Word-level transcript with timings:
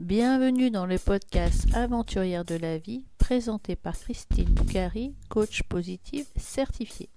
Bienvenue 0.00 0.70
dans 0.70 0.86
le 0.86 0.98
podcast 0.98 1.66
Aventurière 1.74 2.46
de 2.46 2.54
la 2.54 2.78
vie, 2.78 3.04
présenté 3.18 3.76
par 3.76 3.98
Christine 3.98 4.46
Boucari, 4.46 5.14
coach 5.28 5.62
positive 5.64 6.24
certifiée. 6.36 7.10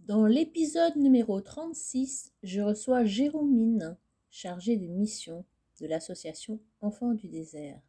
Dans 0.00 0.26
l'épisode 0.26 0.94
numéro 0.96 1.40
36, 1.40 2.32
je 2.42 2.60
reçois 2.60 3.06
Jérômine, 3.06 3.96
chargée 4.30 4.76
de 4.76 4.86
mission 4.88 5.46
de 5.80 5.86
l'association 5.86 6.60
Enfants 6.82 7.14
du 7.14 7.28
désert. 7.28 7.80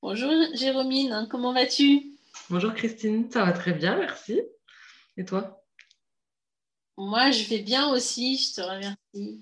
Bonjour 0.00 0.30
Jérômine, 0.54 1.26
comment 1.28 1.52
vas-tu? 1.52 2.12
Bonjour 2.48 2.72
Christine, 2.72 3.28
ça 3.32 3.44
va 3.44 3.52
très 3.52 3.72
bien, 3.72 3.96
merci. 3.96 4.40
Et 5.16 5.24
toi? 5.24 5.59
Moi, 7.00 7.30
je 7.30 7.44
vais 7.44 7.60
bien 7.60 7.88
aussi, 7.88 8.36
je 8.36 8.56
te 8.56 8.60
remercie. 8.60 9.40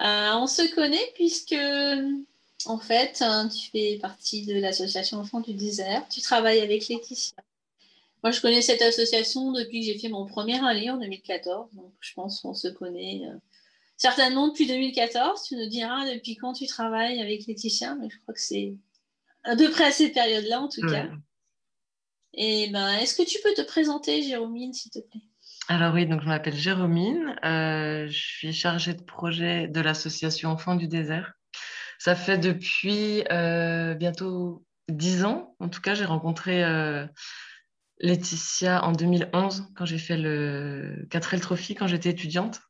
Euh, 0.00 0.32
on 0.34 0.46
se 0.46 0.72
connaît 0.74 1.12
puisque, 1.14 1.56
en 2.66 2.78
fait, 2.78 3.20
hein, 3.20 3.48
tu 3.48 3.70
fais 3.70 3.98
partie 4.00 4.46
de 4.46 4.54
l'association 4.54 5.18
Enfants 5.18 5.40
du 5.40 5.52
désert. 5.54 6.06
Tu 6.08 6.20
travailles 6.20 6.60
avec 6.60 6.88
Laetitia. 6.88 7.36
Moi, 8.22 8.30
je 8.30 8.40
connais 8.40 8.62
cette 8.62 8.82
association 8.82 9.50
depuis 9.52 9.80
que 9.80 9.86
j'ai 9.86 9.98
fait 9.98 10.08
mon 10.08 10.24
premier 10.26 10.64
année 10.64 10.90
en 10.90 10.98
2014. 10.98 11.74
Donc, 11.74 11.92
je 12.00 12.14
pense 12.14 12.40
qu'on 12.40 12.54
se 12.54 12.68
connaît 12.68 13.22
euh, 13.24 13.36
certainement 13.96 14.48
depuis 14.48 14.66
2014. 14.66 15.42
Tu 15.42 15.56
nous 15.56 15.68
diras 15.68 16.08
depuis 16.14 16.36
quand 16.36 16.52
tu 16.52 16.66
travailles 16.66 17.20
avec 17.20 17.46
Laetitia, 17.46 17.96
mais 17.96 18.08
je 18.08 18.18
crois 18.20 18.34
que 18.34 18.40
c'est 18.40 18.74
à 19.42 19.56
peu 19.56 19.68
près 19.70 19.84
à 19.84 19.92
cette 19.92 20.14
période-là, 20.14 20.60
en 20.60 20.68
tout 20.68 20.86
cas. 20.86 21.08
Et 22.34 22.68
ben, 22.68 22.98
est-ce 22.98 23.16
que 23.16 23.28
tu 23.28 23.38
peux 23.42 23.52
te 23.54 23.62
présenter, 23.62 24.22
Jérôme, 24.22 24.72
s'il 24.72 24.92
te 24.92 25.00
plaît? 25.00 25.20
Alors 25.70 25.94
oui, 25.94 26.04
donc 26.04 26.20
je 26.20 26.26
m'appelle 26.26 26.56
Jérômine, 26.56 27.36
euh, 27.44 28.08
je 28.08 28.18
suis 28.18 28.52
chargée 28.52 28.92
de 28.92 29.04
projet 29.04 29.68
de 29.68 29.80
l'association 29.80 30.50
Enfants 30.50 30.74
du 30.74 30.88
désert. 30.88 31.34
Ça 32.00 32.16
fait 32.16 32.38
depuis 32.38 33.22
euh, 33.30 33.94
bientôt 33.94 34.66
dix 34.88 35.24
ans, 35.24 35.54
en 35.60 35.68
tout 35.68 35.80
cas 35.80 35.94
j'ai 35.94 36.06
rencontré 36.06 36.64
euh, 36.64 37.06
Laetitia 38.00 38.82
en 38.84 38.90
2011 38.90 39.68
quand 39.76 39.84
j'ai 39.84 39.98
fait 39.98 40.16
le 40.16 41.06
4L 41.08 41.38
Trophy 41.38 41.76
quand 41.76 41.86
j'étais 41.86 42.10
étudiante. 42.10 42.60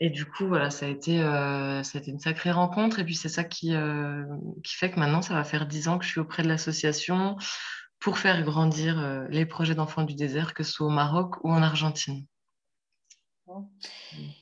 Et 0.00 0.10
du 0.10 0.24
coup, 0.24 0.48
voilà, 0.48 0.70
ça 0.70 0.86
a 0.86 0.88
été, 0.88 1.20
ça 1.20 2.00
une 2.04 2.18
sacrée 2.18 2.50
rencontre. 2.50 2.98
Et 2.98 3.04
puis 3.04 3.14
c'est 3.14 3.28
ça 3.28 3.44
qui, 3.44 3.72
qui 4.64 4.74
fait 4.74 4.90
que 4.90 4.98
maintenant, 4.98 5.22
ça 5.22 5.34
va 5.34 5.44
faire 5.44 5.68
dix 5.68 5.86
ans 5.86 5.98
que 5.98 6.04
je 6.04 6.10
suis 6.10 6.20
auprès 6.20 6.42
de 6.42 6.48
l'association 6.48 7.36
pour 8.02 8.18
faire 8.18 8.42
grandir 8.42 8.98
euh, 8.98 9.26
les 9.30 9.46
projets 9.46 9.76
d'enfants 9.76 10.02
du 10.02 10.14
désert, 10.14 10.54
que 10.54 10.64
ce 10.64 10.72
soit 10.72 10.88
au 10.88 10.90
Maroc 10.90 11.36
ou 11.44 11.52
en 11.52 11.62
Argentine. 11.62 12.26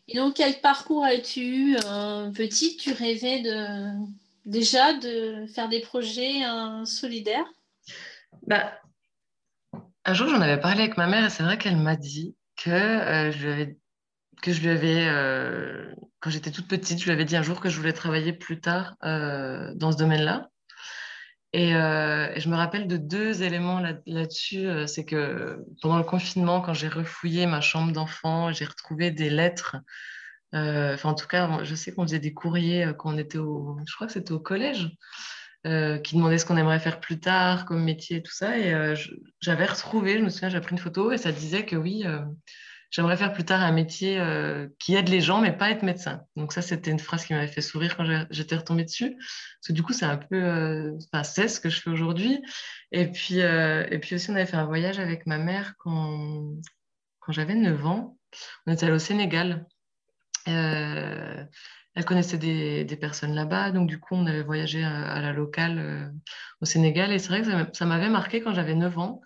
Et 0.09 0.17
donc, 0.17 0.35
quel 0.37 0.61
parcours 0.61 1.05
as-tu 1.05 1.41
eu 1.41 1.77
euh, 1.85 2.31
Petit, 2.31 2.77
tu 2.79 2.93
rêvais 2.93 3.43
de, 3.43 3.93
déjà 4.47 4.95
de 4.95 5.47
faire 5.47 5.69
des 5.69 5.81
projets 5.81 6.45
euh, 6.47 6.85
solidaires? 6.87 7.45
Bah, 8.47 8.73
Un 10.07 10.15
jour, 10.15 10.29
j'en 10.29 10.41
avais 10.41 10.59
parlé 10.59 10.81
avec 10.85 10.97
ma 10.97 11.07
mère 11.07 11.27
et 11.27 11.31
c'est 11.31 11.43
vrai 11.43 11.59
qu'elle 11.59 11.77
m'a 11.77 11.97
dit 11.97 12.35
que, 12.57 13.31
je 13.31 13.45
lui 13.45 13.53
avais, 13.53 13.79
que 14.41 14.53
je 14.53 14.61
lui 14.63 14.71
avais, 14.71 15.07
quand 16.21 16.31
j'étais 16.31 16.51
toute 16.51 16.69
petite, 16.69 16.99
je 16.99 17.05
lui 17.05 17.13
avais 17.13 17.27
dit 17.27 17.37
un 17.37 17.43
jour 17.43 17.61
que 17.61 17.69
je 17.69 17.77
voulais 17.77 17.93
travailler 17.93 18.33
plus 18.33 18.61
tard 18.61 18.97
dans 19.03 19.93
ce 19.93 19.99
domaine-là. 19.99 20.49
Euh, 21.57 22.33
et, 22.35 22.41
je 22.41 22.49
me 22.49 22.55
rappelle 22.55 22.87
de 22.87 22.97
deux 22.97 23.43
éléments 23.43 23.81
là-dessus. 24.07 24.67
Euh, 24.67 24.87
c'est 24.87 25.05
que 25.05 25.65
pendant 25.83 25.99
le 25.99 26.05
confinement, 26.05 26.61
quand 26.61 26.75
j'ai 26.75 26.89
refouillé 26.89 27.47
ma 27.47 27.61
chambre 27.61 27.93
d'enfant, 27.93 28.53
j'ai 28.53 28.65
retrouvé 28.65 29.11
des 29.11 29.31
lettres. 29.31 29.77
Euh, 30.55 30.95
enfin, 30.95 31.11
en 31.11 31.15
tout 31.15 31.27
cas, 31.27 31.65
je 31.65 31.75
sais 31.75 31.93
qu'on 31.93 32.03
faisait 32.03 32.21
des 32.21 32.33
courriers 32.33 32.93
quand 32.99 33.15
on 33.15 33.19
était 33.19 33.39
au, 33.39 33.79
je 33.87 33.95
crois 33.95 34.07
que 34.07 34.13
c'était 34.13 34.33
au 34.33 34.41
collège, 34.41 34.91
qui 35.65 36.17
demandaient 36.17 36.39
ce 36.39 36.47
qu'on 36.47 36.57
aimerait 36.57 36.81
faire 36.81 37.01
plus 37.01 37.21
tard 37.21 37.67
comme 37.67 37.85
métier 37.85 38.19
et 38.19 38.23
tout 38.23 38.33
ça. 38.33 38.59
Et 38.59 38.95
j'avais 39.41 39.67
retrouvé, 39.67 40.19
je 40.19 40.25
me 40.25 40.31
souviens, 40.31 40.49
j'ai 40.49 40.61
pris 40.61 40.73
une 40.73 40.79
photo 40.79 41.13
et 41.13 41.19
ça 41.19 41.33
disait 41.33 41.67
que 41.67 41.77
oui, 41.77 42.05
j'aimerais 42.91 43.17
faire 43.17 43.33
plus 43.33 43.45
tard 43.45 43.63
un 43.63 43.73
métier 43.73 44.19
euh, 44.21 44.69
qui 44.79 44.95
aide 44.95 45.09
les 45.09 45.21
gens, 45.21 45.41
mais 45.41 45.53
pas 45.57 45.71
être 45.71 45.83
médecin. 45.83 46.23
Donc 46.37 46.53
ça, 46.53 46.63
c'était 46.63 46.91
une 46.91 46.99
phrase 46.99 47.25
qui 47.25 47.33
m'avait 47.33 47.47
fait 47.47 47.61
sourire 47.61 47.97
quand 47.97 48.05
j'étais 48.31 48.57
retombée 48.57 48.85
dessus. 48.85 49.17
Parce 49.17 49.69
que 49.69 49.73
du 49.73 49.83
coup, 49.83 49.93
c'est 49.93 50.05
un 50.05 50.17
peu, 50.17 50.37
euh, 50.37 50.99
enfin, 51.13 51.23
c'est 51.23 51.49
ce 51.49 51.61
que 51.61 51.71
je 51.71 51.81
fais 51.81 51.91
aujourd'hui. 51.91 52.43
Et 52.93 53.07
puis, 53.07 53.41
euh, 53.41 53.87
et 53.91 53.99
puis 53.99 54.17
aussi, 54.17 54.31
on 54.31 54.35
avait 54.35 54.47
fait 54.47 54.57
un 54.57 54.67
voyage 54.67 54.99
avec 54.99 55.27
ma 55.27 55.39
mère 55.39 55.75
quand, 55.79 56.53
quand 57.21 57.33
j'avais 57.33 57.55
9 57.55 57.87
ans. 57.87 58.19
On 58.67 58.73
était 58.73 58.85
allé 58.87 58.95
au 58.95 58.99
Sénégal. 58.99 59.67
elle 60.47 62.05
connaissait 62.07 62.39
des, 62.39 62.85
des 62.85 62.97
personnes 62.97 63.35
là-bas, 63.35 63.73
donc 63.73 63.89
du 63.89 63.99
coup, 64.01 64.15
on 64.15 64.27
avait 64.27 64.43
voyagé 64.43 64.83
à, 64.85 65.21
la 65.21 65.33
locale 65.33 66.13
au 66.61 66.65
Sénégal. 66.65 67.13
Et 67.13 67.19
c'est 67.19 67.29
vrai 67.29 67.43
que 67.43 67.77
ça 67.77 67.87
m'avait 67.87 68.09
marqué 68.09 68.41
quand 68.41 68.55
j'avais 68.55 68.75
9 68.75 68.99
ans. 68.99 69.21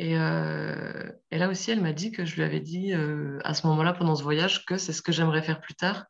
Euh, 0.00 1.12
et, 1.30 1.38
là 1.38 1.48
aussi, 1.48 1.70
elle 1.70 1.80
m'a 1.80 1.92
dit 1.92 2.12
que 2.12 2.24
je 2.24 2.34
lui 2.36 2.42
avais 2.42 2.60
dit 2.60 2.94
euh, 2.94 3.38
à 3.44 3.54
ce 3.54 3.66
moment-là, 3.66 3.92
pendant 3.92 4.14
ce 4.14 4.22
voyage, 4.22 4.64
que 4.64 4.76
c'est 4.78 4.92
ce 4.92 5.02
que 5.02 5.12
j'aimerais 5.12 5.42
faire 5.42 5.60
plus 5.60 5.74
tard, 5.74 6.06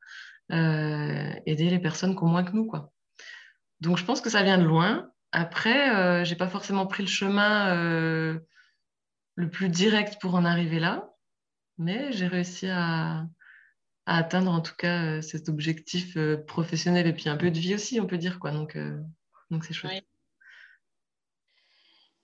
euh, 0.52 1.32
aider 1.46 1.68
les 1.70 1.78
personnes 1.78 2.16
qui 2.16 2.22
ont 2.22 2.28
moins 2.28 2.44
que 2.44 2.52
nous. 2.52 2.66
Quoi. 2.66 2.92
Donc 3.80 3.98
je 3.98 4.04
pense 4.04 4.20
que 4.20 4.30
ça 4.30 4.42
vient 4.42 4.58
de 4.58 4.64
loin. 4.64 5.10
Après, 5.32 6.24
je 6.24 6.30
n'ai 6.30 6.36
pas 6.36 6.48
forcément 6.48 6.86
pris 6.86 7.02
le 7.02 7.08
chemin 7.08 7.74
le 9.34 9.50
plus 9.50 9.70
direct 9.70 10.20
pour 10.20 10.34
en 10.34 10.44
arriver 10.44 10.78
là, 10.78 11.08
mais 11.78 12.12
j'ai 12.12 12.26
réussi 12.26 12.68
à, 12.68 13.26
atteindre 14.04 14.50
en 14.50 14.60
tout 14.60 14.74
cas 14.76 15.22
cet 15.22 15.48
objectif 15.48 16.18
professionnel 16.46 17.06
et 17.06 17.14
puis 17.14 17.30
un 17.30 17.38
peu 17.38 17.50
de 17.50 17.58
vie 17.58 17.74
aussi, 17.74 17.98
on 17.98 18.06
peut 18.06 18.18
dire. 18.18 18.38
Quoi. 18.40 18.50
Donc 18.50 18.76
donc 19.50 19.64
c'est 19.64 19.72
chouette. 19.72 20.04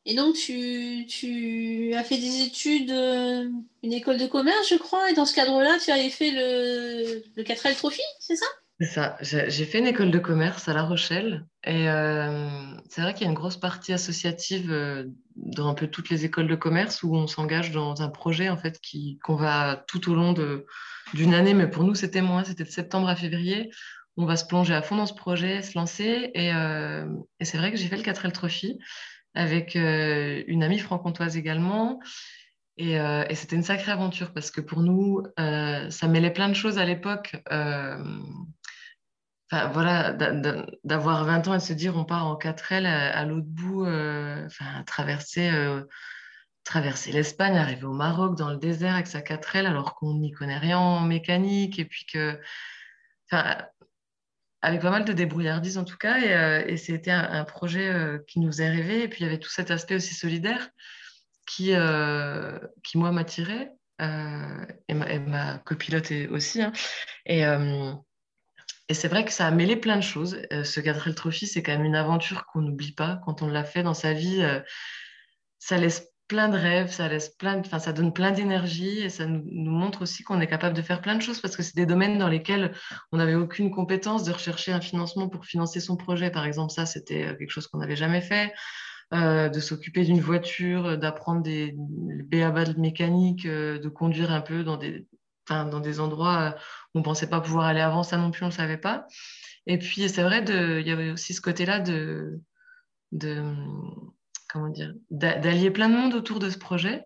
Et 0.08 0.14
donc, 0.14 0.36
tu, 0.36 1.92
as 1.94 2.02
fait 2.02 2.16
des 2.16 2.40
études, 2.40 2.90
euh, 2.90 3.46
une 3.82 3.92
école 3.92 4.16
de 4.16 4.26
commerce, 4.26 4.70
je 4.70 4.76
crois, 4.76 5.10
et 5.10 5.14
dans 5.14 5.26
ce 5.26 5.34
cadre-là, 5.34 5.76
tu 5.84 5.90
avais 5.90 6.08
fait 6.08 6.30
le, 6.30 7.22
le 7.36 7.42
4L 7.42 7.76
Trophy, 7.76 8.00
c'est 8.18 8.36
ça? 8.36 8.46
C'est 8.80 8.86
ça. 8.86 9.18
J'ai 9.20 9.66
fait 9.66 9.80
une 9.80 9.86
école 9.86 10.10
de 10.10 10.18
commerce 10.18 10.66
à 10.66 10.72
La 10.72 10.84
Rochelle. 10.84 11.44
Et 11.62 11.90
euh, 11.90 12.48
c'est 12.88 13.02
vrai 13.02 13.12
qu'il 13.12 13.24
y 13.24 13.26
a 13.26 13.28
une 13.28 13.36
grosse 13.36 13.58
partie 13.58 13.92
associative 13.92 14.72
euh, 14.72 15.04
dans 15.36 15.68
un 15.68 15.74
peu 15.74 15.88
toutes 15.88 16.08
les 16.08 16.24
écoles 16.24 16.48
de 16.48 16.54
commerce 16.54 17.02
où 17.02 17.14
on 17.14 17.26
s'engage 17.26 17.70
dans 17.70 18.00
un 18.00 18.08
projet, 18.08 18.48
en 18.48 18.56
fait, 18.56 18.80
qu'on 19.22 19.36
va 19.36 19.84
tout 19.88 20.10
au 20.10 20.14
long 20.14 20.32
d'une 21.12 21.34
année, 21.34 21.52
mais 21.52 21.68
pour 21.68 21.84
nous, 21.84 21.94
c'était 21.94 22.22
moins, 22.22 22.44
c'était 22.44 22.64
de 22.64 22.70
septembre 22.70 23.10
à 23.10 23.16
février. 23.16 23.68
On 24.16 24.24
va 24.24 24.36
se 24.36 24.46
plonger 24.46 24.72
à 24.72 24.80
fond 24.80 24.96
dans 24.96 25.06
ce 25.06 25.12
projet, 25.12 25.60
se 25.60 25.76
lancer. 25.76 26.30
Et, 26.34 26.48
et 26.48 27.44
c'est 27.44 27.58
vrai 27.58 27.70
que 27.70 27.76
j'ai 27.76 27.88
fait 27.88 27.98
le 27.98 28.02
4L 28.02 28.32
Trophy 28.32 28.78
avec 29.38 29.76
euh, 29.76 30.42
une 30.48 30.64
amie 30.64 30.80
franc-comtoise 30.80 31.36
également. 31.36 32.00
Euh, 32.80 33.24
et, 33.28 33.34
c'était 33.36 33.54
une 33.54 33.62
sacrée 33.62 33.92
aventure 33.92 34.32
parce 34.32 34.50
que 34.50 34.60
pour 34.60 34.82
nous, 34.82 35.22
euh, 35.38 35.88
ça 35.90 36.08
mêlait 36.08 36.32
plein 36.32 36.48
de 36.48 36.54
choses 36.54 36.76
à 36.78 36.84
l'époque. 36.84 37.36
Voilà, 39.50 40.12
d'avoir 40.84 41.24
20 41.24 41.48
ans 41.48 41.54
et 41.54 41.58
de 41.58 41.62
se 41.62 41.72
dire 41.72 41.96
on 41.96 42.04
part 42.04 42.26
en 42.26 42.36
4L 42.36 42.84
à, 42.84 43.24
l'autre 43.24 43.46
bout, 43.46 43.86
traverser, 44.86 45.50
traverser 46.64 47.12
l'Espagne, 47.12 47.56
arriver 47.56 47.84
au 47.84 47.94
Maroc 47.94 48.36
dans 48.36 48.50
le 48.50 48.58
désert 48.58 48.94
avec 48.94 49.06
sa 49.06 49.20
4L 49.20 49.64
alors 49.64 49.94
qu'on 49.94 50.14
n'y 50.14 50.32
connaît 50.32 50.58
rien 50.58 50.78
en 50.78 51.00
mécanique 51.00 51.78
et 51.78 51.86
puis 51.86 52.04
que, 52.04 52.38
avec 54.62 54.80
pas 54.80 54.90
mal 54.90 55.04
de 55.04 55.12
débrouillardise 55.12 55.78
en 55.78 55.84
tout 55.84 55.96
cas. 55.96 56.18
Et, 56.18 56.34
euh, 56.34 56.76
c'était 56.76 57.10
un, 57.10 57.44
projet 57.44 57.88
euh, 57.88 58.18
qui 58.26 58.40
nous 58.40 58.60
est 58.60 58.68
rêvé. 58.68 59.02
Et 59.02 59.08
puis 59.08 59.20
il 59.20 59.24
y 59.24 59.28
avait 59.28 59.38
tout 59.38 59.50
cet 59.50 59.70
aspect 59.70 59.96
aussi 59.96 60.14
solidaire 60.14 60.70
qui, 61.46 61.74
euh, 61.74 62.58
qui 62.82 62.98
moi, 62.98 63.12
m'attirait. 63.12 63.72
et, 64.00 64.94
ma, 64.94 65.58
copilote 65.58 66.12
aussi. 66.30 66.62
Hein. 66.62 66.72
Et, 67.26 67.42
et 68.90 68.94
c'est 68.94 69.08
vrai 69.08 69.24
que 69.24 69.32
ça 69.32 69.46
a 69.46 69.50
mêlé 69.50 69.76
plein 69.76 69.96
de 69.96 70.02
choses. 70.02 70.40
ce 70.50 70.80
4L 70.80 71.14
Trophy, 71.14 71.46
c'est 71.46 71.62
quand 71.62 71.72
même 71.72 71.84
une 71.84 71.96
aventure 71.96 72.46
qu'on 72.46 72.60
n'oublie 72.60 72.92
pas. 72.92 73.20
Quand 73.24 73.42
on 73.42 73.48
l'a 73.48 73.64
fait 73.64 73.82
dans 73.82 73.94
sa 73.94 74.12
vie, 74.12 74.44
ça 75.58 75.76
laisse 75.78 76.08
plein 76.28 76.48
de 76.48 76.56
rêves, 76.56 76.92
ça 76.92 77.08
laisse 77.08 77.30
plein, 77.30 77.58
enfin, 77.58 77.78
ça 77.78 77.92
donne 77.92 78.12
plein 78.12 78.30
d'énergie 78.30 79.00
et 79.00 79.08
ça 79.08 79.26
nous, 79.26 79.42
montre 79.70 80.02
aussi 80.02 80.22
qu'on 80.22 80.40
est 80.40 80.46
capable 80.46 80.76
de 80.76 80.82
faire 80.82 81.00
plein 81.00 81.14
de 81.14 81.22
choses 81.22 81.40
parce 81.40 81.56
que 81.56 81.62
c'est 81.62 81.74
des 81.74 81.86
domaines 81.86 82.18
dans 82.18 82.28
lesquels 82.28 82.72
on 83.12 83.16
n'avait 83.16 83.34
aucune 83.34 83.70
compétence 83.70 84.24
de 84.24 84.32
rechercher 84.32 84.72
un 84.72 84.80
financement 84.80 85.28
pour 85.28 85.46
financer 85.46 85.80
son 85.80 85.96
projet. 85.96 86.30
Par 86.30 86.44
exemple, 86.44 86.72
ça, 86.72 86.86
c'était 86.86 87.24
euh, 87.24 87.34
quelque 87.34 87.50
chose 87.50 87.66
qu'on 87.66 87.78
n'avait 87.78 87.96
jamais 87.96 88.20
fait. 88.20 88.52
Euh, 89.14 89.48
de 89.48 89.58
s'occuper 89.58 90.04
d'une 90.04 90.20
voiture, 90.20 90.98
d'apprendre 90.98 91.42
des 91.42 91.74
BABA 91.74 92.66
de 92.66 92.78
mécanique, 92.78 93.46
euh, 93.46 93.78
de 93.78 93.88
conduire 93.88 94.30
un 94.30 94.42
peu 94.42 94.64
dans 94.64 94.76
des, 94.76 95.06
dans 95.48 95.80
des 95.80 95.98
endroits 95.98 96.56
où 96.94 96.98
on 96.98 96.98
ne 96.98 97.04
pensait 97.04 97.30
pas 97.30 97.40
pouvoir 97.40 97.64
aller 97.64 97.80
avant, 97.80 98.02
ça 98.02 98.18
non 98.18 98.30
plus, 98.30 98.44
on 98.44 98.48
ne 98.48 98.52
savait 98.52 98.76
pas. 98.76 99.06
Et 99.66 99.78
puis, 99.78 100.10
c'est 100.10 100.22
vrai, 100.22 100.44
il 100.46 100.86
y 100.86 100.90
avait 100.90 101.10
aussi 101.10 101.32
ce 101.32 101.40
côté-là 101.40 101.80
de 101.80 102.38
comment 104.48 104.68
dire, 104.68 104.94
d'allier 105.10 105.70
plein 105.70 105.88
de 105.88 105.94
monde 105.94 106.14
autour 106.14 106.38
de 106.38 106.50
ce 106.50 106.58
projet. 106.58 107.04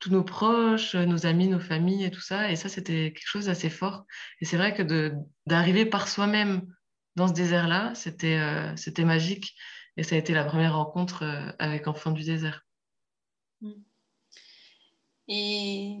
tous 0.00 0.10
nos 0.10 0.22
proches, 0.22 0.94
nos 0.94 1.26
amis, 1.26 1.48
nos 1.48 1.58
familles 1.60 2.04
et 2.04 2.10
tout 2.10 2.20
ça. 2.20 2.50
Et 2.52 2.56
ça, 2.56 2.68
c'était 2.68 3.12
quelque 3.12 3.26
chose 3.26 3.46
d'assez 3.46 3.70
fort. 3.70 4.04
Et 4.40 4.44
c'est 4.44 4.56
vrai 4.56 4.72
que 4.72 5.12
d'arriver 5.46 5.86
par 5.86 6.06
soi-même 6.08 6.62
dans 7.16 7.28
ce 7.28 7.32
désert-là, 7.32 7.92
c'était 7.94 8.38
euh, 8.38 8.74
c'était 8.76 9.04
magique. 9.04 9.56
Et 9.96 10.04
ça 10.04 10.14
a 10.14 10.18
été 10.18 10.32
la 10.32 10.44
première 10.44 10.76
rencontre 10.76 11.24
euh, 11.24 11.50
avec 11.58 11.88
Enfants 11.88 12.12
du 12.12 12.22
désert. 12.22 12.64
Mm. 13.60 13.72
Et 15.26 15.98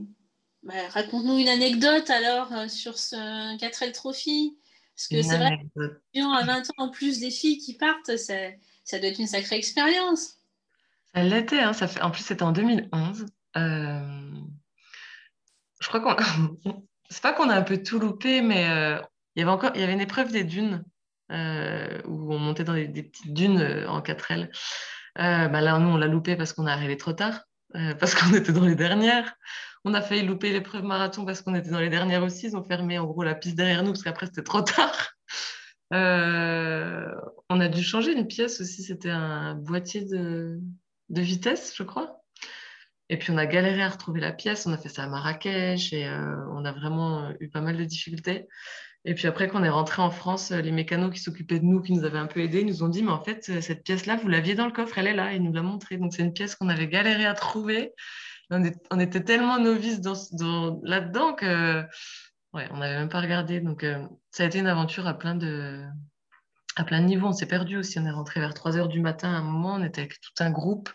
bah, 0.62 0.88
raconte-nous 0.90 1.38
une 1.38 1.48
anecdote 1.48 2.08
alors 2.08 2.52
euh, 2.52 2.68
sur 2.68 2.96
ce 2.96 3.16
4L 3.58 3.92
Trophy. 3.92 4.56
Parce 4.94 5.08
que 5.08 5.22
c'est 5.22 5.36
vrai 5.36 5.58
à 6.16 6.44
20 6.44 6.70
ans, 6.70 6.72
en 6.78 6.88
plus 6.88 7.20
des 7.20 7.30
filles 7.30 7.58
qui 7.58 7.74
partent, 7.74 8.16
ça, 8.16 8.34
ça 8.84 8.98
doit 8.98 9.08
être 9.08 9.20
une 9.20 9.28
sacrée 9.28 9.56
expérience. 9.56 10.37
Ça 11.18 11.24
l'était, 11.24 11.58
hein, 11.58 11.72
fait... 11.72 12.00
en 12.00 12.10
plus 12.10 12.22
c'était 12.22 12.44
en 12.44 12.52
2011. 12.52 13.26
Euh, 13.56 14.00
je 15.80 15.88
crois 15.88 16.00
qu'on. 16.00 16.16
c'est 17.10 17.22
pas 17.22 17.32
qu'on 17.32 17.50
a 17.50 17.56
un 17.56 17.62
peu 17.62 17.82
tout 17.82 17.98
loupé, 17.98 18.40
mais 18.40 18.68
euh, 18.68 19.00
il 19.34 19.40
y 19.40 19.42
avait 19.42 19.50
encore 19.50 19.72
il 19.74 19.80
y 19.80 19.84
avait 19.84 19.94
une 19.94 20.00
épreuve 20.00 20.30
des 20.30 20.44
dunes 20.44 20.84
euh, 21.32 22.00
où 22.04 22.32
on 22.32 22.38
montait 22.38 22.62
dans 22.62 22.74
des, 22.74 23.02
petites 23.02 23.34
dunes 23.34 23.84
en 23.88 24.00
4L. 24.00 24.48
Bah 25.16 25.60
là, 25.60 25.78
nous, 25.80 25.88
on 25.88 25.96
l'a 25.96 26.06
loupé 26.06 26.36
parce 26.36 26.52
qu'on 26.52 26.68
est 26.68 26.70
arrivé 26.70 26.96
trop 26.96 27.12
tard, 27.12 27.40
parce 27.98 28.14
qu'on 28.14 28.32
était 28.34 28.52
dans 28.52 28.64
les 28.64 28.76
dernières. 28.76 29.34
On 29.84 29.94
a 29.94 30.02
failli 30.02 30.22
louper 30.22 30.52
l'épreuve 30.52 30.84
marathon 30.84 31.24
parce 31.24 31.42
qu'on 31.42 31.54
était 31.56 31.70
dans 31.70 31.80
les 31.80 31.88
dernières 31.88 32.22
aussi. 32.22 32.46
Ils 32.46 32.56
ont 32.56 32.64
fermé 32.64 32.98
en 32.98 33.06
gros 33.06 33.24
la 33.24 33.34
piste 33.34 33.56
derrière 33.56 33.82
nous 33.82 33.90
parce 33.90 34.04
qu'après 34.04 34.26
c'était 34.26 34.44
trop 34.44 34.62
tard. 34.62 35.14
on 35.90 37.60
a 37.60 37.68
dû 37.68 37.82
changer 37.82 38.12
une 38.12 38.28
pièce 38.28 38.60
aussi. 38.60 38.84
C'était 38.84 39.10
un 39.10 39.56
boîtier 39.56 40.04
de, 40.04 40.60
de 41.08 41.20
vitesse, 41.20 41.74
je 41.76 41.82
crois. 41.82 42.22
Et 43.10 43.16
puis 43.16 43.30
on 43.30 43.38
a 43.38 43.46
galéré 43.46 43.82
à 43.82 43.88
retrouver 43.88 44.20
la 44.20 44.32
pièce, 44.32 44.66
on 44.66 44.72
a 44.72 44.78
fait 44.78 44.90
ça 44.90 45.04
à 45.04 45.06
Marrakech 45.06 45.92
et 45.92 46.06
euh, 46.06 46.36
on 46.52 46.64
a 46.64 46.72
vraiment 46.72 47.24
euh, 47.24 47.32
eu 47.40 47.48
pas 47.48 47.60
mal 47.60 47.76
de 47.76 47.84
difficultés. 47.84 48.46
Et 49.04 49.14
puis 49.14 49.26
après, 49.26 49.48
quand 49.48 49.60
on 49.60 49.64
est 49.64 49.70
rentré 49.70 50.02
en 50.02 50.10
France, 50.10 50.50
les 50.50 50.72
mécanos 50.72 51.12
qui 51.14 51.20
s'occupaient 51.20 51.60
de 51.60 51.64
nous, 51.64 51.80
qui 51.80 51.92
nous 51.92 52.04
avaient 52.04 52.18
un 52.18 52.26
peu 52.26 52.40
aidés, 52.40 52.64
nous 52.64 52.82
ont 52.82 52.88
dit, 52.88 53.02
mais 53.02 53.12
en 53.12 53.22
fait, 53.22 53.48
euh, 53.48 53.60
cette 53.62 53.82
pièce-là, 53.84 54.16
vous 54.16 54.28
l'aviez 54.28 54.54
dans 54.54 54.66
le 54.66 54.72
coffre, 54.72 54.98
elle 54.98 55.06
est 55.06 55.14
là, 55.14 55.32
ils 55.32 55.42
nous 55.42 55.52
l'a 55.52 55.62
montré. 55.62 55.96
Donc 55.96 56.12
c'est 56.12 56.22
une 56.22 56.34
pièce 56.34 56.54
qu'on 56.54 56.68
avait 56.68 56.88
galéré 56.88 57.24
à 57.24 57.34
trouver. 57.34 57.92
On, 58.50 59.00
était 59.00 59.24
tellement 59.24 59.58
novices 59.58 60.00
dans, 60.00 60.80
là-dedans 60.82 61.34
que 61.34 61.82
ouais, 62.54 62.66
on 62.70 62.78
n'avait 62.78 62.96
même 62.96 63.10
pas 63.10 63.20
regardé. 63.20 63.60
Donc 63.60 63.84
ça 64.30 64.44
a 64.44 64.46
été 64.46 64.58
une 64.58 64.66
aventure 64.66 65.06
à 65.06 65.12
plein 65.12 65.34
de, 65.34 65.84
à 66.78 66.84
plein 66.84 67.00
de 67.00 67.06
niveaux. 67.06 67.28
On 67.28 67.32
s'est 67.32 67.46
perdu 67.46 67.76
aussi. 67.76 67.98
On 67.98 68.06
est 68.06 68.10
rentré 68.10 68.40
vers 68.40 68.54
3 68.54 68.76
heures 68.76 68.88
du 68.88 69.00
matin 69.00 69.32
à 69.32 69.38
un 69.38 69.42
moment. 69.42 69.74
On 69.74 69.84
était 69.84 70.02
avec 70.02 70.20
tout 70.20 70.32
un 70.42 70.50
groupe. 70.50 70.90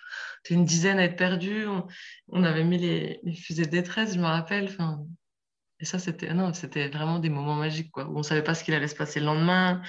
On 0.50 0.56
une 0.56 0.66
dizaine 0.66 1.00
à 1.00 1.04
être 1.04 1.16
perdus. 1.16 1.66
On, 2.30 2.44
avait 2.44 2.64
mis 2.64 2.78
les, 2.78 3.22
fusées 3.34 3.66
de 3.66 3.72
détresse, 3.72 4.14
je 4.14 4.20
me 4.20 4.26
rappelle. 4.26 4.66
Enfin, 4.66 5.06
et 5.80 5.86
ça, 5.86 6.00
c'était 6.00 6.34
non, 6.34 6.54
c'était 6.54 6.88
vraiment 6.90 7.20
des 7.20 7.30
moments 7.30 7.56
magiques. 7.56 7.92
Quoi, 7.92 8.06
où 8.06 8.16
on 8.16 8.20
ne 8.20 8.24
savait 8.24 8.44
pas 8.44 8.56
ce 8.56 8.64
qu'il 8.64 8.74
allait 8.74 8.88
se 8.88 8.96
passer 8.96 9.20
le 9.20 9.26
lendemain. 9.26 9.82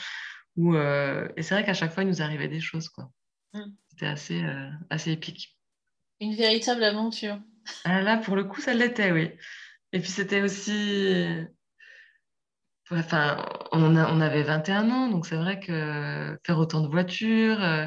Où, 0.56 0.75
euh, 0.75 1.29
Et 1.37 1.43
c'est 1.43 1.55
vrai 1.55 1.64
qu'à 1.64 1.75
chaque 1.75 1.93
fois, 1.93 2.02
il 2.02 2.08
nous 2.08 2.23
arrivait 2.23 2.49
des 2.49 2.61
choses. 2.61 2.88
Quoi. 2.88 3.11
Mm. 3.52 3.70
C'était 3.91 4.06
assez, 4.06 4.43
euh, 4.43 4.70
assez 4.91 5.12
épique. 5.12 5.56
Une 6.20 6.35
véritable 6.35 6.82
aventure. 6.82 7.38
Ah, 7.85 8.02
là, 8.02 8.19
pour 8.19 8.37
le 8.37 8.44
coup, 8.44 8.61
ça 8.61 8.75
l'était, 8.75 9.12
oui. 9.12 9.31
Et 9.93 10.00
puis, 10.00 10.11
c'était 10.11 10.43
aussi 10.43 11.46
Enfin, 12.96 13.44
on, 13.73 13.96
on, 13.96 14.20
avait 14.20 14.43
21 14.43 14.91
ans, 14.91 15.08
donc 15.08 15.26
c'est 15.26 15.37
vrai 15.37 15.58
que 15.58 16.38
faire 16.44 16.58
autant 16.58 16.81
de 16.81 16.88
voitures, 16.88 17.62
euh, 17.62 17.87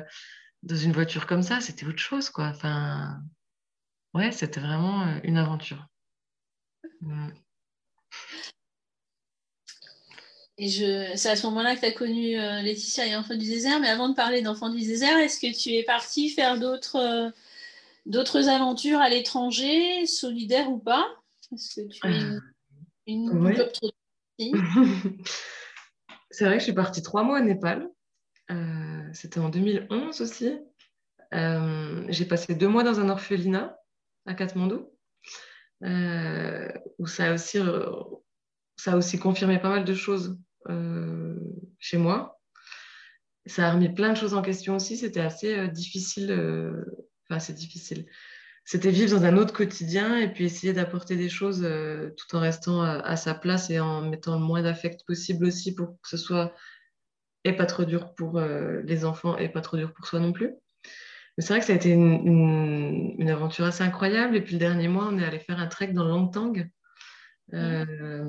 dans 0.63 0.75
une 0.75 0.91
voiture 0.91 1.27
comme 1.27 1.43
ça, 1.43 1.61
c'était 1.61 1.85
autre 1.85 1.99
chose, 1.99 2.29
quoi. 2.29 2.45
Enfin, 2.45 3.17
ouais, 4.13 4.31
c'était 4.31 4.59
vraiment 4.59 5.03
euh, 5.03 5.19
une 5.23 5.37
aventure. 5.37 5.87
Mm. 7.01 7.29
Et 10.57 10.69
je, 10.69 11.15
c'est 11.15 11.29
à 11.29 11.35
ce 11.35 11.45
moment-là 11.47 11.75
que 11.75 11.81
tu 11.81 11.85
as 11.85 11.91
connu 11.91 12.39
euh, 12.39 12.61
Laetitia 12.61 13.05
et 13.05 13.15
Enfants 13.15 13.35
du 13.35 13.45
désert. 13.45 13.79
Mais 13.79 13.89
avant 13.89 14.09
de 14.09 14.15
parler 14.15 14.41
d'Enfants 14.41 14.71
du 14.71 14.79
désert, 14.79 15.17
est-ce 15.19 15.39
que 15.39 15.55
tu 15.55 15.69
es 15.69 15.83
partie 15.83 16.29
faire 16.29 16.59
d'autres, 16.59 17.31
d'autres 18.07 18.49
aventures 18.49 18.99
à 18.99 19.09
l'étranger, 19.09 20.05
solidaires 20.07 20.71
ou 20.71 20.79
pas? 20.79 21.07
Est-ce 21.53 21.81
que 21.81 21.87
tu 21.87 22.07
as 22.07 22.09
une, 22.09 22.41
une 23.05 23.29
c'est 26.31 26.45
vrai 26.45 26.55
que 26.55 26.59
je 26.59 26.65
suis 26.65 26.73
partie 26.73 27.01
trois 27.01 27.23
mois 27.23 27.39
au 27.39 27.43
Népal. 27.43 27.89
Euh, 28.51 29.09
c'était 29.13 29.39
en 29.39 29.49
2011 29.49 30.21
aussi. 30.21 30.59
Euh, 31.33 32.05
j'ai 32.09 32.25
passé 32.25 32.55
deux 32.55 32.67
mois 32.67 32.83
dans 32.83 32.99
un 32.99 33.09
orphelinat 33.09 33.77
à 34.25 34.33
Katmandou, 34.33 34.89
euh, 35.83 36.71
où 36.99 37.07
ça 37.07 37.25
a, 37.25 37.33
aussi, 37.33 37.59
ça 38.77 38.93
a 38.93 38.97
aussi 38.97 39.19
confirmé 39.19 39.59
pas 39.59 39.69
mal 39.69 39.85
de 39.85 39.93
choses 39.93 40.39
chez 41.79 41.97
moi. 41.97 42.39
Ça 43.45 43.67
a 43.67 43.71
remis 43.71 43.89
plein 43.89 44.11
de 44.11 44.17
choses 44.17 44.33
en 44.33 44.41
question 44.41 44.75
aussi. 44.75 44.97
C'était 44.97 45.21
assez 45.21 45.67
difficile. 45.69 46.31
Enfin, 47.29 47.39
c'est 47.39 47.53
difficile 47.53 48.07
c'était 48.67 48.91
vivre 48.91 49.17
dans 49.17 49.23
un 49.23 49.37
autre 49.37 49.53
quotidien 49.53 50.17
et 50.17 50.27
puis 50.27 50.43
essayer 50.43 50.73
d'apporter 50.73 51.15
des 51.15 51.29
choses 51.29 51.61
euh, 51.63 52.09
tout 52.17 52.35
en 52.35 52.41
restant 52.41 52.81
à, 52.81 53.15
sa 53.15 53.33
place 53.33 53.69
et 53.69 53.79
en 53.79 54.01
mettant 54.01 54.37
le 54.37 54.43
moins 54.43 54.61
d'affect 54.61 55.05
possible 55.07 55.45
aussi 55.45 55.73
pour 55.73 56.01
que 56.01 56.09
ce 56.09 56.17
soit 56.17 56.53
et 57.45 57.53
pas 57.53 57.65
trop 57.65 57.85
dur 57.85 58.13
pour 58.13 58.37
euh, 58.37 58.81
les 58.83 59.05
enfants 59.05 59.37
et 59.37 59.47
pas 59.47 59.61
trop 59.61 59.77
dur 59.77 59.93
pour 59.93 60.05
soi 60.05 60.19
non 60.19 60.33
plus. 60.33 60.49
Mais 61.37 61.43
c'est 61.45 61.53
vrai 61.53 61.61
que 61.61 61.65
ça 61.65 61.71
a 61.71 61.77
été 61.77 61.91
une, 61.91 63.15
une, 63.17 63.29
aventure 63.29 63.63
assez 63.63 63.85
incroyable. 63.85 64.35
Et 64.35 64.41
puis 64.41 64.53
le 64.53 64.59
dernier 64.59 64.89
mois, 64.89 65.07
on 65.09 65.17
est 65.17 65.23
allé 65.23 65.39
faire 65.39 65.59
un 65.59 65.67
trek 65.67 65.93
dans 65.93 66.03
le 66.03 66.09
Langtang. 66.09 66.67
Euh, 67.53 68.25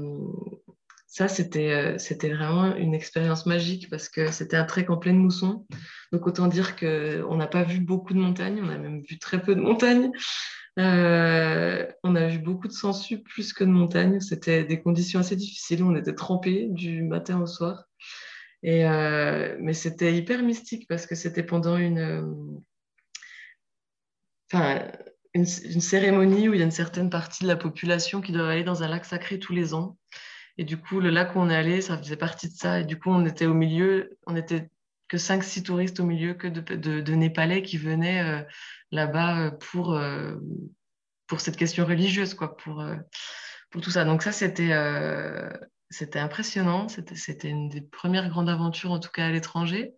ça, 1.08 1.26
c'était, 1.26 1.72
euh, 1.72 1.98
c'était 1.98 2.28
vraiment 2.28 2.76
une 2.76 2.94
expérience 2.94 3.46
magique 3.46 3.88
parce 3.88 4.10
que 4.10 4.30
c'était 4.30 4.58
un 4.58 4.64
trek 4.64 4.86
en 4.90 4.98
pleine 4.98 5.16
mousson. 5.16 5.66
Donc, 6.12 6.26
autant 6.26 6.48
dire 6.48 6.76
qu'on 6.76 7.34
n'a 7.36 7.46
pas 7.46 7.64
vu 7.64 7.80
beaucoup 7.80 8.12
de 8.12 8.18
montagnes, 8.18 8.60
on 8.62 8.68
a 8.68 8.76
même 8.76 9.00
vu 9.08 9.18
très 9.18 9.40
peu 9.40 9.54
de 9.54 9.60
montagnes. 9.60 10.12
Euh, 10.78 11.86
on 12.04 12.14
a 12.14 12.28
vu 12.28 12.38
beaucoup 12.38 12.68
de 12.68 12.72
sangsues 12.72 13.22
plus 13.22 13.54
que 13.54 13.64
de 13.64 13.70
montagnes. 13.70 14.20
C'était 14.20 14.64
des 14.64 14.82
conditions 14.82 15.20
assez 15.20 15.34
difficiles. 15.34 15.82
On 15.82 15.96
était 15.96 16.14
trempés 16.14 16.68
du 16.70 17.02
matin 17.02 17.40
au 17.40 17.46
soir. 17.46 17.84
Et, 18.62 18.84
euh, 18.84 19.56
mais 19.60 19.72
c'était 19.72 20.14
hyper 20.14 20.42
mystique 20.42 20.86
parce 20.88 21.06
que 21.06 21.14
c'était 21.14 21.42
pendant 21.42 21.78
une, 21.78 22.60
une, 25.34 25.46
cérémonie 25.46 26.50
où 26.50 26.54
il 26.54 26.58
y 26.58 26.62
a 26.62 26.66
une 26.66 26.70
certaine 26.70 27.10
partie 27.10 27.44
de 27.44 27.48
la 27.48 27.56
population 27.56 28.20
qui 28.20 28.32
doit 28.32 28.50
aller 28.50 28.64
dans 28.64 28.82
un 28.82 28.88
lac 28.88 29.06
sacré 29.06 29.38
tous 29.38 29.54
les 29.54 29.74
ans. 29.74 29.97
Et 30.58 30.64
du 30.64 30.76
coup, 30.76 30.98
le 30.98 31.10
lac 31.10 31.36
où 31.36 31.38
on 31.38 31.48
est 31.48 31.56
allé, 31.56 31.80
ça 31.80 31.96
faisait 31.96 32.16
partie 32.16 32.48
de 32.48 32.54
ça. 32.54 32.80
Et 32.80 32.84
du 32.84 32.98
coup, 32.98 33.10
on 33.10 33.24
était 33.24 33.46
au 33.46 33.54
milieu, 33.54 34.18
on 34.26 34.34
était 34.34 34.68
que 35.06 35.16
5-6 35.16 35.62
touristes 35.62 36.00
au 36.00 36.04
milieu 36.04 36.34
que 36.34 36.48
de, 36.48 37.14
Népalais 37.14 37.62
qui 37.62 37.78
venaient 37.78 38.22
euh, 38.22 38.42
là-bas 38.90 39.38
euh, 39.38 39.50
pour, 39.50 39.94
euh, 39.94 40.34
pour 41.28 41.40
cette 41.40 41.56
question 41.56 41.86
religieuse, 41.86 42.34
quoi, 42.34 42.56
pour, 42.56 42.84
pour 43.70 43.80
tout 43.80 43.90
ça. 43.90 44.04
Donc 44.04 44.22
ça, 44.22 44.32
c'était 44.32 44.72
c'était 45.90 46.18
impressionnant. 46.18 46.88
C'était 46.88 47.48
une 47.48 47.68
des 47.68 47.80
premières 47.80 48.28
grandes 48.28 48.50
aventures, 48.50 48.90
en 48.90 48.98
tout 48.98 49.10
cas 49.10 49.26
à 49.26 49.30
l'étranger, 49.30 49.94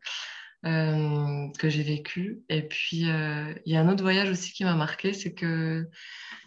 que 0.62 1.68
j'ai 1.68 1.82
vécues. 1.82 2.42
Et 2.48 2.62
puis, 2.62 3.06
il 3.06 3.62
y 3.72 3.76
a 3.76 3.80
un 3.80 3.88
autre 3.88 4.02
voyage 4.02 4.30
aussi 4.30 4.52
qui 4.52 4.64
m'a 4.64 4.74
marqué, 4.74 5.12
c'est 5.12 5.32
que 5.32 5.88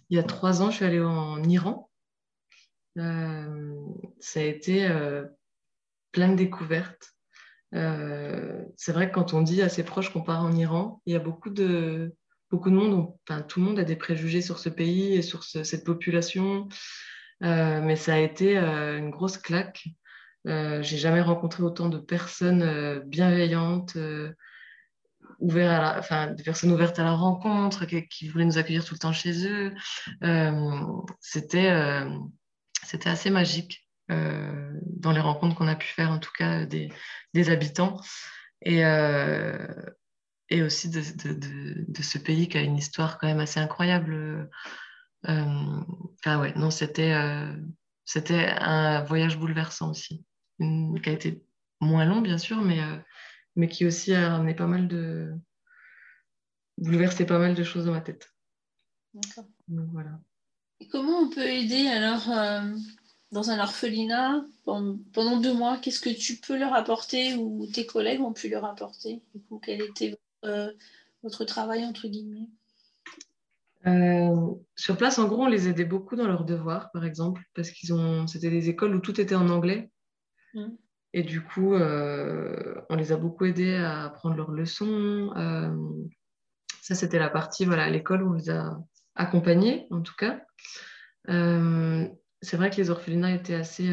il 0.09 0.17
y 0.17 0.19
a 0.19 0.23
trois 0.23 0.61
ans, 0.61 0.69
je 0.69 0.77
suis 0.77 0.85
allée 0.85 1.01
en 1.01 1.41
Iran. 1.43 1.89
Euh, 2.97 3.75
ça 4.19 4.39
a 4.39 4.43
été 4.43 4.85
euh, 4.85 5.25
plein 6.11 6.29
de 6.29 6.35
découvertes. 6.35 7.13
Euh, 7.73 8.63
c'est 8.77 8.91
vrai 8.91 9.09
que 9.09 9.15
quand 9.15 9.33
on 9.33 9.41
dit 9.41 9.61
à 9.61 9.69
ses 9.69 9.83
proches 9.83 10.11
qu'on 10.11 10.21
part 10.21 10.43
en 10.43 10.55
Iran, 10.55 11.01
il 11.05 11.13
y 11.13 11.15
a 11.15 11.19
beaucoup 11.19 11.49
de, 11.49 12.13
beaucoup 12.51 12.69
de 12.69 12.75
monde, 12.75 13.13
enfin 13.27 13.41
tout 13.41 13.59
le 13.59 13.65
monde 13.65 13.79
a 13.79 13.83
des 13.83 13.95
préjugés 13.95 14.41
sur 14.41 14.59
ce 14.59 14.69
pays 14.69 15.15
et 15.15 15.23
sur 15.23 15.43
cette 15.43 15.83
population, 15.83 16.67
mais 17.41 17.95
ça 17.95 18.13
a 18.13 18.19
été 18.19 18.57
une 18.57 19.09
grosse 19.09 19.39
claque. 19.39 19.85
J'ai 20.45 20.97
jamais 20.97 21.21
rencontré 21.21 21.63
autant 21.63 21.89
de 21.89 21.97
personnes 21.97 23.01
bienveillantes, 23.07 23.97
ouvertes 25.39 25.97
enfin, 25.97 26.27
des 26.27 26.43
personnes 26.43 26.71
ouvertes 26.71 26.99
à 26.99 27.03
la 27.03 27.13
rencontre, 27.13 27.85
qui, 27.85 28.07
qui, 28.07 28.29
voulaient 28.29 28.45
nous 28.45 28.59
accueillir 28.59 28.85
tout 28.85 28.93
le 28.93 28.99
temps 28.99 29.13
chez 29.13 29.47
eux. 29.47 29.73
C'était 31.21 31.71
c'était 32.85 33.09
assez 33.09 33.29
magique 33.29 33.87
euh, 34.11 34.79
dans 34.85 35.11
les 35.11 35.19
rencontres 35.19 35.55
qu'on 35.55 35.67
a 35.67 35.75
pu 35.75 35.87
faire, 35.87 36.11
en 36.11 36.19
tout 36.19 36.31
cas 36.37 36.65
des, 36.65 36.91
des 37.33 37.49
habitants. 37.49 37.99
Et, 38.61 38.85
euh, 38.85 39.67
et 40.49 40.61
aussi 40.61 40.89
de, 40.89 41.01
de, 41.01 41.85
de, 41.87 42.01
ce 42.01 42.17
pays 42.17 42.47
qui 42.47 42.57
a 42.57 42.61
une 42.61 42.77
histoire 42.77 43.17
quand 43.17 43.27
même 43.27 43.39
assez 43.39 43.59
incroyable. 43.59 44.49
Euh, 45.27 45.81
enfin, 46.19 46.39
ouais, 46.39 46.53
non, 46.55 46.69
c'était 46.69 47.13
c'était 48.05 48.49
un 48.59 49.03
voyage 49.03 49.37
bouleversant 49.37 49.89
aussi, 49.89 50.25
qui 50.59 51.09
a 51.09 51.11
été 51.11 51.43
moins 51.81 52.05
long, 52.05 52.21
bien 52.21 52.37
sûr, 52.37 52.61
mais, 52.61 52.79
mais 53.55 53.67
qui 53.67 53.85
aussi 53.85 54.13
a 54.13 54.35
amené 54.35 54.53
pas 54.53 54.67
mal 54.67 54.87
de. 54.87 55.33
bouleversé 56.77 57.25
pas 57.25 57.39
mal 57.39 57.55
de 57.55 57.63
choses 57.63 57.85
dans 57.85 57.93
ma 57.93 58.01
tête. 58.01 58.33
Donc 59.67 59.89
voilà. 59.91 60.19
Et 60.79 60.87
comment 60.87 61.19
on 61.19 61.29
peut 61.29 61.47
aider 61.47 61.87
alors 61.87 62.27
dans 63.31 63.49
un 63.49 63.59
orphelinat 63.59 64.45
pendant 64.65 65.37
deux 65.37 65.53
mois 65.53 65.77
Qu'est-ce 65.77 65.99
que 65.99 66.09
tu 66.09 66.35
peux 66.35 66.57
leur 66.57 66.73
apporter 66.73 67.35
ou 67.35 67.65
tes 67.67 67.85
collègues 67.85 68.21
ont 68.21 68.33
pu 68.33 68.49
leur 68.49 68.65
apporter 68.65 69.21
du 69.33 69.41
coup, 69.41 69.59
Quel 69.63 69.81
était 69.81 70.17
votre 71.23 71.45
travail 71.45 71.85
entre 71.85 72.07
guillemets? 72.07 72.49
Sur 74.75 74.97
place, 74.97 75.19
en 75.19 75.27
gros, 75.27 75.43
on 75.43 75.47
les 75.47 75.67
aidait 75.67 75.85
beaucoup 75.85 76.15
dans 76.15 76.27
leurs 76.27 76.45
devoirs, 76.45 76.91
par 76.91 77.05
exemple, 77.05 77.41
parce 77.53 77.69
qu'ils 77.69 77.93
ont, 77.93 78.27
c'était 78.27 78.49
des 78.49 78.69
écoles 78.69 78.95
où 78.95 78.99
tout 78.99 79.19
était 79.19 79.35
en 79.35 79.49
anglais. 79.49 79.89
Mmh. 80.53 80.69
Et 81.13 81.21
du 81.21 81.43
coup, 81.43 81.75
euh, 81.75 82.81
on 82.89 82.95
les 82.95 83.11
a 83.11 83.17
beaucoup 83.17 83.45
aidés 83.45 83.75
à 83.75 84.05
apprendre 84.05 84.35
leurs 84.35 84.51
leçons. 84.51 85.31
Euh, 85.37 85.75
ça, 86.81 86.95
c'était 86.95 87.19
la 87.19 87.29
partie 87.29 87.65
voilà, 87.65 87.83
à 87.83 87.89
l'école 87.89 88.23
où 88.23 88.31
on 88.31 88.33
les 88.33 88.49
a 88.49 88.77
accompagnés, 89.15 89.87
en 89.91 90.01
tout 90.01 90.15
cas. 90.17 90.41
Euh, 91.29 92.07
c'est 92.41 92.57
vrai 92.57 92.69
que 92.69 92.77
les 92.77 92.89
orphelinats 92.89 93.33
étaient 93.33 93.55
assez 93.55 93.89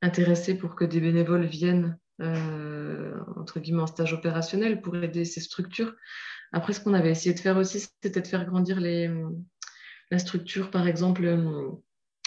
intéressés 0.00 0.56
pour 0.56 0.74
que 0.74 0.84
des 0.84 1.00
bénévoles 1.00 1.44
viennent, 1.44 1.96
entre 2.18 3.60
guillemets, 3.60 3.82
en 3.82 3.86
stage 3.86 4.12
opérationnel 4.12 4.80
pour 4.80 4.96
aider 4.96 5.24
ces 5.24 5.40
structures. 5.40 5.94
Après, 6.52 6.72
ce 6.72 6.80
qu'on 6.80 6.94
avait 6.94 7.12
essayé 7.12 7.32
de 7.32 7.38
faire 7.38 7.56
aussi, 7.56 7.78
c'était 8.02 8.20
de 8.20 8.26
faire 8.26 8.44
grandir 8.44 8.80
les, 8.80 9.08
la 10.10 10.18
structure, 10.18 10.72
par 10.72 10.88
exemple, 10.88 11.24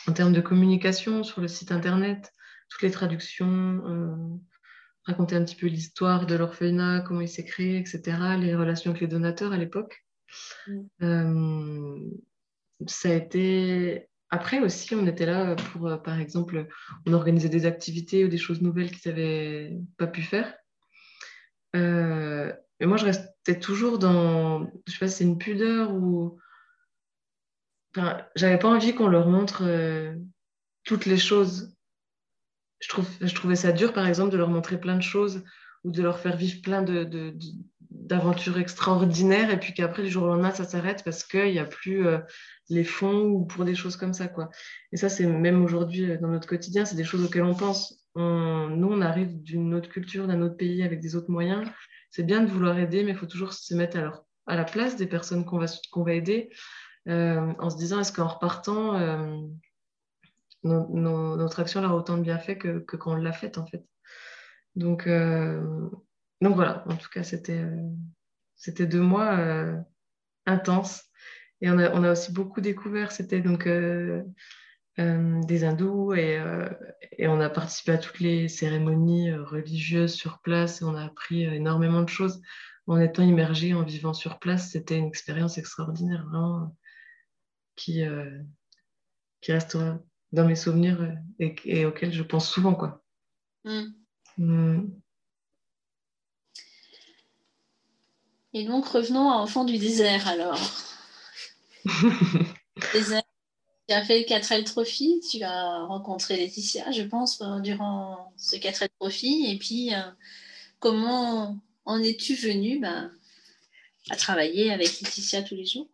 en 0.07 0.13
termes 0.13 0.31
de 0.31 0.39
communication 0.39 1.23
sur 1.23 1.41
le 1.41 1.49
site 1.49 1.73
Internet 1.73 2.31
toutes 2.69 2.81
les 2.81 2.91
traductions, 2.91 3.81
euh, 3.85 4.37
raconter 5.03 5.35
un 5.35 5.43
petit 5.43 5.55
peu 5.55 5.67
l'histoire 5.67 6.25
de 6.25 6.35
l'orphelinat, 6.35 7.01
comment 7.01 7.21
il 7.21 7.29
s'est 7.29 7.45
créé, 7.45 7.77
etc., 7.77 8.01
les 8.39 8.55
relations 8.55 8.91
avec 8.91 9.01
les 9.01 9.07
donateurs 9.07 9.53
à 9.53 9.57
l'époque. 9.57 10.04
Mm. 10.67 10.81
Euh, 11.01 11.99
ça 12.87 13.09
a 13.09 13.13
été. 13.13 14.07
Après 14.29 14.59
aussi, 14.59 14.95
on 14.95 15.07
était 15.07 15.25
là 15.25 15.55
pour, 15.55 15.87
euh, 15.87 15.97
par 15.97 16.19
exemple, 16.19 16.67
on 17.05 17.13
organisait 17.13 17.49
des 17.49 17.65
activités 17.65 18.25
ou 18.25 18.27
des 18.27 18.37
choses 18.37 18.61
nouvelles 18.61 18.91
qu'ils 18.91 19.11
n'avaient 19.11 19.77
pas 19.97 20.07
pu 20.07 20.21
faire. 20.21 20.53
mais 21.73 22.87
moi, 22.87 22.97
je 22.97 23.05
restais 23.05 23.59
toujours 23.59 23.99
dans, 23.99 24.65
je 24.87 24.93
sais 24.93 24.99
pas 24.99 25.07
si 25.07 25.17
c'est 25.17 25.23
une 25.23 25.37
pudeur 25.37 25.93
ou. 25.93 26.39
Enfin, 27.95 28.25
j'avais 28.35 28.59
pas 28.59 28.67
envie 28.69 28.93
qu'on 28.93 29.07
leur 29.07 29.29
montre 29.29 29.63
toutes 30.83 31.05
les 31.05 31.17
choses 31.17 31.75
je, 32.79 32.89
trouve, 32.89 33.09
je 33.21 33.33
trouvais 33.33 33.55
ça 33.55 33.71
dur, 33.71 33.93
par 33.93 34.07
exemple, 34.07 34.31
de 34.31 34.37
leur 34.37 34.49
montrer 34.49 34.79
plein 34.79 34.95
de 34.95 35.01
choses 35.01 35.43
ou 35.83 35.91
de 35.91 36.01
leur 36.01 36.19
faire 36.19 36.37
vivre 36.37 36.61
plein 36.61 36.83
d'aventures 38.01 38.57
extraordinaires 38.57 39.49
et 39.49 39.59
puis 39.59 39.73
qu'après, 39.73 40.03
du 40.03 40.09
jour 40.09 40.23
au 40.23 40.27
lendemain, 40.27 40.51
ça 40.51 40.65
s'arrête 40.65 41.03
parce 41.03 41.23
qu'il 41.23 41.51
n'y 41.51 41.59
a 41.59 41.65
plus 41.65 42.05
euh, 42.05 42.19
les 42.69 42.83
fonds 42.83 43.23
ou 43.23 43.45
pour 43.45 43.65
des 43.65 43.75
choses 43.75 43.95
comme 43.95 44.13
ça. 44.13 44.27
Quoi. 44.27 44.49
Et 44.91 44.97
ça, 44.97 45.09
c'est 45.09 45.25
même 45.25 45.63
aujourd'hui, 45.63 46.11
euh, 46.11 46.17
dans 46.17 46.27
notre 46.27 46.47
quotidien, 46.47 46.85
c'est 46.85 46.95
des 46.95 47.03
choses 47.03 47.23
auxquelles 47.23 47.43
on 47.43 47.55
pense. 47.55 48.05
nous, 48.15 48.87
on 48.91 49.01
arrive 49.01 49.41
d'une 49.41 49.73
autre 49.73 49.89
culture, 49.89 50.27
d'un 50.27 50.41
autre 50.41 50.57
pays 50.57 50.83
avec 50.83 50.99
des 50.99 51.15
autres 51.15 51.31
moyens. 51.31 51.67
C'est 52.11 52.23
bien 52.23 52.41
de 52.41 52.47
vouloir 52.47 52.77
aider, 52.77 53.03
mais 53.03 53.11
il 53.11 53.17
faut 53.17 53.25
toujours 53.25 53.53
se 53.53 53.73
mettre 53.75 53.97
à, 53.97 54.23
à 54.47 54.55
la 54.55 54.63
place 54.63 54.95
des 54.95 55.07
personnes 55.07 55.45
qu'on 55.45 55.59
va, 55.59 55.65
qu'on 55.91 56.03
va 56.03 56.13
aider 56.13 56.49
euh, 57.07 57.53
en 57.59 57.69
se 57.69 57.77
disant, 57.77 57.99
est-ce 57.99 58.13
qu'en 58.13 58.27
repartant, 58.27 58.97
notre 60.63 61.59
action 61.59 61.81
leur 61.81 61.91
a 61.91 61.95
autant 61.95 62.17
de 62.17 62.23
bienfaits 62.23 62.57
que, 62.57 62.79
que 62.79 62.97
quand 62.97 63.13
on 63.13 63.15
l'a 63.15 63.33
faite, 63.33 63.57
en 63.57 63.65
fait. 63.65 63.83
Donc, 64.75 65.07
donc 66.41 66.55
voilà, 66.55 66.83
en 66.87 66.95
tout 66.95 67.09
cas, 67.09 67.23
c'était 67.23 67.59
euh, 67.59 67.89
c'était 68.55 68.85
deux 68.85 69.01
mois 69.01 69.37
euh, 69.37 69.77
intenses. 70.45 71.03
Et 71.61 71.69
on 71.69 71.77
a, 71.77 71.91
on 71.91 72.03
a, 72.03 72.11
aussi 72.11 72.31
beaucoup 72.33 72.61
découvert, 72.61 73.11
c'était 73.11 73.41
donc 73.41 73.67
des 73.67 75.63
hindous 75.63 76.13
et, 76.13 76.41
et, 77.17 77.27
on 77.27 77.39
a 77.39 77.49
participé 77.49 77.93
à 77.93 77.97
toutes 77.97 78.19
les 78.19 78.49
cérémonies 78.49 79.33
religieuses 79.33 80.13
sur 80.13 80.39
place 80.39 80.81
et 80.81 80.85
on 80.85 80.95
a 80.95 81.05
appris 81.05 81.43
énormément 81.43 82.01
de 82.01 82.09
choses 82.09 82.41
en 82.87 82.99
étant 82.99 83.23
immergé, 83.23 83.73
en 83.73 83.83
vivant 83.83 84.13
sur 84.13 84.37
place. 84.37 84.71
C'était 84.71 84.97
une 84.97 85.07
expérience 85.07 85.57
extraordinaire, 85.57 86.25
vraiment, 86.25 86.75
qui, 87.77 88.03
qui 89.41 89.51
restera 89.53 89.99
dans 90.31 90.45
mes 90.45 90.55
souvenirs 90.55 91.01
euh, 91.01 91.49
et, 91.65 91.85
auxquels 91.85 92.13
je 92.13 92.23
pense 92.23 92.49
souvent. 92.49 92.75
Quoi. 92.75 93.03
Hmm. 93.63 93.85
Hmm. 94.37 94.87
Et 98.55 98.63
donc, 98.63 98.87
revenons 98.87 99.29
à 99.29 99.35
Enfant 99.35 99.65
du 99.65 99.77
désert 99.77 100.29
alors. 100.29 100.57
désert, 102.93 103.21
tu 103.89 103.93
as 103.93 104.01
fait 104.01 104.19
le 104.19 104.25
4L 104.25 104.63
Trophy, 104.63 105.21
tu 105.29 105.43
as 105.43 105.83
rencontré 105.83 106.37
Laetitia, 106.37 106.89
je 106.91 107.01
pense, 107.01 107.43
durant 107.61 108.31
ce 108.37 108.55
4L 108.55 108.87
Trophy. 108.97 109.51
Et 109.51 109.57
puis, 109.57 109.93
euh, 109.93 110.09
comment 110.79 111.59
en 111.83 112.01
es-tu 112.01 112.33
venue 112.33 112.79
ben, 112.79 113.11
à 114.09 114.15
travailler 114.15 114.71
avec 114.71 115.01
Laetitia 115.01 115.43
tous 115.43 115.55
les 115.55 115.65
jours? 115.65 115.89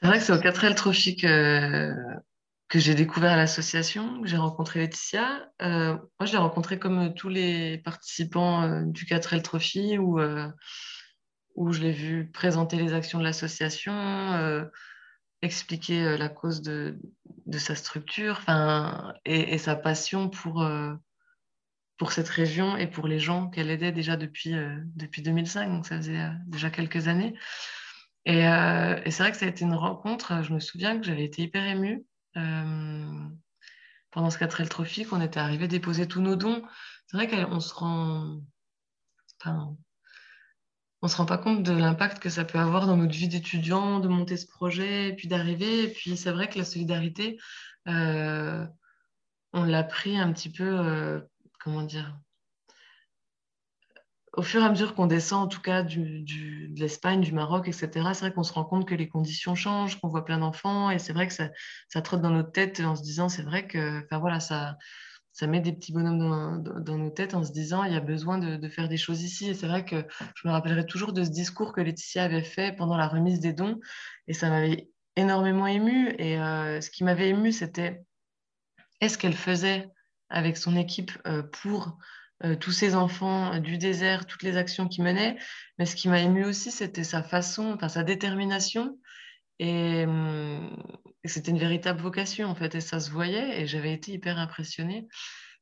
C'est 0.00 0.06
vrai 0.06 0.18
que 0.18 0.24
c'est 0.24 0.32
au 0.32 0.36
4L 0.36 0.74
Trophy 0.74 1.16
que 1.16 1.92
que 2.68 2.78
j'ai 2.78 2.94
découvert 2.94 3.36
l'association, 3.36 4.22
que 4.22 4.26
j'ai 4.26 4.38
rencontré 4.38 4.80
Laetitia. 4.80 5.48
Euh, 5.60 5.92
moi, 5.92 6.26
je 6.26 6.32
l'ai 6.32 6.38
rencontrée 6.38 6.78
comme 6.78 7.12
tous 7.12 7.28
les 7.28 7.76
participants 7.78 8.62
euh, 8.62 8.80
du 8.86 9.04
4L 9.04 9.42
Trophy, 9.42 9.98
où, 9.98 10.18
où 11.54 11.72
je 11.72 11.80
l'ai 11.80 11.92
vu 11.92 12.30
présenter 12.30 12.76
les 12.76 12.92
actions 12.92 13.18
de 13.18 13.24
l'association, 13.24 14.68
expliquer 15.42 16.16
la 16.16 16.28
cause 16.28 16.62
de, 16.62 16.98
de 17.46 17.58
sa 17.58 17.74
structure 17.74 18.40
et, 19.24 19.54
et, 19.54 19.58
sa 19.58 19.76
passion 19.76 20.28
pour, 20.28 20.66
pour 21.96 22.12
cette 22.12 22.28
région 22.28 22.76
et 22.76 22.86
pour 22.86 23.06
les 23.06 23.20
gens 23.20 23.48
qu'elle 23.48 23.70
aidait 23.70 23.92
déjà 23.92 24.16
depuis, 24.16 24.54
depuis 24.96 25.22
2005, 25.22 25.70
donc 25.70 25.86
ça 25.86 25.96
faisait 25.96 26.28
déjà 26.46 26.70
quelques 26.70 27.08
années. 27.08 27.34
Et, 28.24 28.42
c'est 29.10 29.22
vrai 29.22 29.30
que 29.30 29.36
ça 29.36 29.46
a 29.46 29.48
été 29.48 29.64
une 29.64 29.74
rencontre, 29.74 30.42
je 30.42 30.52
me 30.52 30.60
souviens 30.60 30.98
que 30.98 31.04
j'avais 31.04 31.24
été 31.24 31.42
hyper 31.42 31.64
émue 31.64 32.04
euh, 32.36 33.28
pendant 34.10 34.30
ce 34.30 34.38
4L 34.38 34.68
Trophy 34.68 35.04
qu'on 35.04 35.20
était 35.20 35.40
arrivé 35.40 35.68
déposer 35.68 36.08
tous 36.08 36.20
nos 36.20 36.36
dons. 36.36 36.62
C'est 37.06 37.16
vrai 37.16 37.28
qu'on 37.28 37.60
se 37.60 37.74
rend. 37.74 38.40
On 41.04 41.08
se 41.08 41.18
rend 41.18 41.26
pas 41.26 41.36
compte 41.36 41.62
de 41.62 41.72
l'impact 41.72 42.18
que 42.18 42.30
ça 42.30 42.46
peut 42.46 42.58
avoir 42.58 42.86
dans 42.86 42.96
notre 42.96 43.12
vie 43.12 43.28
d'étudiant, 43.28 44.00
de 44.00 44.08
monter 44.08 44.38
ce 44.38 44.46
projet, 44.46 45.10
et 45.10 45.12
puis 45.12 45.28
d'arriver. 45.28 45.82
Et 45.84 45.88
puis 45.88 46.16
c'est 46.16 46.30
vrai 46.30 46.48
que 46.48 46.56
la 46.56 46.64
solidarité, 46.64 47.38
euh, 47.88 48.66
on 49.52 49.64
l'a 49.64 49.84
pris 49.84 50.16
un 50.16 50.32
petit 50.32 50.48
peu, 50.48 50.64
euh, 50.64 51.20
comment 51.62 51.82
dire, 51.82 52.18
au 54.32 54.40
fur 54.40 54.62
et 54.62 54.64
à 54.64 54.70
mesure 54.70 54.94
qu'on 54.94 55.06
descend, 55.06 55.44
en 55.44 55.46
tout 55.46 55.60
cas 55.60 55.82
de 55.82 56.24
l'Espagne, 56.80 57.20
du 57.20 57.32
Maroc, 57.32 57.68
etc., 57.68 57.90
c'est 58.14 58.20
vrai 58.20 58.32
qu'on 58.32 58.42
se 58.42 58.54
rend 58.54 58.64
compte 58.64 58.88
que 58.88 58.94
les 58.94 59.06
conditions 59.06 59.54
changent, 59.54 60.00
qu'on 60.00 60.08
voit 60.08 60.24
plein 60.24 60.38
d'enfants, 60.38 60.90
et 60.90 60.98
c'est 60.98 61.12
vrai 61.12 61.28
que 61.28 61.34
ça, 61.34 61.50
ça, 61.88 62.00
trotte 62.00 62.22
dans 62.22 62.30
notre 62.30 62.50
tête 62.50 62.80
en 62.80 62.96
se 62.96 63.02
disant, 63.02 63.28
c'est 63.28 63.42
vrai 63.42 63.66
que, 63.66 64.02
enfin 64.04 64.18
voilà, 64.20 64.40
ça, 64.40 64.78
ça 65.34 65.48
met 65.48 65.60
des 65.60 65.72
petits 65.72 65.92
bonhommes 65.92 66.62
dans, 66.62 66.96
nos 66.96 67.10
têtes 67.10 67.34
en 67.34 67.42
se 67.42 67.50
disant, 67.50 67.82
il 67.82 67.92
y 67.92 67.96
a 67.96 68.00
besoin 68.00 68.38
de, 68.38 68.68
faire 68.68 68.88
des 68.88 68.96
choses 68.96 69.22
ici. 69.22 69.50
Et 69.50 69.54
c'est 69.54 69.66
vrai 69.66 69.84
que 69.84 70.06
je 70.36 70.46
me 70.46 70.52
rappellerai 70.52 70.86
toujours 70.86 71.12
de 71.12 71.24
ce 71.24 71.30
discours 71.30 71.72
que 71.72 71.80
Laetitia 71.80 72.22
avait 72.22 72.44
fait 72.44 72.74
pendant 72.76 72.96
la 72.96 73.08
remise 73.08 73.40
des 73.40 73.52
dons, 73.52 73.80
et 74.28 74.32
ça 74.32 74.48
m'avait 74.48 74.88
énormément 75.16 75.66
ému. 75.66 76.14
Et 76.18 76.38
euh, 76.38 76.80
ce 76.80 76.88
qui 76.88 77.02
m'avait 77.02 77.30
ému, 77.30 77.50
c'était 77.50 78.04
est-ce 79.00 79.18
qu'elle 79.18 79.34
faisait 79.34 79.88
avec 80.30 80.56
son 80.56 80.76
équipe 80.76 81.10
euh, 81.26 81.42
pour 81.42 81.98
euh, 82.44 82.54
tous 82.54 82.72
ces 82.72 82.94
enfants 82.94 83.58
du 83.58 83.76
désert, 83.76 84.26
toutes 84.26 84.44
les 84.44 84.56
actions 84.56 84.86
qu'il 84.86 85.02
menait? 85.02 85.36
Mais 85.78 85.86
ce 85.86 85.96
qui 85.96 86.08
m'a 86.08 86.20
ému 86.20 86.44
aussi, 86.44 86.70
c'était 86.70 87.02
sa 87.02 87.24
façon, 87.24 87.72
enfin 87.74 87.88
sa 87.88 88.04
détermination. 88.04 89.00
Et, 89.58 90.04
c'était 91.26 91.50
une 91.50 91.58
véritable 91.58 92.00
vocation, 92.00 92.48
en 92.48 92.54
fait, 92.54 92.74
et 92.74 92.80
ça 92.80 93.00
se 93.00 93.10
voyait, 93.10 93.62
et 93.62 93.66
j'avais 93.66 93.92
été 93.92 94.12
hyper 94.12 94.38
impressionnée. 94.38 95.08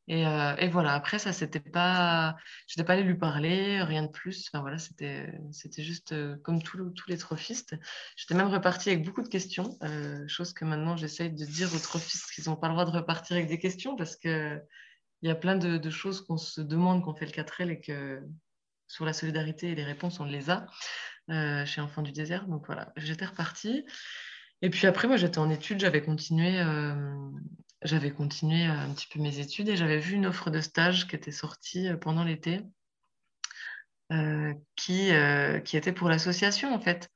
Et, 0.09 0.27
euh, 0.27 0.69
voilà, 0.73 0.95
après, 0.95 1.19
ça, 1.19 1.33
c'était 1.33 1.61
pas. 1.61 2.35
Je 2.67 2.75
n'étais 2.77 2.87
pas 2.87 2.95
allée 2.95 3.05
lui 3.05 3.17
parler, 3.17 3.81
rien 3.83 4.03
de 4.03 4.11
plus. 4.11 4.49
Enfin, 4.49 4.61
voilà, 4.61 4.79
c'était, 4.79 5.33
juste 5.79 6.13
euh, 6.13 6.37
comme 6.43 6.63
tous 6.63 6.93
les 7.07 7.17
trophistes. 7.19 7.77
J'étais 8.17 8.35
même 8.35 8.49
repartie 8.49 8.91
avec 8.91 9.05
beaucoup 9.05 9.23
de 9.23 9.29
questions, 9.29 9.79
chose 10.27 10.53
que 10.53 10.65
maintenant 10.65 10.97
j'essaye 10.97 11.31
de 11.31 11.45
dire 11.45 11.73
aux 11.75 11.79
trophistes 11.79 12.33
qu'ils 12.35 12.49
n'ont 12.49 12.57
pas 12.57 12.69
le 12.69 12.75
droit 12.75 12.85
de 12.85 12.91
repartir 12.91 13.37
avec 13.37 13.49
des 13.49 13.59
questions 13.59 13.95
parce 13.97 14.17
que 14.17 14.61
il 15.23 15.29
y 15.29 15.31
a 15.31 15.37
plein 15.37 15.57
de, 15.57 15.91
choses 15.91 16.21
qu'on 16.21 16.37
se 16.37 16.61
demande 16.61 17.05
quand 17.05 17.13
on 17.13 17.15
fait 17.15 17.27
le 17.27 17.33
4L 17.33 17.71
et 17.71 17.81
que 17.81 18.21
sur 18.89 19.05
la 19.05 19.13
solidarité 19.13 19.71
et 19.71 19.75
les 19.75 19.85
réponses, 19.85 20.21
on 20.21 20.25
les 20.25 20.51
a 20.51 20.63
euh, 20.63 20.67
chez 21.29 21.81
Enfants 21.81 22.03
du 22.03 22.13
désert. 22.13 22.47
Donc 22.47 22.67
voilà, 22.67 22.93
j'étais 22.97 23.25
repartie. 23.25 23.85
Et 24.63 24.71
puis 24.71 24.87
après, 24.87 25.09
moi, 25.09 25.17
j'étais 25.17 25.39
en 25.39 25.51
études, 25.51 25.81
j'avais 25.81 26.03
continué, 26.03 26.61
euh, 26.61 26.95
j'avais 27.83 28.13
continué 28.13 28.65
un 28.65 28.95
petit 28.95 29.09
peu 29.09 29.19
mes 29.21 29.41
études 29.41 29.69
et 29.69 29.77
j'avais 29.77 29.99
vu 29.99 30.15
une 30.15 30.25
offre 30.25 30.51
de 30.51 30.61
stage 30.61 31.09
qui 31.09 31.17
était 31.17 31.33
sortie 31.33 31.89
euh, 31.89 31.97
pendant 31.97 32.25
l'été, 32.25 32.61
qui, 34.77 35.11
qui 35.65 35.77
était 35.77 35.93
pour 35.93 36.09
l'association 36.11 36.75
en 36.75 36.79
fait. 36.79 37.09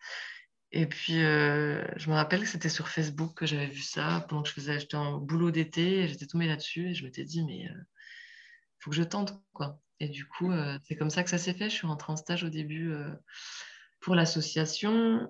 et 0.73 0.87
puis, 0.87 1.23
euh, 1.23 1.85
je 1.97 2.09
me 2.09 2.15
rappelle 2.15 2.41
que 2.41 2.49
c'était 2.49 2.71
sur 2.71 2.89
Facebook 2.89 3.35
que 3.35 3.45
j'avais 3.47 3.67
vu 3.67 3.83
ça 3.83 4.25
pendant 4.29 4.43
que 4.43 4.49
je 4.49 4.55
faisais, 4.55 4.81
j'étais 4.81 4.97
en 4.97 5.19
boulot 5.19 5.51
d'été, 5.51 6.01
et 6.01 6.09
j'étais 6.09 6.27
tombée 6.27 6.47
là-dessus 6.47 6.91
et 6.91 6.95
je 6.95 7.05
m'étais 7.05 7.25
dit, 7.25 7.45
mais 7.45 7.59
il 7.59 7.87
faut 8.81 8.91
que 8.91 8.97
je 8.97 9.03
tente, 9.03 9.35
quoi. 9.53 9.79
Et 10.01 10.09
du 10.09 10.27
coup, 10.27 10.51
c'est 10.85 10.97
comme 10.97 11.11
ça 11.11 11.23
que 11.23 11.31
ça 11.31 11.39
s'est 11.39 11.55
fait. 11.55 11.69
Je 11.71 11.75
suis 11.75 11.87
rentrée 11.87 12.13
en 12.13 12.17
stage 12.17 12.45
au 12.45 12.49
début 12.49 12.93
pour 14.07 14.15
l'association. 14.15 15.29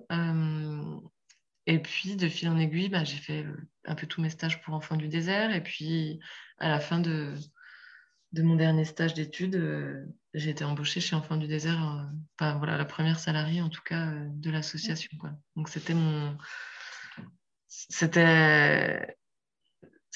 et 1.65 1.79
puis, 1.79 2.15
de 2.15 2.29
fil 2.29 2.47
en 2.47 2.59
aiguille, 2.59 2.89
bah, 2.89 3.03
j'ai 3.03 3.17
fait 3.17 3.43
un 3.85 3.95
peu 3.95 4.05
tous 4.05 4.21
mes 4.21 4.29
stages 4.29 4.61
pour 4.61 4.75
Enfants 4.75 4.97
du 4.97 5.07
désert. 5.07 5.51
Et 5.51 5.63
puis, 5.63 6.19
à 6.59 6.69
la 6.69 6.79
fin 6.79 6.99
de, 6.99 7.33
mon 8.35 8.55
dernier 8.55 8.85
stage 8.85 9.15
d'études, 9.15 9.55
euh, 9.55 10.05
j'ai 10.35 10.51
été 10.51 10.63
embauchée 10.63 11.01
chez 11.01 11.15
Enfants 11.15 11.37
du 11.37 11.47
désert, 11.47 12.07
euh, 12.39 12.53
voilà, 12.53 12.77
la 12.77 12.85
première 12.85 13.19
salariée 13.19 13.63
en 13.63 13.69
tout 13.69 13.81
cas 13.81 14.11
euh, 14.11 14.27
de 14.29 14.51
l'association. 14.51 15.17
Donc 15.55 15.69
c'était 15.69 15.95
mon. 15.95 16.37
C'était. 17.67 19.17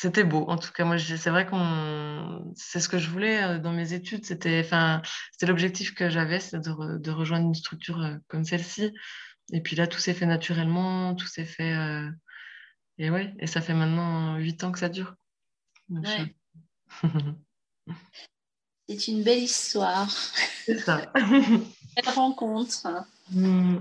C'était 0.01 0.23
beau. 0.23 0.45
En 0.47 0.57
tout 0.57 0.71
cas, 0.71 0.83
moi, 0.83 0.97
c'est 0.97 1.29
vrai 1.29 1.45
qu'on, 1.45 2.51
c'est 2.55 2.79
ce 2.79 2.89
que 2.89 2.97
je 2.97 3.07
voulais 3.07 3.59
dans 3.59 3.71
mes 3.71 3.93
études. 3.93 4.25
C'était, 4.25 4.61
enfin, 4.65 5.03
c'était 5.31 5.45
l'objectif 5.45 5.93
que 5.93 6.09
j'avais, 6.09 6.39
c'est 6.39 6.59
de, 6.59 6.97
de, 6.97 7.11
rejoindre 7.11 7.45
une 7.45 7.53
structure 7.53 8.17
comme 8.27 8.43
celle-ci. 8.43 8.91
Et 9.53 9.61
puis 9.61 9.75
là, 9.75 9.85
tout 9.85 9.99
s'est 9.99 10.15
fait 10.15 10.25
naturellement, 10.25 11.13
tout 11.13 11.27
s'est 11.27 11.45
fait. 11.45 11.75
Et 12.97 13.11
ouais, 13.11 13.35
et 13.39 13.45
ça 13.45 13.61
fait 13.61 13.75
maintenant 13.75 14.37
huit 14.37 14.63
ans 14.63 14.71
que 14.71 14.79
ça 14.79 14.89
dure. 14.89 15.13
ouais. 15.91 16.35
C'est 18.89 19.07
une 19.07 19.23
belle 19.23 19.43
histoire. 19.43 20.09
C'est 20.65 20.79
ça. 20.79 21.11
Belle 21.95 22.13
rencontre. 22.13 22.87
Mm. 23.31 23.77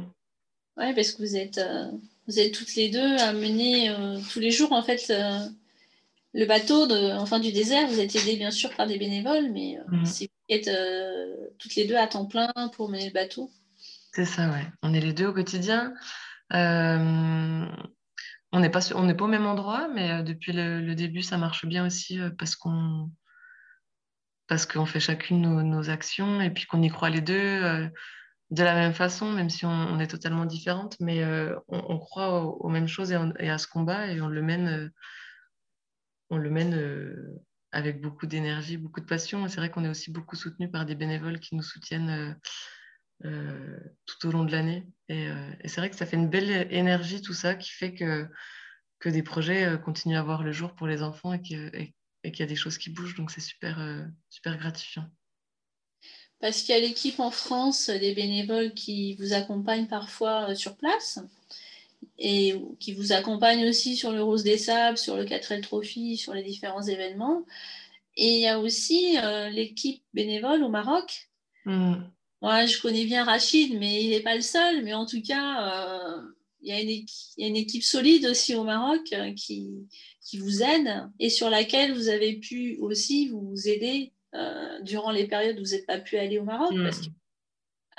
Oui, 0.76 0.94
parce 0.94 1.12
que 1.12 1.22
vous 1.22 1.36
êtes, 1.36 1.58
euh, 1.58 1.90
vous 2.26 2.38
êtes 2.38 2.52
toutes 2.54 2.74
les 2.74 2.90
deux 2.90 3.16
à 3.18 3.32
mener 3.32 3.90
euh, 3.90 4.18
tous 4.32 4.38
les 4.38 4.50
jours, 4.50 4.72
en 4.72 4.82
fait, 4.82 5.10
euh, 5.10 5.48
le 6.32 6.46
bateau 6.46 6.86
de, 6.86 7.12
enfin, 7.18 7.40
du 7.40 7.52
désert. 7.52 7.88
Vous 7.88 8.00
êtes 8.00 8.14
aidés, 8.16 8.36
bien 8.36 8.50
sûr, 8.50 8.74
par 8.76 8.86
des 8.86 8.98
bénévoles, 8.98 9.50
mais 9.52 9.78
mm. 9.88 10.04
c'est 10.04 10.30
vous 10.48 10.56
êtes 10.56 10.70
toutes 11.58 11.74
les 11.76 11.86
deux 11.86 11.96
à 11.96 12.06
temps 12.06 12.26
plein 12.26 12.52
pour 12.74 12.88
mener 12.88 13.06
le 13.06 13.12
bateau. 13.12 13.50
C'est 14.12 14.24
ça, 14.24 14.50
ouais. 14.50 14.66
On 14.82 14.92
est 14.92 15.00
les 15.00 15.12
deux 15.12 15.26
au 15.26 15.32
quotidien. 15.32 15.94
On 16.52 18.58
n'est 18.58 18.70
pas, 18.70 18.92
on 18.94 19.04
n'est 19.04 19.14
pas 19.14 19.24
au 19.24 19.28
même 19.28 19.46
endroit, 19.46 19.88
mais 19.94 20.24
depuis 20.24 20.52
le, 20.52 20.94
début, 20.94 21.22
ça 21.22 21.38
marche 21.38 21.66
bien 21.66 21.86
aussi 21.86 22.18
parce 22.36 22.56
qu'on 22.56 23.10
parce 24.50 24.66
qu'on 24.66 24.84
fait 24.84 24.98
chacune 24.98 25.42
nos, 25.42 25.90
actions 25.90 26.40
et 26.40 26.50
puis 26.50 26.66
qu'on 26.66 26.82
y 26.82 26.88
croit 26.88 27.08
les 27.08 27.20
deux 27.20 27.34
euh, 27.34 27.88
de 28.50 28.64
la 28.64 28.74
même 28.74 28.94
façon, 28.94 29.30
même 29.30 29.48
si 29.48 29.64
on, 29.64 30.00
est 30.00 30.08
totalement 30.08 30.44
différentes, 30.44 30.96
mais 30.98 31.22
euh, 31.22 31.54
on, 31.68 32.00
croit 32.00 32.42
aux, 32.42 32.68
mêmes 32.68 32.88
choses 32.88 33.12
et, 33.12 33.48
à 33.48 33.58
ce 33.58 33.68
combat 33.68 34.08
et 34.08 34.20
on 34.20 34.26
le 34.26 34.42
mène, 34.42 34.66
euh, 34.66 34.88
on 36.30 36.38
le 36.38 36.50
mène 36.50 37.42
avec 37.72 38.00
beaucoup 38.00 38.26
d'énergie, 38.26 38.76
beaucoup 38.76 39.00
de 39.00 39.06
passion. 39.06 39.46
c'est 39.48 39.56
vrai 39.56 39.70
qu'on 39.70 39.84
est 39.84 39.88
aussi 39.88 40.10
beaucoup 40.10 40.36
soutenu 40.36 40.70
par 40.70 40.86
des 40.86 40.94
bénévoles 40.94 41.40
qui 41.40 41.54
nous 41.54 41.62
soutiennent 41.62 42.36
tout 43.22 44.28
au 44.28 44.32
long 44.32 44.44
de 44.44 44.52
l'année. 44.52 44.86
Et, 45.08 45.28
c'est 45.64 45.80
vrai 45.80 45.90
que 45.90 45.96
ça 45.96 46.06
fait 46.06 46.16
une 46.16 46.28
belle 46.28 46.68
énergie, 46.72 47.20
tout 47.20 47.34
ça, 47.34 47.54
qui 47.54 47.70
fait 47.70 47.94
que, 47.94 48.28
des 49.04 49.22
projets 49.22 49.78
continuent 49.84 50.18
à 50.18 50.22
voir 50.22 50.42
le 50.42 50.52
jour 50.52 50.74
pour 50.74 50.86
les 50.86 51.02
enfants 51.02 51.32
et, 51.32 51.94
qu'il 52.28 52.40
y 52.40 52.42
a 52.42 52.46
des 52.46 52.56
choses 52.56 52.78
qui 52.78 52.90
bougent. 52.90 53.14
Donc 53.14 53.30
c'est 53.30 53.40
super, 53.40 53.80
euh, 53.80 54.04
super 54.28 54.56
gratifiant. 54.58 55.06
Parce 56.40 56.62
qu'il 56.62 56.74
y 56.74 56.78
a 56.78 56.80
l'équipe 56.80 57.20
en 57.20 57.30
France 57.30 57.90
des 57.90 58.14
bénévoles 58.14 58.72
qui 58.72 59.14
vous 59.16 59.32
accompagnent 59.32 59.88
parfois 59.88 60.50
euh, 60.50 60.54
sur 60.54 60.76
place? 60.76 61.18
Et 62.18 62.54
qui 62.78 62.92
vous 62.92 63.12
accompagnent 63.12 63.66
aussi 63.66 63.96
sur 63.96 64.12
le 64.12 64.22
Rose 64.22 64.42
des 64.42 64.58
Sables, 64.58 64.98
sur 64.98 65.16
le 65.16 65.24
4L 65.24 65.62
Trophy, 65.62 66.16
sur 66.16 66.34
les 66.34 66.42
différents 66.42 66.82
événements. 66.82 67.44
Et 68.16 68.34
il 68.34 68.40
y 68.40 68.48
a 68.48 68.58
aussi 68.58 69.16
euh, 69.22 69.48
l'équipe 69.48 70.02
bénévole 70.12 70.62
au 70.62 70.68
Maroc. 70.68 71.30
Hmm. 71.64 71.94
Moi, 72.42 72.66
je 72.66 72.80
connais 72.80 73.04
bien 73.04 73.24
Rachid, 73.24 73.78
mais 73.78 74.04
il 74.04 74.10
n'est 74.10 74.20
pas 74.20 74.34
le 74.34 74.40
seul. 74.40 74.82
Mais 74.84 74.94
en 74.94 75.06
tout 75.06 75.22
cas, 75.22 76.22
il 76.62 76.68
y, 76.68 77.42
a 77.44 77.46
une 77.46 77.56
équipe, 77.56 77.82
solide 77.82 78.26
aussi 78.26 78.54
au 78.54 78.64
Maroc 78.64 79.00
euh, 79.12 79.32
qui, 79.32 79.70
qui, 80.22 80.38
vous 80.38 80.62
aide 80.62 81.08
et 81.18 81.30
sur 81.30 81.48
laquelle 81.48 81.94
vous 81.94 82.08
avez 82.08 82.34
pu 82.34 82.76
aussi 82.80 83.28
vous 83.28 83.68
aider 83.68 84.12
euh, 84.34 84.80
durant 84.82 85.10
les 85.10 85.26
périodes 85.26 85.58
où 85.58 85.64
vous 85.64 85.70
n'êtes 85.70 85.86
pas 85.86 85.98
pu 85.98 86.18
aller 86.18 86.38
au 86.38 86.44
Maroc. 86.44 86.72
Mm. 86.72 86.84
Parce 86.84 87.00
que 87.00 87.06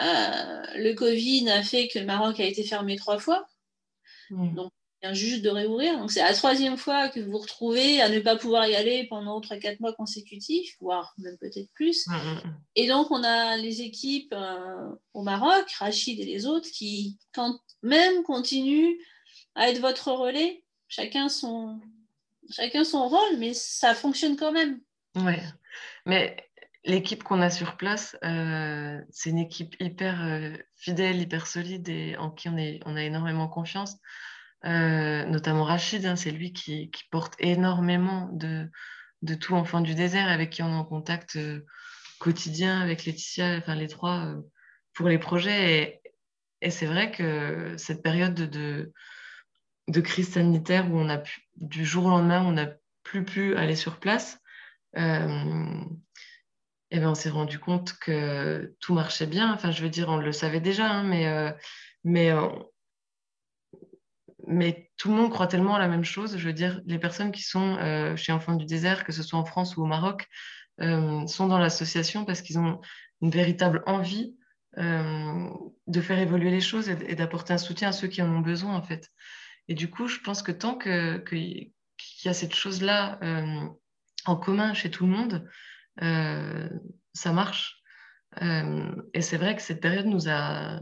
euh, 0.02 0.62
le 0.76 0.94
Covid 0.94 1.50
a 1.50 1.64
fait 1.64 1.88
que 1.88 2.00
le 2.00 2.06
Maroc 2.06 2.40
a 2.40 2.46
été 2.46 2.64
fermé 2.64 2.96
trois 2.98 3.18
fois. 3.18 3.48
Donc, 4.32 4.72
vient 5.02 5.14
juste 5.14 5.42
de 5.42 5.50
réouvrir. 5.50 5.98
Donc, 5.98 6.12
c'est 6.12 6.22
la 6.22 6.34
troisième 6.34 6.78
fois 6.78 7.10
que 7.10 7.20
vous 7.20 7.32
vous 7.32 7.40
retrouvez 7.40 8.02
à 8.02 8.10
ne 8.10 8.20
pas 8.20 8.36
pouvoir 8.36 8.68
y 8.68 8.76
aller 8.76 9.08
pendant 9.10 9.42
3-4 9.42 9.78
mois 9.80 9.94
consécutifs, 9.94 10.76
voire 10.80 11.14
même 11.18 11.38
peut-être 11.38 11.70
plus. 11.74 12.06
Et 12.76 12.88
donc, 12.88 13.10
on 13.12 13.24
a 13.24 13.58
les 13.58 13.82
équipes 13.82 14.34
euh, 14.34 14.90
au 15.14 15.24
Maroc, 15.24 15.72
Rachid 15.80 16.20
et 16.20 16.26
les 16.26 16.46
autres, 16.46 16.70
qui, 16.70 17.18
quand 17.34 17.60
même, 17.82 18.24
continuent 18.24 18.98
à 19.56 19.70
être 19.70 19.80
votre 19.80 20.12
relais. 20.12 20.64
Chacun 20.88 21.30
son, 21.30 21.80
chacun 22.52 22.84
son 22.84 23.08
rôle, 23.08 23.38
mais 23.38 23.54
ça 23.54 23.96
fonctionne 23.96 24.36
quand 24.36 24.52
même. 24.52 24.82
Oui, 25.16 25.36
mais 26.06 26.38
l'équipe 26.84 27.24
qu'on 27.24 27.42
a 27.42 27.50
sur 27.50 27.78
place, 27.78 28.18
euh, 28.24 29.00
c'est 29.12 29.30
une 29.30 29.40
équipe 29.40 29.76
hyper 29.80 30.24
euh, 30.24 30.56
fidèle, 30.78 31.22
hyper 31.22 31.48
solide 31.48 31.88
et 31.90 32.18
en 32.18 32.32
qui 32.32 32.50
on, 32.50 32.58
est, 32.58 32.80
on 32.86 32.96
a 32.96 33.04
énormément 33.04 33.48
confiance. 33.48 33.98
Euh, 34.66 35.26
notamment 35.26 35.64
Rachid, 35.64 36.06
hein, 36.06 36.16
c'est 36.16 36.32
lui 36.32 36.54
qui, 36.54 36.92
porte 37.12 37.36
énormément 37.40 38.30
de, 38.32 38.70
de, 39.22 39.36
tout 39.36 39.56
Enfant 39.56 39.82
du 39.82 39.96
désert, 39.96 40.30
avec 40.30 40.52
qui 40.52 40.64
on 40.64 40.70
est 40.70 40.76
en 40.76 40.86
contact 40.86 41.38
quotidien 42.20 42.80
avec 42.80 43.06
Laetitia, 43.06 43.58
enfin 43.58 43.76
les 43.76 43.88
trois, 43.88 44.36
pour 44.94 45.08
les 45.08 45.18
projets. 45.18 46.02
Et, 46.62 46.70
c'est 46.70 46.86
vrai 46.86 47.12
que 47.12 47.76
cette 47.78 48.04
période 48.04 48.36
de, 48.36 48.94
de, 49.88 50.02
crise 50.02 50.34
sanitaire 50.34 50.92
où 50.92 51.00
on 51.00 51.10
a 51.10 51.18
pu, 51.18 51.50
du 51.56 51.84
jour 51.86 52.06
au 52.06 52.10
lendemain, 52.10 52.44
on 52.46 52.52
n'a 52.52 52.68
plus 53.02 53.26
pu 53.26 53.56
aller 53.56 53.76
sur 53.76 54.00
place, 54.00 54.38
et 56.92 57.00
ben 57.00 57.10
on 57.10 57.16
s'est 57.16 57.30
rendu 57.30 57.58
compte 57.58 57.94
que 57.94 58.76
tout 58.80 58.94
marchait 58.94 59.26
bien. 59.26 59.54
Enfin, 59.54 59.72
je 59.72 59.82
veux 59.82 59.90
dire, 59.90 60.10
on 60.10 60.18
le 60.18 60.32
savait 60.32 60.60
déjà, 60.60 60.90
hein, 60.90 61.04
mais, 61.04 61.54
mais 62.04 62.32
mais 64.48 64.92
tout 64.98 65.10
le 65.10 65.16
monde 65.16 65.32
croit 65.32 65.48
tellement 65.48 65.76
à 65.76 65.80
la 65.80 65.88
même 65.88 66.04
chose. 66.04 66.38
Je 66.38 66.46
veux 66.46 66.54
dire, 66.54 66.82
les 66.86 67.00
personnes 67.00 67.32
qui 67.32 67.44
sont 67.44 67.78
euh, 67.78 68.16
chez 68.16 68.32
Enfants 68.32 68.56
du 68.56 68.66
désert, 68.66 69.04
que 69.04 69.12
ce 69.12 69.24
soit 69.24 69.40
en 69.40 69.46
France 69.46 69.78
ou 69.78 69.84
au 69.84 69.86
Maroc, 69.86 70.28
euh, 70.82 71.26
sont 71.28 71.48
dans 71.48 71.60
l'association 71.60 72.26
parce 72.26 72.42
qu'ils 72.42 72.60
ont 72.60 72.82
une 73.22 73.30
véritable 73.30 73.84
envie 73.86 74.36
euh, 74.78 75.50
de 75.88 76.02
faire 76.02 76.20
évoluer 76.20 76.50
les 76.50 76.62
choses 76.62 76.90
et, 76.90 77.16
d'apporter 77.16 77.54
un 77.54 77.58
soutien 77.58 77.90
à 77.90 77.92
ceux 77.92 78.08
qui 78.08 78.22
en 78.22 78.30
ont 78.34 78.40
besoin, 78.40 78.76
en 78.76 78.82
fait. 78.82 79.10
Et 79.68 79.74
du 79.74 79.90
coup, 79.90 80.08
je 80.08 80.20
pense 80.20 80.42
que 80.42 80.52
tant 80.52 80.78
qu'il 80.78 81.72
y 82.24 82.28
a 82.28 82.34
cette 82.34 82.56
chose-là 82.56 83.20
en 84.26 84.36
commun 84.36 84.74
chez 84.74 84.92
tout 84.92 85.06
le 85.06 85.12
monde, 85.12 85.48
ça 86.02 87.32
marche. 87.32 87.82
et 88.42 89.22
c'est 89.22 89.38
vrai 89.38 89.56
que 89.56 89.62
cette 89.62 89.82
période 89.82 90.08
nous 90.08 90.30
a, 90.30 90.80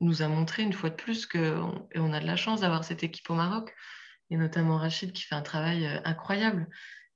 nous 0.00 0.22
a 0.22 0.28
montré 0.28 0.62
une 0.62 0.72
fois 0.72 0.90
de 0.90 0.94
plus 0.94 1.26
que 1.26 1.60
et 1.92 1.98
on 1.98 2.12
a 2.12 2.20
de 2.20 2.26
la 2.26 2.36
chance 2.36 2.60
d'avoir 2.60 2.84
cette 2.84 3.02
équipe 3.02 3.30
au 3.30 3.34
Maroc, 3.34 3.74
et 4.30 4.36
notamment 4.36 4.76
Rachid 4.76 5.12
qui 5.12 5.22
fait 5.22 5.34
un 5.34 5.42
travail 5.42 5.86
euh, 5.86 6.00
incroyable. 6.04 6.68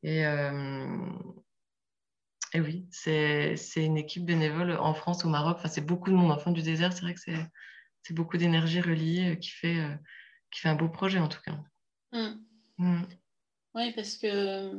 Et, 0.02 0.24
euh, 0.24 1.12
et 2.54 2.60
oui, 2.60 2.86
c'est 2.90 3.56
une 3.76 3.98
équipe 3.98 4.24
bénévole 4.24 4.72
en 4.72 4.94
France, 4.94 5.24
au 5.24 5.28
Maroc. 5.28 5.56
Enfin, 5.58 5.68
c'est 5.68 5.84
beaucoup 5.84 6.10
de 6.10 6.16
monde. 6.16 6.32
Enfant 6.32 6.52
du 6.52 6.62
désert, 6.62 6.92
c'est 6.92 7.02
vrai 7.02 7.14
que 7.14 7.20
c'est 7.20 8.14
beaucoup 8.14 8.36
d'énergie 8.38 8.80
reliée 8.80 9.32
euh, 9.32 9.36
qui 9.36 9.50
fait, 9.50 9.98
qui 10.50 10.60
fait 10.60 10.68
un 10.68 10.74
beau 10.74 10.88
projet 10.88 11.18
en 11.18 11.28
tout 11.28 11.40
cas. 11.44 11.58
Mmh. 12.12 12.44
Mmh. 12.78 13.02
Oui, 13.74 13.92
parce 13.94 14.16
que 14.16 14.72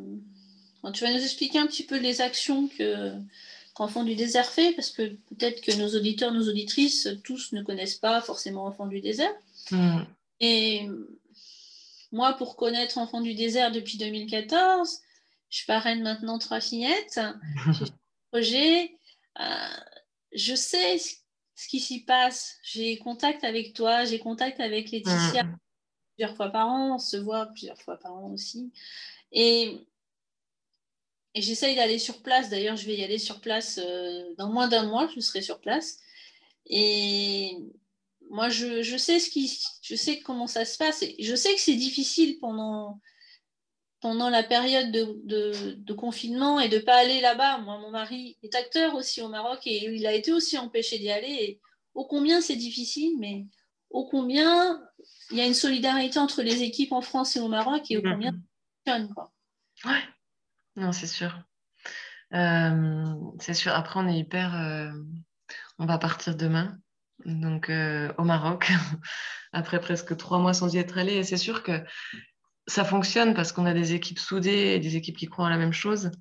tu 0.94 1.04
vas 1.04 1.12
nous 1.12 1.22
expliquer 1.22 1.60
un 1.60 1.67
petit 1.67 1.84
peu 1.84 1.98
les 1.98 2.22
actions 2.22 2.67
que 2.67 3.13
du 4.06 4.15
désert 4.15 4.50
fait, 4.50 4.74
parce 4.74 4.91
que 4.91 5.10
peut-être 5.30 5.62
que 5.62 5.72
nos 5.78 5.96
auditeurs, 5.96 6.32
nos 6.32 6.48
auditrices, 6.48 7.10
tous 7.24 7.52
ne 7.54 7.63
connaissent 7.63 7.96
pas 7.96 8.22
forcément 8.22 8.65
Enfant 8.65 8.88
du 8.88 9.02
désert. 9.02 9.34
Hmm. 9.72 10.04
Et 10.39 10.88
moi, 12.12 12.34
pour 12.34 12.56
connaître 12.56 12.98
Enfant 12.98 13.22
du 13.22 13.34
désert 13.34 13.72
depuis 13.72 13.98
2014, 13.98 15.00
je 15.50 15.65
parraine 15.65 16.04
maintenant 16.04 16.38
trois 16.38 16.62
fillettes. 16.62 17.20
J'ai 17.72 17.86
projet. 18.32 18.96
Euh, 19.39 19.78
je 20.34 20.56
sais 20.56 20.98
ce 20.98 21.67
qui 21.67 21.80
s'y 21.80 22.04
passe. 22.04 22.58
J'ai 22.63 22.98
contact 22.98 23.44
avec 23.44 23.74
toi, 23.74 24.06
j'ai 24.06 24.20
contact 24.20 24.60
avec 24.60 24.91
Laetitia 24.91 25.44
hmm. 25.44 25.58
plusieurs 26.15 26.36
fois 26.36 26.50
par 26.50 26.67
an. 26.67 26.96
On 26.96 27.00
se 27.00 27.17
voit 27.17 27.48
plusieurs 27.48 27.80
fois 27.82 27.98
par 27.98 28.13
an 28.13 28.32
aussi. 28.32 28.72
Et 29.32 29.80
et 31.34 31.41
j'essaye 31.41 31.76
d'aller 31.76 32.00
sur 32.00 32.22
place. 32.22 32.50
D'ailleurs, 32.50 32.76
je 32.76 32.86
vais 32.86 32.96
y 32.96 33.04
aller 33.04 33.17
sur 33.17 33.39
place 33.41 33.80
euh, 33.82 34.34
dans 34.38 34.50
moins 34.50 34.67
d'un 34.67 34.86
mois, 34.88 35.10
je 35.15 35.20
serai 35.20 35.41
sur 35.41 35.60
place. 35.60 36.00
Et 36.65 37.58
moi, 38.30 38.50
je, 38.50 38.82
je, 38.82 38.98
sais 38.98 39.20
ce 39.20 39.30
qui, 39.30 39.62
je 39.82 39.96
sais 39.96 40.20
comment 40.20 40.48
ça 40.48 40.65
se 40.65 40.78
passe. 40.78 41.04
Et 41.04 41.15
je 41.20 41.36
sais 41.36 41.54
que 41.54 41.62
c'est 41.62 41.76
difficile 41.76 42.38
pendant, 42.39 43.00
pendant 44.02 44.30
la 44.30 44.44
période 44.44 44.91
de, 44.91 45.22
de, 45.24 45.74
de 45.78 45.94
confinement 45.94 46.60
et 46.60 46.70
de 46.70 46.78
ne 46.78 46.82
pas 46.82 46.96
aller 46.96 47.22
là-bas. 47.22 47.60
Moi, 47.60 47.78
mon 47.80 47.91
mari 47.91 48.38
est 48.44 48.56
acteur 48.56 48.96
aussi 48.96 49.22
au 49.22 49.30
Maroc 49.30 49.65
et 49.65 49.86
il 49.86 50.06
a 50.06 50.13
été 50.13 50.34
aussi 50.34 50.58
empêché 50.58 50.98
d'y 51.00 51.12
aller. 51.12 51.28
Et 51.30 51.62
ô 51.94 52.06
combien 52.06 52.41
c'est 52.41 52.56
difficile, 52.56 53.17
mais 53.20 53.46
ô 53.89 54.06
combien 54.06 54.82
il 55.32 55.38
y 55.38 55.41
a 55.41 55.46
une 55.46 55.54
solidarité 55.54 56.20
entre 56.20 56.41
les 56.41 56.63
équipes 56.63 56.91
en 56.91 57.02
France 57.02 57.36
et 57.36 57.39
au 57.39 57.48
Maroc 57.48 57.89
et 57.89 57.98
ô 57.98 58.02
combien 58.02 58.32
ça 58.32 58.94
fonctionne. 58.94 59.13
Quoi. 59.13 59.32
Ouais, 59.86 60.02
non, 60.75 60.91
c'est 60.91 61.07
sûr. 61.07 61.43
Euh, 62.34 63.15
c'est 63.39 63.53
sûr. 63.53 63.73
Après, 63.73 63.99
on 63.99 64.07
est 64.07 64.17
hyper. 64.17 64.55
Euh, 64.55 64.91
on 65.79 65.86
va 65.86 65.97
partir 65.97 66.36
demain, 66.36 66.77
donc 67.25 67.69
euh, 67.69 68.13
au 68.17 68.23
Maroc, 68.23 68.71
après 69.53 69.81
presque 69.81 70.15
trois 70.17 70.39
mois 70.39 70.53
sans 70.53 70.73
y 70.73 70.77
être 70.77 70.97
allé. 70.97 71.13
Et 71.15 71.23
c'est 71.23 71.38
sûr 71.38 71.63
que 71.63 71.84
ça 72.67 72.86
fonctionne 72.86 73.34
parce 73.34 73.51
qu'on 73.51 73.65
a 73.65 73.73
des 73.73 73.93
équipes 73.93 74.19
soudées 74.19 74.75
et 74.75 74.79
des 74.79 74.95
équipes 74.95 75.17
qui 75.17 75.27
croient 75.27 75.45
en 75.45 75.49
la 75.49 75.57
même 75.57 75.73
chose. 75.73 76.12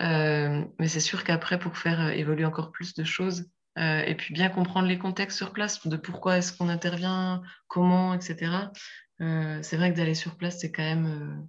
mais 0.00 0.88
c'est 0.88 1.00
sûr 1.00 1.24
qu'après, 1.24 1.58
pour 1.58 1.76
faire 1.76 2.10
évoluer 2.10 2.44
encore 2.44 2.70
plus 2.70 2.94
de 2.94 3.04
choses, 3.04 3.50
et 3.76 4.14
puis 4.16 4.34
bien 4.34 4.48
comprendre 4.50 4.88
les 4.88 4.98
contextes 4.98 5.38
sur 5.38 5.52
place, 5.52 5.86
de 5.86 5.96
pourquoi 5.96 6.38
est-ce 6.38 6.52
qu'on 6.52 6.68
intervient, 6.68 7.42
comment, 7.68 8.14
etc. 8.14 8.70
c'est 9.18 9.76
vrai 9.76 9.92
que 9.92 9.96
d'aller 9.96 10.14
sur 10.14 10.36
place, 10.36 10.60
c'est 10.60 10.70
quand 10.72 10.82
même, 10.82 11.48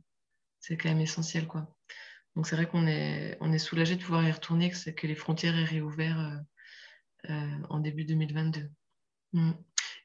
c'est 0.62 0.78
quand 0.78 0.90
même 0.90 1.02
essentiel, 1.02 1.48
quoi. 1.48 1.68
Donc 2.36 2.48
c'est 2.48 2.56
vrai 2.56 2.68
qu'on 2.68 2.88
est, 2.88 3.38
on 3.42 3.52
est 3.52 3.60
soulagé 3.60 3.96
de 3.96 4.04
pouvoir 4.04 4.24
y 4.24 4.32
retourner, 4.32 4.70
que, 4.70 4.90
que 4.92 5.08
les 5.08 5.16
frontières 5.16 5.56
aient 5.58 5.66
réouvert 5.66 6.20
euh, 6.20 7.32
euh, 7.32 7.58
en 7.70 7.80
début 7.80 8.06
2022. 8.06 8.70
Mm. 9.34 9.52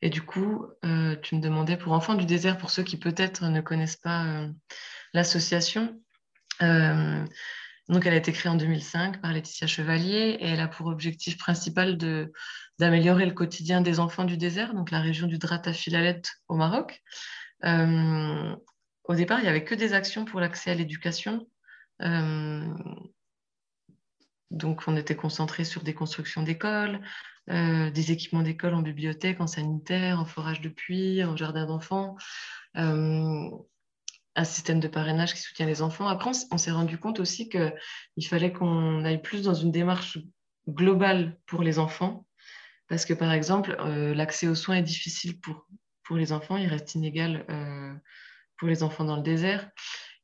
Et 0.02 0.10
du 0.10 0.22
coup, 0.22 0.66
euh, 0.84 1.16
tu 1.22 1.36
me 1.36 1.40
demandais 1.40 1.76
pour 1.76 1.92
Enfants 1.92 2.14
du 2.14 2.26
désert, 2.26 2.58
pour 2.58 2.70
ceux 2.70 2.82
qui 2.82 2.98
peut-être 2.98 3.44
ne 3.44 3.60
connaissent 3.60 3.96
pas 3.96 4.48
l'association. 5.14 6.00
donc 6.60 8.06
elle 8.06 8.14
a 8.14 8.16
été 8.16 8.32
créée 8.32 8.50
en 8.50 8.56
2005 8.56 9.20
par 9.20 9.32
Laetitia 9.32 9.66
Chevalier 9.66 10.36
et 10.40 10.48
elle 10.48 10.60
a 10.60 10.68
pour 10.68 10.88
objectif 10.88 11.38
principal 11.38 11.96
d'améliorer 12.78 13.26
le 13.26 13.32
quotidien 13.32 13.80
des 13.80 14.00
enfants 14.00 14.24
du 14.24 14.36
désert, 14.36 14.74
donc 14.74 14.90
la 14.90 15.00
région 15.00 15.26
du 15.26 15.38
Drata 15.38 15.72
Filalet 15.72 16.20
au 16.48 16.56
Maroc. 16.56 17.00
au 17.62 19.14
départ, 19.14 19.38
il 19.38 19.42
n'y 19.42 19.48
avait 19.48 19.64
que 19.64 19.74
des 19.74 19.94
actions 19.94 20.24
pour 20.24 20.40
l'accès 20.40 20.70
à 20.70 20.74
l'éducation 20.74 21.46
donc, 24.54 24.82
on 24.86 24.96
était 24.96 25.16
concentré 25.16 25.64
sur 25.64 25.82
des 25.82 25.94
constructions 25.94 26.42
d'écoles, 26.42 27.00
euh, 27.50 27.90
des 27.90 28.12
équipements 28.12 28.42
d'école 28.42 28.74
en 28.74 28.82
bibliothèque, 28.82 29.40
en 29.40 29.46
sanitaire, 29.46 30.20
en 30.20 30.24
forage 30.24 30.60
de 30.60 30.68
puits, 30.68 31.24
en 31.24 31.36
jardin 31.36 31.66
d'enfants, 31.66 32.16
euh, 32.76 33.50
un 34.36 34.44
système 34.44 34.80
de 34.80 34.88
parrainage 34.88 35.34
qui 35.34 35.40
soutient 35.40 35.66
les 35.66 35.82
enfants. 35.82 36.06
Après, 36.06 36.30
on, 36.50 36.58
s'est 36.58 36.70
rendu 36.70 36.98
compte 36.98 37.20
aussi 37.20 37.48
qu'il 37.48 38.26
fallait 38.26 38.52
qu'on 38.52 39.04
aille 39.04 39.22
plus 39.22 39.42
dans 39.42 39.54
une 39.54 39.72
démarche 39.72 40.18
globale 40.68 41.36
pour 41.46 41.62
les 41.62 41.78
enfants, 41.78 42.26
parce 42.88 43.04
que 43.04 43.14
par 43.14 43.32
exemple, 43.32 43.76
l'accès 44.14 44.48
aux 44.48 44.54
soins 44.54 44.76
est 44.76 44.82
difficile 44.82 45.38
pour, 45.40 45.66
pour 46.04 46.16
les 46.16 46.32
enfants, 46.32 46.56
il 46.56 46.66
reste 46.66 46.94
inégal 46.94 47.46
pour 48.56 48.68
les 48.68 48.82
enfants 48.82 49.04
dans 49.04 49.16
le 49.16 49.22
désert. 49.22 49.70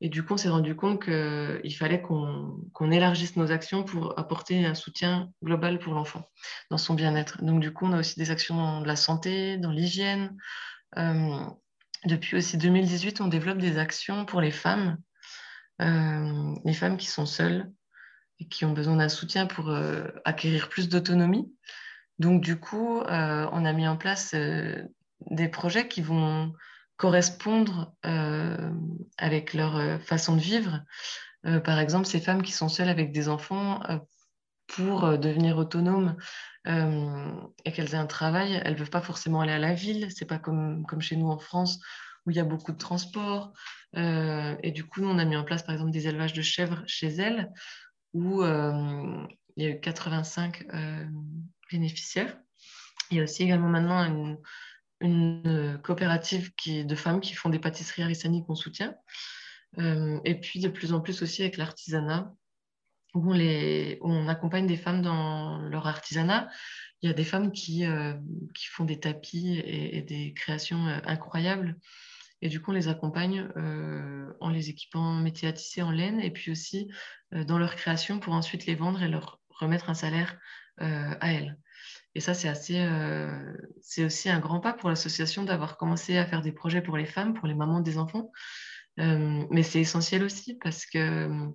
Et 0.03 0.09
du 0.09 0.23
coup, 0.23 0.35
on 0.35 0.37
s'est 0.39 0.49
rendu 0.49 0.75
compte 0.75 1.05
qu'il 1.05 1.77
fallait 1.77 2.01
qu'on 2.01 2.91
élargisse 2.91 3.37
nos 3.37 3.53
actions 3.53 3.85
pour 3.85 4.19
apporter 4.19 4.65
un 4.65 4.75
soutien 4.75 5.31
global 5.43 5.79
pour 5.79 5.93
l'enfant 5.93 6.27
dans 6.71 6.79
son 6.79 6.95
bien-être. 6.95 7.45
Donc, 7.45 7.61
du 7.61 7.73
coup, 7.73 7.85
on 7.85 7.93
a 7.93 7.99
aussi 7.99 8.19
des 8.19 8.31
actions 8.31 8.57
dans 8.57 8.81
la 8.81 8.97
santé, 8.97 9.59
dans 9.59 9.71
l'hygiène. 9.71 10.37
Euh, 10.97 11.45
depuis 12.07 12.39
aussi 12.39 12.57
2018, 12.57 13.21
on 13.21 13.29
développe 13.29 13.59
des 13.59 13.77
actions 13.77 14.25
pour 14.25 14.41
les 14.41 14.51
femmes, 14.51 14.97
euh, 15.83 16.55
les 16.65 16.75
femmes 16.75 16.97
qui 16.97 17.07
sont 17.07 17.27
seules 17.27 17.71
et 18.39 18.49
qui 18.49 18.65
ont 18.65 18.73
besoin 18.73 18.97
d'un 18.97 19.11
soutien 19.11 19.47
pour 19.47 19.69
euh, 19.69 20.09
acquérir 20.25 20.71
plus 20.71 20.89
d'autonomie. 20.89 21.53
Donc, 22.19 22.43
du 22.43 22.59
coup, 22.59 23.01
on 23.01 23.65
a 23.65 23.73
mis 23.73 23.89
en 23.89 23.97
place 23.97 24.35
des 24.35 25.49
projets 25.49 25.89
qui 25.89 26.03
vont 26.03 26.53
correspondre 27.01 27.95
euh, 28.05 28.71
avec 29.17 29.55
leur 29.55 29.77
euh, 29.77 29.99
façon 29.99 30.37
de 30.37 30.41
vivre. 30.43 30.83
Euh, 31.47 31.59
par 31.59 31.79
exemple, 31.81 32.05
ces 32.05 32.21
femmes 32.21 32.43
qui 32.43 32.53
sont 32.53 32.69
seules 32.69 32.91
avec 32.91 33.11
des 33.11 33.31
enfants, 33.31 33.81
pour 34.67 35.19
devenir 35.19 35.57
autonomes 35.59 36.17
et 36.67 37.73
qu'elles 37.73 37.95
aient 37.95 37.99
un 37.99 38.07
travail, 38.07 38.61
elles 38.65 38.75
ne 38.75 38.79
peuvent 38.79 38.91
pas 38.91 39.01
forcément 39.01 39.41
aller 39.41 39.53
à 39.53 39.59
la 39.59 39.75
ville. 39.75 40.09
C'est 40.15 40.27
pas 40.27 40.39
comme, 40.39 40.87
comme 40.87 41.01
chez 41.01 41.17
nous 41.17 41.29
en 41.29 41.39
France 41.39 41.81
où 42.25 42.31
il 42.31 42.37
y 42.37 42.41
a 42.41 42.45
beaucoup 42.45 42.71
de 42.71 42.79
transport. 42.79 43.53
et 43.97 44.71
du 44.71 44.85
coup, 44.85 45.01
nous, 45.01 45.09
on 45.09 45.19
a 45.19 45.25
mis 45.25 45.37
en 45.37 45.43
place, 45.43 45.65
par 45.65 45.73
exemple, 45.73 45.91
des 45.91 46.07
élevages 46.07 46.35
de 46.35 46.43
chèvres 46.43 46.85
chez 46.87 47.09
elles 47.09 47.51
où 48.13 48.45
il 48.45 49.29
y 49.57 49.67
a 49.67 49.71
eu 49.71 49.81
85 49.81 50.69
bénéficiaires. 51.73 52.37
Il 53.11 53.17
y 53.17 53.21
a 53.21 53.25
aussi 53.25 53.43
également 53.43 53.69
maintenant 53.69 54.05
une, 54.05 54.39
une 55.01 55.43
euh, 55.47 55.79
coopérative 55.79 56.53
de 56.67 56.95
femmes 56.95 57.21
qui 57.21 57.35
font 57.35 57.49
des 57.49 57.59
pâtisseries 57.59 58.03
arissani 58.03 58.45
qu'on 58.45 58.55
soutient. 58.55 58.95
Euh, 59.79 60.21
et 60.25 60.35
puis 60.35 60.61
de 60.61 60.69
plus 60.69 60.93
en 60.93 61.01
plus 61.01 61.23
aussi 61.23 61.43
avec 61.43 61.57
l'artisanat, 61.57 62.33
où 63.15 63.33
on, 63.33 64.29
accompagne 64.29 64.67
des 64.67 64.77
femmes 64.77 65.03
dans 65.03 65.59
leur 65.69 65.87
artisanat. 65.87 66.49
Il 67.03 67.09
y 67.09 67.11
a 67.11 67.15
des 67.15 67.25
femmes 67.25 67.51
qui, 67.51 67.85
euh, 67.87 68.15
qui 68.55 68.67
font 68.67 68.85
des 68.85 69.01
tapis 69.01 69.61
et, 69.65 70.03
des 70.03 70.33
créations 70.35 70.87
incroyables. 71.05 71.77
Et 72.43 72.49
du 72.49 72.61
coup, 72.61 72.71
on 72.71 72.75
les 72.75 72.89
accompagne 72.89 73.49
en 74.41 74.49
les 74.49 74.71
équipant 74.71 75.01
en 75.01 75.21
métier 75.21 75.49
à 75.49 75.53
tisser 75.53 75.83
en 75.83 75.91
laine 75.91 76.21
et 76.21 76.31
puis 76.31 76.53
aussi 76.53 76.89
dans 77.33 77.59
leur 77.59 77.75
création 77.75 78.19
pour 78.19 78.33
ensuite 78.33 78.67
les 78.67 78.77
vendre 78.77 79.03
et 79.03 79.09
leur 79.09 79.41
remettre 79.51 79.91
un 79.91 79.95
salaire 79.95 80.39
à 80.79 81.33
elles. 81.33 81.59
Et 82.15 82.21
ça, 82.21 82.35
c'est 82.35 82.49
assez, 82.49 82.81
euh, 82.81 83.57
c'est 83.81 84.05
aussi 84.05 84.29
un 84.29 84.41
grand 84.41 84.61
pas 84.61 84.73
pour 84.73 84.89
l'association 84.89 85.45
d'avoir 85.45 85.77
commencé 85.77 86.19
à 86.19 86.27
faire 86.27 86.43
des 86.43 86.53
projets 86.53 86.83
pour 86.83 86.97
les 86.97 87.07
femmes, 87.07 87.35
pour 87.35 87.47
les 87.47 87.55
mamans 87.55 87.81
des 87.81 87.99
enfants. 87.99 88.33
Euh, 88.99 89.47
mais 89.51 89.63
c'est 89.63 89.81
essentiel 89.81 90.25
aussi 90.25 90.55
parce 90.55 90.87
que 90.87 90.99
euh, 90.99 91.49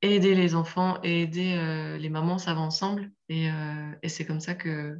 aider 0.00 0.34
les 0.34 0.54
enfants 0.54 0.98
et 1.02 1.22
aider 1.22 1.98
les 1.98 2.08
mamans, 2.08 2.38
ça 2.38 2.54
va 2.54 2.60
ensemble. 2.60 3.10
Et, 3.28 3.48
et 4.02 4.08
c'est 4.08 4.24
comme 4.24 4.40
ça 4.40 4.54
que, 4.54 4.98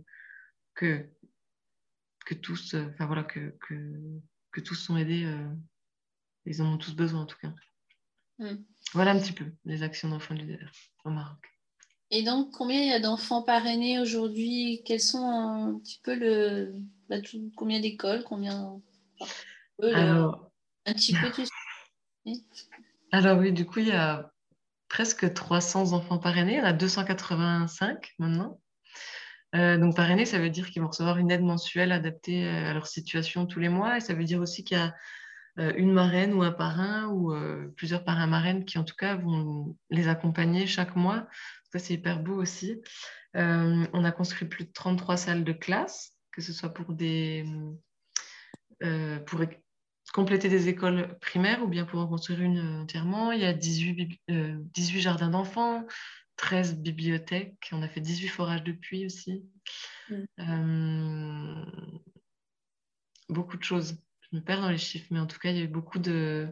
que, 0.75 1.09
que 2.27 2.35
tous, 2.35 2.75
enfin 2.75 3.07
voilà, 3.07 3.23
que, 3.23 3.57
que, 3.61 3.93
que, 4.51 4.61
tous 4.61 4.75
sont 4.75 4.97
aidés. 4.97 5.33
ils 6.45 6.61
en 6.61 6.75
ont 6.75 6.79
tous 6.79 6.95
besoin 6.95 7.23
en 7.23 7.27
tout 7.27 7.39
cas. 7.39 7.55
Mm. 8.39 8.57
Voilà 8.93 9.13
un 9.13 9.21
petit 9.21 9.33
peu 9.33 9.47
les 9.65 9.83
actions 9.83 10.09
d'enfants 10.09 10.35
du 10.35 10.45
désert 10.45 10.73
au 11.05 11.11
Maroc. 11.11 11.58
Et 12.11 12.23
donc, 12.23 12.53
combien 12.53 12.81
il 12.81 12.89
y 12.89 12.93
a 12.93 13.01
d'enfants 13.01 13.43
parrainés 13.43 13.99
aujourd'hui? 13.99 14.83
Quels 14.85 15.01
sont 15.01 15.25
un 15.25 15.79
petit 15.79 16.01
peu 16.03 16.15
le. 16.15 16.75
Combien 17.57 17.81
d'écoles 17.81 18.25
Combien. 18.25 18.81
Alors... 19.83 20.51
Un 20.87 20.95
petit 20.95 21.13
peu 21.13 21.31
tout 21.31 21.45
Alors, 23.13 23.39
oui, 23.39 23.53
du 23.53 23.67
coup, 23.67 23.81
il 23.81 23.89
y 23.89 23.93
a 23.93 24.33
presque 24.89 25.35
300 25.35 25.93
enfants 25.93 26.19
parrainés. 26.19 26.55
Il 26.55 26.59
y 26.59 26.63
en 26.63 26.65
a 26.65 26.73
285 26.73 28.15
maintenant. 28.19 28.59
Euh, 29.55 29.77
donc, 29.77 29.95
parrainés, 29.95 30.25
ça 30.25 30.39
veut 30.39 30.49
dire 30.49 30.71
qu'ils 30.71 30.81
vont 30.81 30.89
recevoir 30.89 31.19
une 31.19 31.31
aide 31.31 31.43
mensuelle 31.43 31.93
adaptée 31.93 32.49
à 32.49 32.73
leur 32.73 32.87
situation 32.87 33.45
tous 33.45 33.61
les 33.61 33.69
mois. 33.69 33.99
Et 33.99 34.01
ça 34.01 34.15
veut 34.15 34.25
dire 34.25 34.41
aussi 34.41 34.65
qu'il 34.65 34.79
y 34.79 34.81
a 34.81 34.87
euh, 34.87 34.91
une 35.59 35.93
marraine 35.93 36.35
ou 36.35 36.43
un 36.43 36.53
parrain 36.53 37.09
ou 37.09 37.33
euh, 37.33 37.73
plusieurs 37.77 38.05
parrains 38.05 38.27
marraines 38.27 38.65
qui, 38.65 38.79
en 38.79 38.85
tout 38.85 38.95
cas, 38.97 39.17
vont 39.17 39.77
les 39.91 40.09
accompagner 40.09 40.67
chaque 40.67 40.95
mois 40.95 41.27
ça, 41.71 41.79
c'est 41.79 41.95
hyper 41.95 42.21
beau 42.21 42.35
aussi. 42.35 42.81
Euh, 43.37 43.87
on 43.93 44.05
a 44.05 44.13
construit 44.13 44.49
plus 44.49 44.65
de 44.65 44.73
33 44.73 45.17
salles 45.17 45.45
de 45.45 45.53
classe, 45.53 46.15
que 46.33 46.41
ce 46.41 46.53
soit 46.53 46.73
pour, 46.73 46.95
des, 46.95 47.45
euh, 48.83 49.19
pour 49.21 49.41
compléter 50.15 50.49
des 50.49 50.69
écoles 50.69 51.19
primaires 51.21 51.63
ou 51.63 51.69
bien 51.69 51.85
pour 51.85 52.01
en 52.01 52.09
construire 52.09 52.41
une 52.41 52.59
entièrement. 52.59 53.33
Il 53.33 53.41
y 53.41 53.45
a 53.45 53.53
18, 53.53 54.21
18 54.29 54.97
euh, 54.97 55.01
jardins 55.01 55.29
d'enfants, 55.29 55.87
13 56.37 56.79
bibliothèques. 56.79 57.69
On 57.73 57.83
a 57.83 57.89
fait 57.89 58.01
18 58.01 58.29
forages 58.29 58.65
de 58.65 58.73
puits 58.73 59.05
aussi. 59.05 59.45
Mm. 60.09 61.65
beaucoup 63.29 63.59
de 63.59 63.63
choses. 63.63 63.99
Je 64.31 64.39
me 64.39 64.43
perds 64.43 64.61
dans 64.61 64.71
les 64.71 64.79
chiffres, 64.79 65.07
mais 65.11 65.21
en 65.21 65.27
tout 65.27 65.39
cas, 65.39 65.51
il 65.51 65.57
y 65.57 65.61
a 65.61 65.65
eu 65.65 65.69
beaucoup 65.69 65.99
de, 65.99 66.49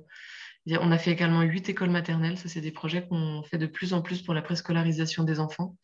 on 0.67 0.91
a 0.91 0.99
fait 0.99 1.12
également 1.12 1.43
huit 1.43 1.69
écoles 1.69 1.91
maternelles. 1.91 2.39
Ça, 2.39 2.49
c'est 2.49 2.61
des 2.61 2.73
projets 2.73 3.07
qu'on 3.07 3.43
fait 3.43 3.59
de 3.59 3.67
plus 3.67 3.93
en 3.93 4.03
plus 4.03 4.23
pour 4.23 4.35
la 4.35 4.43
préscolarisation 4.43 5.25
des 5.25 5.41
enfants. 5.41 5.77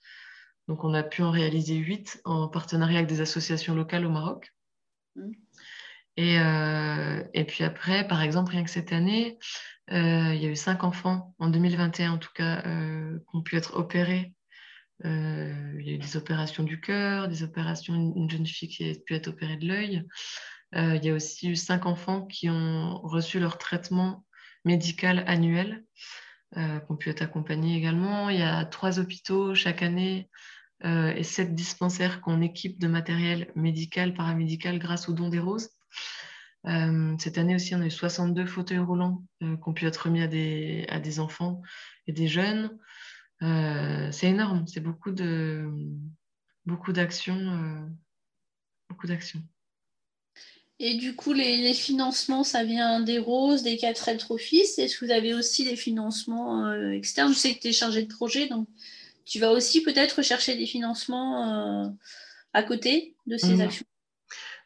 Donc, 0.69 0.85
on 0.85 0.95
a 0.95 1.03
pu 1.03 1.23
en 1.23 1.31
réaliser 1.31 1.77
huit 1.77 2.21
en 2.25 2.49
partenariat 2.49 2.99
avec 2.99 3.09
des 3.09 3.21
associations 3.21 3.75
locales 3.75 4.07
au 4.07 4.11
Maroc. 4.11 4.53
Mmh. 5.17 5.33
Euh, 6.21 7.25
et, 7.33 7.45
puis 7.45 7.65
après, 7.65 8.07
par 8.07 8.23
exemple, 8.23 8.53
rien 8.53 8.65
que 8.65 8.71
cette 8.71 8.93
année, 8.93 9.39
euh, 9.91 10.35
il 10.35 10.43
y 10.43 10.47
a 10.47 10.51
eu 10.51 10.57
cinq 10.57 10.85
enfants, 10.85 11.35
en 11.39 11.49
2021 11.49 12.13
en 12.13 12.19
tout 12.19 12.33
cas, 12.35 12.63
euh, 12.67 13.19
qui 13.19 13.37
ont 13.37 13.43
pu 13.43 13.57
être 13.57 13.77
opérés 13.77 14.35
il 15.05 15.83
y 15.85 15.91
a 15.91 15.95
eu 15.95 15.99
des 15.99 16.17
opérations 16.17 16.63
du 16.63 16.81
cœur, 16.81 17.27
des 17.27 17.43
opérations, 17.43 17.93
une 17.95 18.31
jeune 18.31 18.47
fille 18.47 18.69
qui 18.69 18.89
a 18.89 18.95
pu 19.05 19.15
être 19.15 19.27
opérée 19.27 19.57
de 19.57 19.67
l'œil. 19.67 20.05
Il 20.75 21.05
y 21.05 21.11
a 21.11 21.15
aussi 21.15 21.51
eu 21.51 21.57
cinq 21.57 21.87
enfants 21.87 22.27
qui 22.27 22.49
ont 22.49 22.99
reçu 23.03 23.39
leur 23.39 23.59
traitement 23.59 24.25
médical 24.65 25.25
annuel, 25.27 25.85
qui 26.55 26.61
ont 26.89 26.97
pu 26.97 27.11
être 27.11 27.23
accompagnés 27.23 27.77
également. 27.77 28.31
Il 28.31 28.39
y 28.39 28.43
a 28.43 28.65
trois 28.65 28.99
hôpitaux 28.99 29.55
chaque 29.55 29.83
année 29.83 30.31
et 30.83 31.23
sept 31.23 31.55
dispensaires 31.55 32.23
qu'on 32.23 32.41
équipe 32.41 32.79
de 32.81 32.89
matériel 32.89 33.53
médical, 33.55 34.15
paramédical 34.15 34.79
grâce 34.79 35.09
au 35.09 35.13
don 35.13 35.29
des 35.29 35.41
roses. 35.41 35.69
Euh, 36.67 37.17
cette 37.19 37.39
année 37.39 37.55
aussi, 37.55 37.75
on 37.75 37.81
a 37.81 37.87
eu 37.87 37.91
62 37.91 38.47
fauteuils 38.47 38.79
roulants 38.79 39.25
euh, 39.43 39.57
qui 39.57 39.69
ont 39.69 39.75
pu 39.75 39.87
être 39.87 39.97
remis 40.07 40.23
à 40.23 40.29
des, 40.29 41.21
enfants 41.21 41.63
et 42.07 42.13
des 42.13 42.29
jeunes. 42.29 42.79
Euh, 43.43 44.11
c'est 44.13 44.29
énorme, 44.29 44.67
c'est 44.69 44.81
beaucoup 44.81 45.11
de 45.11 45.69
beaucoup 46.65 46.93
beaucoup 48.89 49.07
d'actions. 49.07 49.41
Et 50.85 50.97
du 50.97 51.15
coup, 51.15 51.33
les, 51.33 51.73
financements, 51.75 52.43
ça 52.43 52.65
vient 52.65 53.01
des 53.01 53.21
roses, 53.21 53.63
des 53.63 53.77
4 53.77 54.17
trophies. 54.19 54.63
Est-ce 54.79 54.99
que 54.99 55.05
vous 55.05 55.13
avez 55.13 55.33
aussi 55.33 55.65
des 55.65 55.77
financements 55.77 56.73
externes 56.91 57.33
Je 57.33 57.39
sais 57.39 57.55
que 57.55 57.61
tu 57.61 57.69
es 57.69 57.73
chargé 57.73 58.03
de 58.03 58.13
projet, 58.13 58.49
donc 58.49 58.67
tu 59.25 59.39
vas 59.39 59.53
aussi 59.53 59.83
peut-être 59.85 60.23
chercher 60.23 60.57
des 60.57 60.67
financements 60.67 61.97
à 62.53 62.63
côté 62.65 63.15
de 63.27 63.37
ces 63.37 63.55
mmh. 63.55 63.61
actions 63.61 63.87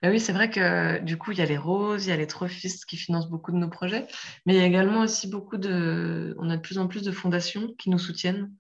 oui, 0.05 0.21
c'est 0.21 0.33
vrai 0.33 0.51
que 0.51 1.01
du 1.01 1.17
coup, 1.17 1.33
il 1.33 1.39
y 1.39 1.43
a 1.43 1.47
les 1.47 1.57
roses, 1.57 2.07
il 2.07 2.11
y 2.11 2.13
a 2.13 2.17
les 2.17 2.27
trophistes 2.27 2.85
qui 2.85 2.97
financent 2.97 3.29
beaucoup 3.29 3.53
de 3.53 3.57
nos 3.57 3.69
projets, 3.69 4.07
mais 4.45 4.55
il 4.55 4.59
y 4.59 4.63
a 4.63 4.67
également 4.67 5.01
aussi 5.01 5.29
beaucoup 5.29 5.57
de... 5.57 6.37
On 6.39 6.51
a 6.51 6.57
de 6.57 6.61
plus 6.61 6.79
en 6.79 6.87
plus 6.87 7.03
de 7.03 7.11
fondations 7.11 7.75
qui 7.79 7.91
nous 7.91 7.99
soutiennent 7.99 8.53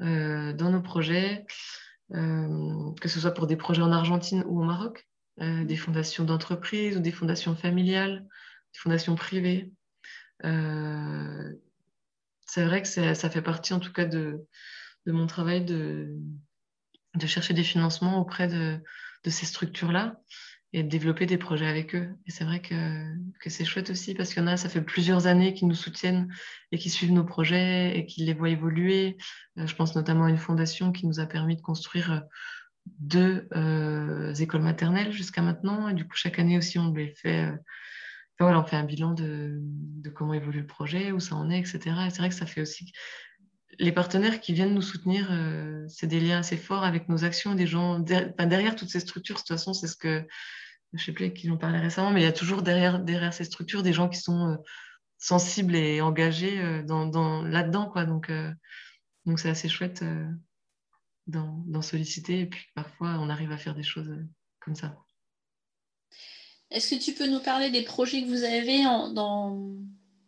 euh, 0.00 0.52
dans 0.52 0.70
nos 0.70 0.82
projets, 0.82 1.44
euh, 2.14 2.92
que 3.00 3.08
ce 3.08 3.20
soit 3.20 3.32
pour 3.32 3.46
des 3.46 3.56
projets 3.56 3.82
en 3.82 3.92
Argentine 3.92 4.44
ou 4.46 4.60
au 4.60 4.64
Maroc, 4.64 5.06
euh, 5.40 5.64
des 5.64 5.76
fondations 5.76 6.24
d'entreprise 6.24 6.96
ou 6.96 7.00
des 7.00 7.12
fondations 7.12 7.56
familiales, 7.56 8.26
des 8.72 8.78
fondations 8.78 9.14
privées. 9.14 9.72
c'est 10.42 10.50
vrai 12.64 12.82
que 12.82 12.88
ça 12.88 13.30
fait 13.30 13.42
partie 13.42 13.72
en 13.72 13.80
tout 13.80 13.92
cas 13.92 14.04
de, 14.04 14.46
mon 15.06 15.26
travail 15.26 15.64
de, 15.64 16.18
chercher 17.26 17.54
des 17.54 17.64
financements 17.64 18.20
auprès 18.20 18.48
de, 18.48 18.80
ces 19.30 19.46
structures-là 19.46 20.20
et 20.72 20.82
de 20.82 20.88
développer 20.88 21.26
des 21.26 21.38
projets 21.38 21.66
avec 21.66 21.94
eux. 21.94 22.08
Et 22.26 22.30
c'est 22.30 22.44
vrai 22.44 22.60
que, 22.60 23.04
c'est 23.46 23.64
chouette 23.64 23.90
aussi 23.90 24.14
parce 24.14 24.30
qu'il 24.30 24.42
y 24.42 24.44
en 24.44 24.48
a, 24.48 24.56
ça 24.56 24.68
fait 24.68 24.80
plusieurs 24.80 25.26
années 25.26 25.52
qu'ils 25.52 25.68
nous 25.68 25.74
soutiennent 25.74 26.32
et 26.72 26.78
qui 26.78 26.88
suivent 26.88 27.12
nos 27.12 27.24
projets 27.24 27.98
et 27.98 28.06
qui 28.06 28.24
les 28.24 28.32
voient 28.32 28.48
évoluer. 28.48 29.18
Euh, 29.58 29.66
je 29.66 29.74
pense 29.74 29.94
notamment 29.94 30.24
à 30.24 30.30
une 30.30 30.38
fondation 30.38 30.92
qui 30.92 31.06
nous 31.06 31.20
a 31.20 31.26
permis 31.26 31.56
de 31.56 31.60
construire 31.60 32.12
euh, 32.12 32.20
deux 32.86 33.48
euh, 33.54 34.34
écoles 34.34 34.62
maternelles 34.62 35.12
jusqu'à 35.12 35.42
maintenant. 35.42 35.88
Et 35.88 35.94
du 35.94 36.06
coup, 36.06 36.16
chaque 36.16 36.38
année 36.38 36.58
aussi, 36.58 36.78
on 36.78 36.92
les 36.92 37.14
fait. 37.14 37.44
Enfin, 37.44 38.46
voilà, 38.46 38.60
on 38.60 38.64
fait 38.64 38.76
un 38.76 38.84
bilan 38.84 39.12
de, 39.12 39.58
de, 39.60 40.10
comment 40.10 40.34
évolue 40.34 40.60
le 40.60 40.66
projet, 40.66 41.12
où 41.12 41.20
ça 41.20 41.36
en 41.36 41.50
est, 41.50 41.58
etc. 41.58 41.80
Et 42.06 42.10
c'est 42.10 42.18
vrai 42.18 42.28
que 42.28 42.34
ça 42.34 42.46
fait 42.46 42.60
aussi 42.60 42.92
les 43.78 43.92
partenaires 43.92 44.40
qui 44.40 44.52
viennent 44.52 44.74
nous 44.74 44.82
soutenir, 44.82 45.30
c'est 45.88 46.06
des 46.06 46.20
liens 46.20 46.40
assez 46.40 46.58
forts 46.58 46.84
avec 46.84 47.08
nos 47.08 47.24
actions, 47.24 47.54
des 47.54 47.66
gens 47.66 48.00
derrière 48.00 48.76
toutes 48.76 48.90
ces 48.90 49.00
structures. 49.00 49.36
De 49.36 49.40
toute 49.40 49.48
façon, 49.48 49.72
c'est 49.72 49.86
ce 49.86 49.96
que 49.96 50.26
je 50.92 51.00
ne 51.00 51.04
sais 51.04 51.12
plus 51.12 51.24
avec 51.24 51.36
qui 51.36 51.48
j'en 51.48 51.56
parlais 51.56 51.78
récemment, 51.78 52.10
mais 52.10 52.20
il 52.20 52.24
y 52.24 52.26
a 52.26 52.32
toujours 52.32 52.62
derrière, 52.62 53.00
derrière 53.00 53.32
ces 53.32 53.44
structures 53.44 53.82
des 53.82 53.92
gens 53.92 54.08
qui 54.08 54.20
sont 54.20 54.50
euh, 54.50 54.56
sensibles 55.18 55.74
et 55.74 56.02
engagés 56.02 56.60
euh, 56.60 56.82
dans, 56.82 57.42
là-dedans. 57.42 57.86
Quoi. 57.86 58.04
Donc, 58.04 58.28
euh, 58.28 58.52
donc 59.24 59.38
c'est 59.38 59.48
assez 59.48 59.68
chouette 59.68 60.04
d'en, 61.26 61.82
solliciter. 61.82 62.40
Et 62.40 62.46
puis 62.46 62.66
parfois, 62.74 63.16
on 63.20 63.28
arrive 63.28 63.52
à 63.52 63.56
faire 63.56 63.74
des 63.74 63.82
choses 63.82 64.10
comme 64.60 64.74
ça. 64.74 64.96
Est-ce 66.70 66.94
que 66.94 67.02
tu 67.02 67.12
peux 67.12 67.26
nous 67.26 67.40
parler 67.40 67.70
des 67.70 67.82
projets 67.82 68.22
que 68.22 68.28
vous 68.28 68.44
avez 68.44 68.86
en, 68.86 69.14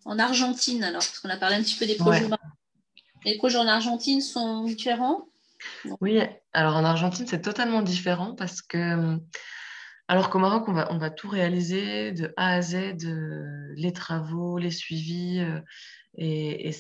en 0.04 0.18
Argentine 0.18 0.84
alors? 0.84 1.00
Parce 1.00 1.18
qu'on 1.20 1.30
a 1.30 1.36
parlé 1.36 1.56
un 1.56 1.62
petit 1.62 1.76
peu 1.76 1.86
des 1.86 1.96
projets. 1.96 2.28
Les 3.24 3.36
projets 3.38 3.58
en 3.58 3.66
Argentine 3.66 4.20
sont 4.20 4.64
différents 4.64 5.26
Oui, 6.00 6.20
alors 6.52 6.76
en 6.76 6.84
Argentine, 6.84 7.26
c'est 7.26 7.40
totalement 7.40 7.80
différent 7.80 8.34
parce 8.34 8.60
que 8.60 9.18
alors 10.06 10.28
qu'au 10.28 10.38
Maroc, 10.38 10.68
on 10.68 10.72
va, 10.72 10.92
on 10.92 10.98
va 10.98 11.08
tout 11.08 11.28
réaliser 11.28 12.12
de 12.12 12.32
A 12.36 12.54
à 12.54 12.62
Z, 12.62 13.04
euh, 13.04 13.72
les 13.74 13.92
travaux, 13.92 14.58
les 14.58 14.70
suivis, 14.70 15.40
euh, 15.40 15.60
et, 16.18 16.74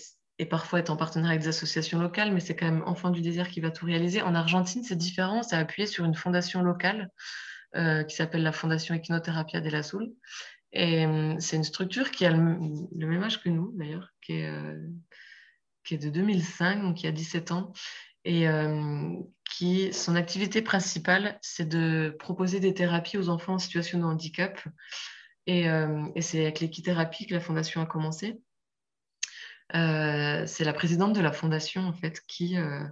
parfois 0.44 0.80
être 0.80 0.90
en 0.90 0.96
partenariat 0.96 1.32
avec 1.32 1.42
des 1.42 1.48
associations 1.48 2.00
locales, 2.00 2.32
mais 2.32 2.40
c'est 2.40 2.56
quand 2.56 2.66
même 2.66 2.82
Enfant 2.86 3.10
du 3.10 3.20
désert 3.20 3.48
qui 3.48 3.60
va 3.60 3.70
tout 3.70 3.86
réaliser. 3.86 4.22
En 4.22 4.34
Argentine, 4.34 4.82
c'est 4.84 4.96
différent, 4.96 5.42
c'est 5.42 5.56
appuyé 5.56 5.86
sur 5.86 6.04
une 6.04 6.14
fondation 6.14 6.62
locale 6.62 7.10
euh, 7.76 8.04
qui 8.04 8.16
s'appelle 8.16 8.42
la 8.42 8.52
Fondation 8.52 8.94
Equinoterapia 8.94 9.60
de 9.60 9.74
Azul. 9.74 10.12
Et 10.72 11.06
c'est 11.38 11.54
une 11.54 11.62
structure 11.64 12.10
qui 12.10 12.26
a 12.26 12.32
le, 12.32 13.06
même 13.06 13.22
âge 13.22 13.40
que 13.40 13.48
nous, 13.48 13.72
d'ailleurs, 13.76 14.08
qui 14.20 14.32
est, 14.32 14.50
est 15.90 15.98
de 15.98 16.10
2005, 16.10 16.82
donc 16.82 16.96
qui 16.96 17.06
a 17.06 17.12
17 17.12 17.52
ans, 17.52 17.72
et 18.24 18.48
qui, 19.54 19.92
son 19.92 20.16
activité 20.16 20.62
principale, 20.62 21.38
c'est 21.40 21.68
de 21.68 22.16
proposer 22.18 22.58
des 22.58 22.74
thérapies 22.74 23.18
aux 23.18 23.28
enfants 23.28 23.54
en 23.54 23.58
situation 23.58 23.98
de 23.98 24.04
handicap. 24.04 24.60
Et, 25.46 25.68
euh, 25.68 26.06
c'est 26.20 26.40
avec 26.40 26.60
l'équithérapie 26.60 27.26
que 27.26 27.34
la 27.34 27.40
fondation 27.40 27.80
a 27.80 27.86
commencé. 27.86 28.40
Euh, 29.74 30.46
c'est 30.46 30.64
la 30.64 30.72
présidente 30.72 31.14
de 31.14 31.20
la 31.20 31.32
fondation, 31.32 31.82
en 31.82 31.92
fait, 31.92 32.20
qui, 32.26 32.56
euh, 32.56 32.84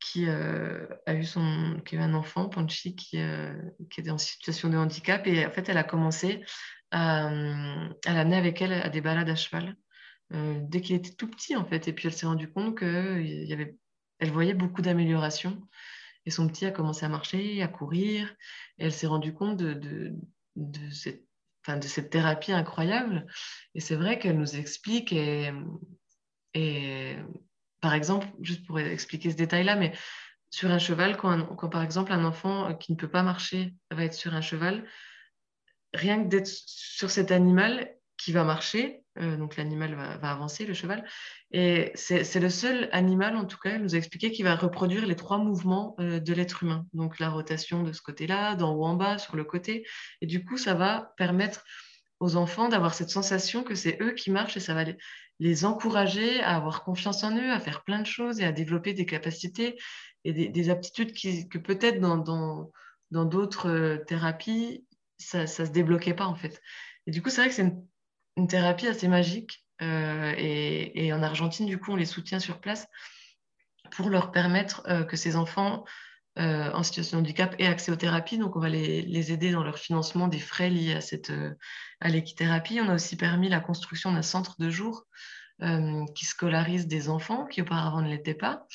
qui, 0.00 0.28
a 0.28 1.14
eu 1.14 1.24
son, 1.24 1.80
qui 1.84 1.96
a 1.96 2.02
un 2.02 2.14
enfant, 2.14 2.48
Panchi, 2.48 2.94
qui, 2.94 3.18
qui 3.90 4.00
était 4.00 4.10
en 4.10 4.18
situation 4.18 4.68
de 4.68 4.76
handicap. 4.76 5.26
Et 5.26 5.46
en 5.46 5.50
fait, 5.50 5.68
elle 5.68 5.78
a 5.78 5.84
commencé 5.84 6.44
à, 6.90 7.26
à 7.26 8.12
l'amener 8.12 8.36
avec 8.36 8.62
elle 8.62 8.72
à 8.72 8.88
des 8.88 9.00
balades 9.00 9.28
à 9.28 9.34
cheval. 9.34 9.76
dès 10.30 10.80
qu'il 10.80 10.96
était 10.96 11.14
tout 11.14 11.28
petit, 11.28 11.56
en 11.56 11.64
fait. 11.64 11.88
Et 11.88 11.92
puis, 11.92 12.06
elle 12.06 12.14
s'est 12.14 12.26
rendue 12.26 12.50
compte 12.50 12.78
qu'il 12.78 13.44
y 13.44 13.52
avait 13.52 13.76
elle 14.18 14.30
voyait 14.30 14.54
beaucoup 14.54 14.82
d'améliorations. 14.82 15.60
Et 16.26 16.30
son 16.30 16.48
petit 16.48 16.66
a 16.66 16.70
commencé 16.70 17.06
à 17.06 17.08
marcher, 17.08 17.62
à 17.62 17.68
courir. 17.68 18.34
Et 18.78 18.84
elle 18.84 18.92
s'est 18.92 19.06
rendue 19.06 19.32
compte 19.32 19.56
de, 19.56 20.12
de, 20.56 20.90
cette, 20.90 21.24
de 21.76 21.86
cette 21.86 22.10
thérapie 22.10 22.52
incroyable. 22.52 23.26
Et 23.74 23.80
c'est 23.80 23.96
vrai 23.96 24.18
qu'elle 24.18 24.38
nous 24.38 24.56
explique. 24.56 25.12
Et, 25.12 25.52
et 26.54 27.16
par 27.80 27.94
exemple, 27.94 28.26
juste 28.40 28.66
pour 28.66 28.78
expliquer 28.80 29.30
ce 29.30 29.36
détail-là, 29.36 29.76
mais 29.76 29.92
sur 30.50 30.70
un 30.70 30.78
cheval, 30.78 31.16
quand, 31.16 31.44
quand, 31.56 31.68
par 31.68 31.82
exemple 31.82 32.12
un 32.12 32.24
enfant 32.24 32.74
qui 32.74 32.92
ne 32.92 32.96
peut 32.96 33.10
pas 33.10 33.22
marcher 33.22 33.74
va 33.90 34.04
être 34.04 34.14
sur 34.14 34.34
un 34.34 34.40
cheval, 34.40 34.84
rien 35.94 36.22
que 36.22 36.28
d'être 36.28 36.46
sur 36.46 37.10
cet 37.10 37.30
animal 37.30 37.94
qui 38.16 38.32
va 38.32 38.44
marcher, 38.44 39.02
euh, 39.20 39.36
donc 39.36 39.56
l'animal 39.56 39.94
va, 39.94 40.30
avancer, 40.30 40.66
le 40.66 40.74
cheval. 40.74 41.04
Et 41.52 41.92
c'est 41.94 42.40
le 42.40 42.50
seul 42.50 42.88
animal, 42.92 43.36
en 43.36 43.44
tout 43.44 43.58
cas, 43.58 43.76
il 43.76 43.82
nous 43.82 43.94
a 43.94 43.98
expliqué, 43.98 44.30
qui 44.30 44.42
va 44.42 44.54
reproduire 44.54 45.06
les 45.06 45.16
trois 45.16 45.38
mouvements 45.38 45.96
euh, 46.00 46.20
de 46.20 46.32
l'être 46.32 46.62
humain. 46.62 46.86
Donc 46.92 47.18
la 47.18 47.30
rotation 47.30 47.82
de 47.82 47.92
ce 47.92 48.02
côté-là, 48.02 48.54
d'en 48.54 48.74
haut 48.74 48.84
en 48.84 48.94
bas, 48.94 49.18
sur 49.18 49.36
le 49.36 49.44
côté. 49.44 49.86
Et 50.20 50.26
du 50.26 50.44
coup, 50.44 50.56
ça 50.56 50.74
va 50.74 51.12
permettre 51.16 51.64
aux 52.20 52.36
enfants 52.36 52.68
d'avoir 52.68 52.94
cette 52.94 53.10
sensation 53.10 53.62
que 53.62 53.74
c'est 53.74 54.00
eux 54.02 54.12
qui 54.12 54.30
marchent 54.30 54.56
et 54.56 54.60
ça 54.60 54.74
va 54.74 54.84
les, 55.38 55.64
encourager 55.64 56.40
à 56.40 56.56
avoir 56.56 56.82
confiance 56.82 57.22
en 57.22 57.36
eux, 57.36 57.50
à 57.52 57.60
faire 57.60 57.84
plein 57.84 58.00
de 58.00 58.06
choses 58.06 58.40
et 58.40 58.44
à 58.44 58.52
développer 58.52 58.92
des 58.92 59.06
capacités 59.06 59.78
et 60.24 60.32
des, 60.32 60.70
aptitudes 60.70 61.12
qui, 61.12 61.48
que 61.48 61.58
peut-être 61.58 62.00
dans 62.00 63.24
d'autres 63.24 63.68
euh, 63.68 63.98
thérapies, 64.04 64.84
ça 65.18 65.42
ne 65.42 65.46
se 65.46 65.62
débloquait 65.62 66.14
pas 66.14 66.26
en 66.26 66.34
fait. 66.34 66.60
Et 67.06 67.10
du 67.10 67.22
coup, 67.22 67.30
c'est 67.30 67.40
vrai 67.40 67.48
que 67.48 67.54
c'est 67.54 67.62
une 67.62 67.86
une 68.38 68.46
thérapie 68.46 68.86
assez 68.86 69.08
magique. 69.08 69.64
Euh, 69.82 70.34
et, 70.38 71.12
en 71.12 71.22
Argentine, 71.22 71.66
du 71.66 71.78
coup, 71.78 71.92
on 71.92 71.96
les 71.96 72.06
soutient 72.06 72.40
sur 72.40 72.60
place 72.60 72.86
pour 73.90 74.10
leur 74.10 74.30
permettre 74.30 74.82
euh, 74.86 75.04
que 75.04 75.16
ces 75.16 75.36
enfants 75.36 75.84
euh, 76.38 76.70
en 76.72 76.82
situation 76.82 77.18
de 77.18 77.22
handicap 77.22 77.54
aient 77.58 77.66
accès 77.66 77.90
aux 77.90 77.96
thérapies. 77.96 78.38
Donc, 78.38 78.56
on 78.56 78.60
va 78.60 78.68
les, 78.68 79.32
aider 79.32 79.50
dans 79.50 79.64
leur 79.64 79.78
financement 79.78 80.28
des 80.28 80.38
frais 80.38 80.70
liés 80.70 80.94
à, 80.94 81.00
cette, 81.00 81.32
à 82.00 82.08
l'équithérapie. 82.08 82.80
On 82.80 82.88
a 82.88 82.94
aussi 82.94 83.16
permis 83.16 83.48
la 83.48 83.60
construction 83.60 84.12
d'un 84.12 84.22
centre 84.22 84.56
de 84.58 84.70
jour 84.70 85.04
qui 86.14 86.24
scolarise 86.24 86.86
des 86.86 87.08
enfants 87.08 87.44
qui 87.46 87.62
auparavant 87.62 88.00
ne 88.00 88.08
l'étaient 88.08 88.32
pas. 88.34 88.68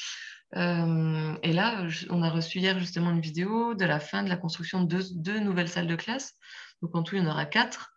et 0.53 1.53
là, 1.53 1.87
on 2.09 2.21
a 2.21 2.29
reçu 2.29 2.59
hier 2.59 2.77
justement 2.77 3.11
une 3.11 3.21
vidéo 3.21 3.73
de 3.73 3.85
la 3.85 4.01
fin 4.01 4.21
de 4.21 4.27
la 4.27 4.35
construction 4.35 4.83
de 4.83 5.01
deux 5.15 5.39
nouvelles 5.39 5.69
salles 5.69 5.87
de 5.87 5.95
classe. 5.95 6.33
Donc 6.81 6.93
en 6.95 7.03
tout, 7.03 7.15
il 7.15 7.23
y 7.23 7.25
en 7.25 7.31
aura 7.31 7.45
quatre. 7.45 7.93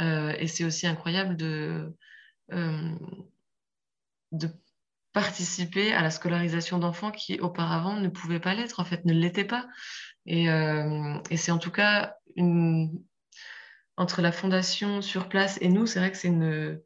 Euh, 0.00 0.34
et 0.38 0.46
c'est 0.46 0.64
aussi 0.64 0.86
incroyable 0.86 1.36
de, 1.36 1.94
euh, 2.52 2.90
de 4.32 4.48
participer 5.12 5.92
à 5.92 6.02
la 6.02 6.10
scolarisation 6.10 6.78
d'enfants 6.78 7.12
qui 7.12 7.38
auparavant 7.40 8.00
ne 8.00 8.08
pouvaient 8.08 8.40
pas 8.40 8.54
l'être, 8.54 8.80
en 8.80 8.84
fait, 8.84 9.04
ne 9.04 9.12
l'étaient 9.12 9.44
pas. 9.44 9.68
Et, 10.26 10.50
euh, 10.50 11.18
c'est 11.36 11.52
en 11.52 11.58
tout 11.58 11.70
cas 11.70 12.16
entre 13.96 14.22
la 14.22 14.32
fondation 14.32 15.02
sur 15.02 15.28
place 15.28 15.58
et 15.60 15.68
nous, 15.68 15.86
c'est 15.86 16.00
vrai 16.00 16.10
que 16.10 16.16
c'est 16.16 16.28
une 16.28 16.80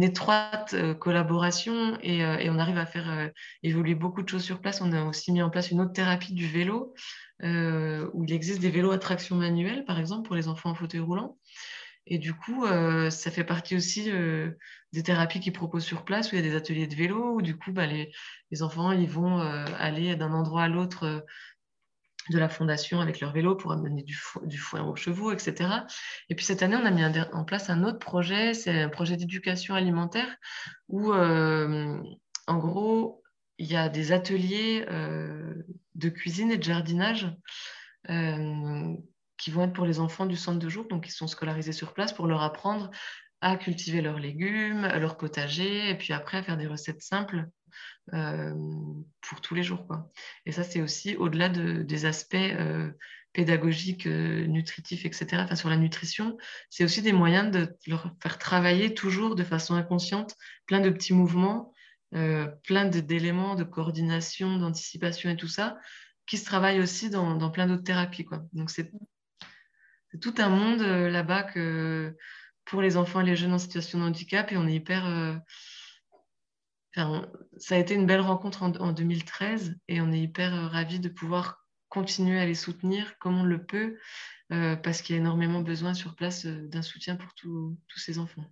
étroite 0.00 0.76
collaboration 1.00 1.98
et, 2.02 2.24
on 2.48 2.58
arrive 2.58 2.78
à 2.78 2.86
faire 2.86 3.30
évoluer 3.64 3.96
beaucoup 3.96 4.22
de 4.22 4.28
choses 4.28 4.44
sur 4.44 4.60
place. 4.60 4.80
On 4.80 4.92
a 4.92 5.02
aussi 5.02 5.32
mis 5.32 5.42
en 5.42 5.50
place 5.50 5.72
une 5.72 5.80
autre 5.80 5.92
thérapie 5.92 6.34
du 6.34 6.46
vélo 6.46 6.94
où 7.42 8.24
il 8.24 8.32
existe 8.32 8.60
des 8.60 8.70
vélos 8.70 8.92
à 8.92 8.98
traction 8.98 9.34
manuelle, 9.34 9.84
par 9.84 9.98
exemple, 9.98 10.28
pour 10.28 10.36
les 10.36 10.46
enfants 10.46 10.70
en 10.70 10.74
fauteuil 10.76 11.00
roulant. 11.00 11.36
Et 12.06 12.18
du 12.18 12.34
coup, 12.34 12.66
ça 13.10 13.30
fait 13.30 13.44
partie 13.44 13.76
aussi 13.76 14.10
des 14.92 15.02
thérapies 15.02 15.38
qu'ils 15.40 15.52
proposent 15.52 15.84
sur 15.84 16.04
place 16.04 16.32
où 16.32 16.34
il 16.34 16.44
y 16.44 16.46
a 16.46 16.48
des 16.48 16.56
ateliers 16.56 16.88
de 16.88 16.96
vélo 16.96 17.36
où 17.36 17.42
du 17.42 17.56
coup, 17.56 17.70
bah, 17.72 17.86
les, 17.86 18.10
enfants 18.62 18.90
ils 18.92 19.08
vont 19.08 19.38
aller 19.38 20.16
d'un 20.16 20.32
endroit 20.32 20.64
à 20.64 20.68
l'autre 20.68 21.24
de 22.30 22.38
la 22.38 22.48
fondation 22.48 23.00
avec 23.00 23.20
leur 23.20 23.32
vélo 23.32 23.56
pour 23.56 23.72
amener 23.72 24.02
du, 24.02 24.14
foin 24.14 24.82
aux 24.82 24.96
chevaux, 24.96 25.32
etc. 25.32 25.70
Et 26.28 26.34
puis 26.34 26.44
cette 26.44 26.62
année, 26.62 26.76
on 26.76 26.84
a 26.84 26.90
mis 26.90 27.04
en 27.04 27.44
place 27.44 27.70
un 27.70 27.84
autre 27.84 27.98
projet, 27.98 28.54
c'est 28.54 28.82
un 28.82 28.88
projet 28.88 29.16
d'éducation 29.16 29.74
alimentaire 29.74 30.36
où, 30.88 31.12
euh, 31.12 32.00
en 32.46 32.58
gros, 32.58 33.22
il 33.58 33.66
y 33.66 33.76
a 33.76 33.88
des 33.88 34.12
ateliers 34.12 34.86
euh, 34.88 35.54
de 35.94 36.08
cuisine 36.08 36.50
et 36.52 36.58
de 36.58 36.62
jardinage 36.62 37.28
euh, 38.08 38.94
qui 39.42 39.50
vont 39.50 39.64
être 39.64 39.72
pour 39.72 39.86
les 39.86 39.98
enfants 39.98 40.26
du 40.26 40.36
centre 40.36 40.60
de 40.60 40.68
jour, 40.68 40.86
donc 40.88 41.08
ils 41.08 41.12
sont 41.12 41.26
scolarisés 41.26 41.72
sur 41.72 41.94
place 41.94 42.12
pour 42.12 42.28
leur 42.28 42.42
apprendre 42.42 42.92
à 43.40 43.56
cultiver 43.56 44.00
leurs 44.00 44.20
légumes, 44.20 44.86
leur 44.86 45.16
potager, 45.16 45.90
et 45.90 45.96
puis 45.96 46.12
après 46.12 46.38
à 46.38 46.44
faire 46.44 46.56
des 46.56 46.68
recettes 46.68 47.02
simples 47.02 47.48
euh, 48.14 48.54
pour 49.20 49.40
tous 49.40 49.56
les 49.56 49.64
jours. 49.64 49.84
Quoi. 49.88 50.08
Et 50.46 50.52
ça, 50.52 50.62
c'est 50.62 50.80
aussi 50.80 51.16
au-delà 51.16 51.48
de, 51.48 51.82
des 51.82 52.04
aspects 52.04 52.36
euh, 52.36 52.92
pédagogiques, 53.32 54.06
euh, 54.06 54.46
nutritifs, 54.46 55.04
etc. 55.04 55.42
Enfin, 55.42 55.56
sur 55.56 55.68
la 55.68 55.76
nutrition, 55.76 56.38
c'est 56.70 56.84
aussi 56.84 57.02
des 57.02 57.12
moyens 57.12 57.50
de 57.50 57.76
leur 57.88 58.14
faire 58.22 58.38
travailler 58.38 58.94
toujours 58.94 59.34
de 59.34 59.42
façon 59.42 59.74
inconsciente 59.74 60.36
plein 60.66 60.78
de 60.78 60.90
petits 60.90 61.14
mouvements, 61.14 61.74
plein 62.12 62.84
d'éléments 62.84 63.56
de, 63.56 63.64
coordination, 63.64 64.58
d'anticipation 64.58 65.30
et 65.30 65.36
tout 65.36 65.48
ça, 65.48 65.78
qui 66.26 66.38
se 66.38 66.44
travaillent 66.44 66.80
aussi 66.80 67.10
dans, 67.10 67.34
dans 67.34 67.50
plein 67.50 67.66
d'autres 67.66 67.82
thérapies. 67.82 68.24
Quoi. 68.24 68.44
Donc, 68.52 68.70
c'est 68.70 68.92
tout 70.20 70.34
un 70.38 70.48
monde 70.48 70.80
là-bas 70.80 71.42
que 71.42 72.14
pour 72.64 72.82
les 72.82 72.96
enfants 72.96 73.20
et 73.20 73.26
les 73.26 73.36
jeunes 73.36 73.52
en 73.52 73.58
situation 73.58 73.98
de 73.98 74.04
handicap 74.04 74.52
et 74.52 74.56
on 74.56 74.66
est 74.66 74.74
hyper. 74.74 75.06
Euh, 75.06 75.34
ça 77.56 77.74
a 77.74 77.78
été 77.78 77.94
une 77.94 78.06
belle 78.06 78.20
rencontre 78.20 78.62
en, 78.62 78.92
2013 78.92 79.76
et 79.88 80.00
on 80.02 80.12
est 80.12 80.20
hyper 80.20 80.54
euh, 80.54 80.68
ravis 80.68 81.00
de 81.00 81.08
pouvoir 81.08 81.64
continuer 81.88 82.38
à 82.38 82.44
les 82.44 82.54
soutenir 82.54 83.18
comme 83.18 83.38
on 83.40 83.44
le 83.44 83.64
peut 83.64 83.98
euh, 84.52 84.76
parce 84.76 85.00
qu'il 85.00 85.16
y 85.16 85.18
a 85.18 85.20
énormément 85.20 85.60
besoin 85.60 85.94
sur 85.94 86.14
place 86.14 86.44
d'un 86.44 86.82
soutien 86.82 87.16
pour 87.16 87.32
tous 87.34 87.76
ces 87.96 88.18
enfants. 88.18 88.44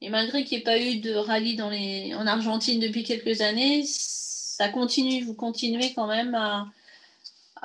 Et 0.00 0.08
malgré 0.08 0.44
qu'il 0.44 0.56
n'y 0.56 0.62
ait 0.62 0.64
pas 0.64 0.80
eu 0.80 1.00
de 1.00 1.14
rallye 1.14 2.14
en 2.14 2.26
Argentine 2.26 2.80
depuis 2.80 3.04
quelques 3.04 3.42
années, 3.42 3.84
ça 3.86 4.70
continue, 4.70 5.22
vous 5.22 5.34
continuez 5.34 5.92
quand 5.94 6.06
même 6.06 6.34
à, 6.34 6.66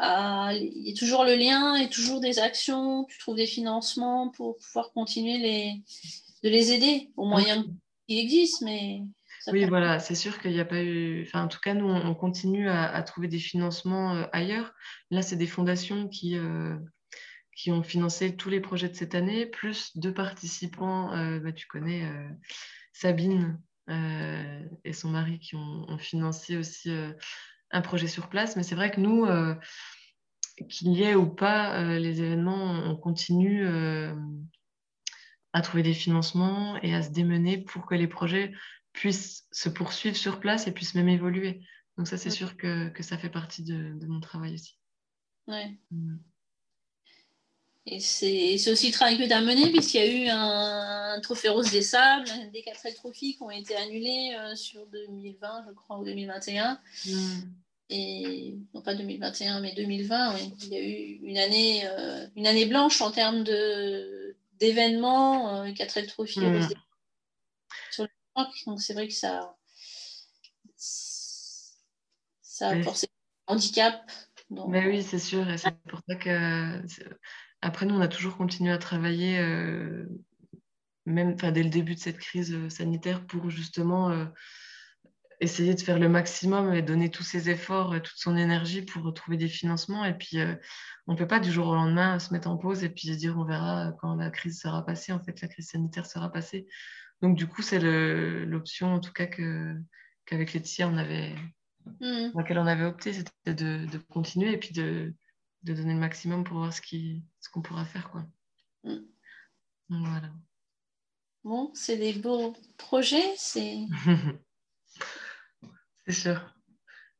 il 0.01 0.87
y 0.87 0.91
a 0.91 0.95
toujours 0.97 1.23
le 1.23 1.35
lien 1.35 1.75
et 1.75 1.89
toujours 1.89 2.19
des 2.19 2.39
actions, 2.39 3.05
tu 3.05 3.17
trouves 3.19 3.35
des 3.35 3.45
financements 3.45 4.29
pour 4.29 4.57
pouvoir 4.57 4.91
continuer 4.91 5.37
les, 5.37 5.81
de 6.43 6.49
les 6.49 6.71
aider 6.71 7.11
au 7.17 7.25
moyen 7.25 7.65
qui 8.07 8.19
existe, 8.19 8.61
mais... 8.61 9.01
Oui, 9.47 9.65
voilà, 9.65 9.99
c'est 9.99 10.15
sûr 10.15 10.39
qu'il 10.39 10.51
n'y 10.51 10.59
a 10.59 10.65
pas 10.65 10.81
eu... 10.81 11.23
Enfin, 11.23 11.43
en 11.43 11.47
tout 11.47 11.59
cas, 11.59 11.73
nous, 11.73 11.87
on 11.87 12.13
continue 12.13 12.69
à, 12.69 13.01
trouver 13.03 13.27
des 13.27 13.39
financements 13.39 14.15
euh, 14.15 14.25
ailleurs. 14.31 14.73
Là, 15.11 15.21
c'est 15.21 15.37
des 15.37 15.47
fondations 15.47 16.07
qui, 16.07 16.37
euh, 16.37 16.75
qui 17.55 17.71
ont 17.71 17.81
financé 17.81 18.35
tous 18.35 18.49
les 18.49 18.59
projets 18.59 18.89
de 18.89 18.95
cette 18.95 19.15
année, 19.15 19.45
plus 19.45 19.97
deux 19.97 20.13
participants, 20.13 21.13
euh, 21.13 21.39
bah, 21.39 21.51
tu 21.51 21.67
connais 21.67 22.07
Sabine 22.93 23.59
et 24.83 24.93
son 24.93 25.09
mari 25.09 25.39
qui 25.39 25.55
ont, 25.55 25.85
ont 25.89 25.97
financé 25.97 26.57
aussi 26.57 26.91
un 27.71 27.81
projet 27.81 28.07
sur 28.07 28.29
place. 28.29 28.55
Mais 28.55 28.63
c'est 28.63 28.75
vrai 28.75 28.91
que 28.91 28.99
nous, 28.99 29.25
euh, 29.25 29.55
qu'il 30.67 30.91
y 30.93 31.03
ait 31.03 31.15
ou 31.15 31.27
pas 31.27 31.79
euh, 31.79 31.99
les 31.99 32.21
événements, 32.21 32.71
on 32.85 32.95
continue 32.95 33.65
euh, 33.65 34.13
à 35.53 35.61
trouver 35.61 35.83
des 35.83 35.93
financements 35.93 36.77
et 36.81 36.93
à 36.93 37.01
se 37.01 37.09
démener 37.09 37.57
pour 37.57 37.85
que 37.85 37.95
les 37.95 38.07
projets 38.07 38.51
puissent 38.93 39.47
se 39.51 39.69
poursuivre 39.69 40.15
sur 40.15 40.39
place 40.39 40.67
et 40.67 40.71
puissent 40.71 40.95
même 40.95 41.09
évoluer. 41.09 41.61
Donc 41.97 42.07
ça, 42.07 42.17
c'est 42.17 42.29
sûr 42.29 42.57
que, 42.57 42.91
ça 43.01 43.17
fait 43.17 43.29
partie 43.29 43.63
de, 43.63 44.05
mon 44.07 44.19
travail 44.19 44.53
aussi. 44.53 44.77
Ouais. 45.47 45.77
Mm. 45.91 46.17
Et 47.85 47.99
c'est 47.99 48.71
aussi 48.71 48.87
le 48.87 48.93
travail 48.93 49.17
que 49.17 49.23
tu 49.23 49.31
as 49.31 49.41
mené, 49.41 49.71
puisqu'il 49.71 49.97
y 49.97 50.03
a 50.03 50.07
eu 50.07 50.27
un, 50.29 51.19
trophée 51.21 51.49
rose 51.49 51.71
des 51.71 51.81
sables, 51.81 52.29
des 52.53 52.61
4 52.61 52.93
trophies 52.95 53.35
qui 53.35 53.41
ont 53.41 53.49
été 53.49 53.75
annulés 53.75 54.37
euh, 54.37 54.55
sur 54.55 54.85
2020, 54.87 55.65
je 55.67 55.73
crois, 55.73 55.99
ou 55.99 56.05
2021. 56.05 56.79
Mm. 57.07 57.09
Et 57.89 58.55
non 58.73 58.81
pas 58.81 58.93
2021, 58.93 59.61
mais 59.61 59.73
2020, 59.73 60.37
il 60.37 60.67
y 60.67 60.75
a 60.75 60.81
eu 60.81 61.19
une 61.23 61.37
année, 61.39 61.87
euh, 61.87 62.27
une 62.35 62.45
année 62.45 62.65
blanche 62.65 63.01
en 63.01 63.11
termes 63.11 63.43
d'événements, 64.59 65.63
euh, 65.63 65.73
4 65.73 66.01
trophies 66.01 66.39
mm. 66.39 66.67
sur 67.91 68.03
le 68.03 68.09
Donc 68.67 68.79
c'est 68.79 68.93
vrai 68.93 69.07
que 69.07 69.13
ça, 69.13 69.55
ça 72.41 72.69
a 72.69 72.83
forcé 72.83 73.07
le 73.47 73.53
handicap. 73.53 74.11
Mais 74.67 74.85
oui, 74.85 75.01
c'est 75.03 75.19
sûr, 75.19 75.49
et 75.49 75.57
c'est 75.57 75.75
pour 75.87 76.01
ça 76.07 76.15
que 76.15 76.81
après, 77.61 77.85
nous, 77.85 77.95
on 77.95 78.01
a 78.01 78.07
toujours 78.07 78.37
continué 78.37 78.71
à 78.71 78.77
travailler, 78.77 79.37
euh, 79.39 80.05
même 81.05 81.35
dès 81.35 81.63
le 81.63 81.69
début 81.69 81.95
de 81.95 81.99
cette 81.99 82.19
crise 82.19 82.53
euh, 82.53 82.69
sanitaire, 82.69 83.25
pour 83.25 83.49
justement 83.49 84.27
essayer 85.39 85.73
de 85.73 85.81
faire 85.81 85.99
le 85.99 86.09
maximum 86.09 86.73
et 86.73 86.81
donner 86.81 87.09
tous 87.09 87.23
ses 87.23 87.49
efforts 87.49 87.95
et 87.95 88.01
toute 88.01 88.17
son 88.17 88.35
énergie 88.35 88.81
pour 88.81 89.03
retrouver 89.03 89.37
des 89.37 89.47
financements. 89.47 90.05
Et 90.05 90.13
puis, 90.13 90.37
on 91.07 91.13
ne 91.13 91.17
peut 91.17 91.27
pas 91.27 91.39
du 91.39 91.51
jour 91.51 91.67
au 91.67 91.75
lendemain 91.75 92.19
se 92.19 92.33
mettre 92.33 92.49
en 92.49 92.57
pause 92.57 92.83
et 92.83 92.89
puis 92.89 93.07
se 93.07 93.13
dire 93.13 93.37
on 93.37 93.45
verra 93.45 93.93
quand 94.01 94.15
la 94.15 94.29
crise 94.29 94.59
sera 94.59 94.85
passée. 94.85 95.13
En 95.13 95.19
fait, 95.23 95.41
la 95.41 95.47
crise 95.47 95.69
sanitaire 95.69 96.05
sera 96.05 96.31
passée. 96.31 96.67
Donc, 97.21 97.37
du 97.37 97.47
coup, 97.47 97.61
c'est 97.61 97.79
l'option, 97.79 98.93
en 98.93 98.99
tout 98.99 99.13
cas, 99.13 99.27
qu'avec 99.27 100.53
Laetitia, 100.53 100.87
on 100.87 100.97
avait, 100.97 101.35
mmh. 102.01 102.31
laquelle 102.35 102.59
on 102.59 102.67
avait 102.67 102.85
opté, 102.85 103.13
c'était 103.13 103.53
de, 103.53 103.85
de, 103.85 103.97
continuer 103.97 104.53
et 104.53 104.57
puis 104.57 104.73
de, 104.73 105.13
de 105.63 105.73
donner 105.73 105.93
le 105.93 105.99
maximum 105.99 106.43
pour 106.43 106.57
voir 106.57 106.73
ce 106.73 106.81
qu'on 106.81 107.21
ce 107.39 107.49
qu'on 107.49 107.61
pourra 107.61 107.85
faire. 107.85 108.09
Quoi. 108.11 108.25
Mm. 108.83 108.99
Voilà. 109.89 110.31
Bon, 111.43 111.71
c'est 111.73 111.97
des 111.97 112.13
beaux 112.13 112.53
projets, 112.77 113.33
c'est. 113.37 113.85
c'est 116.09 116.21
sûr. 116.21 116.41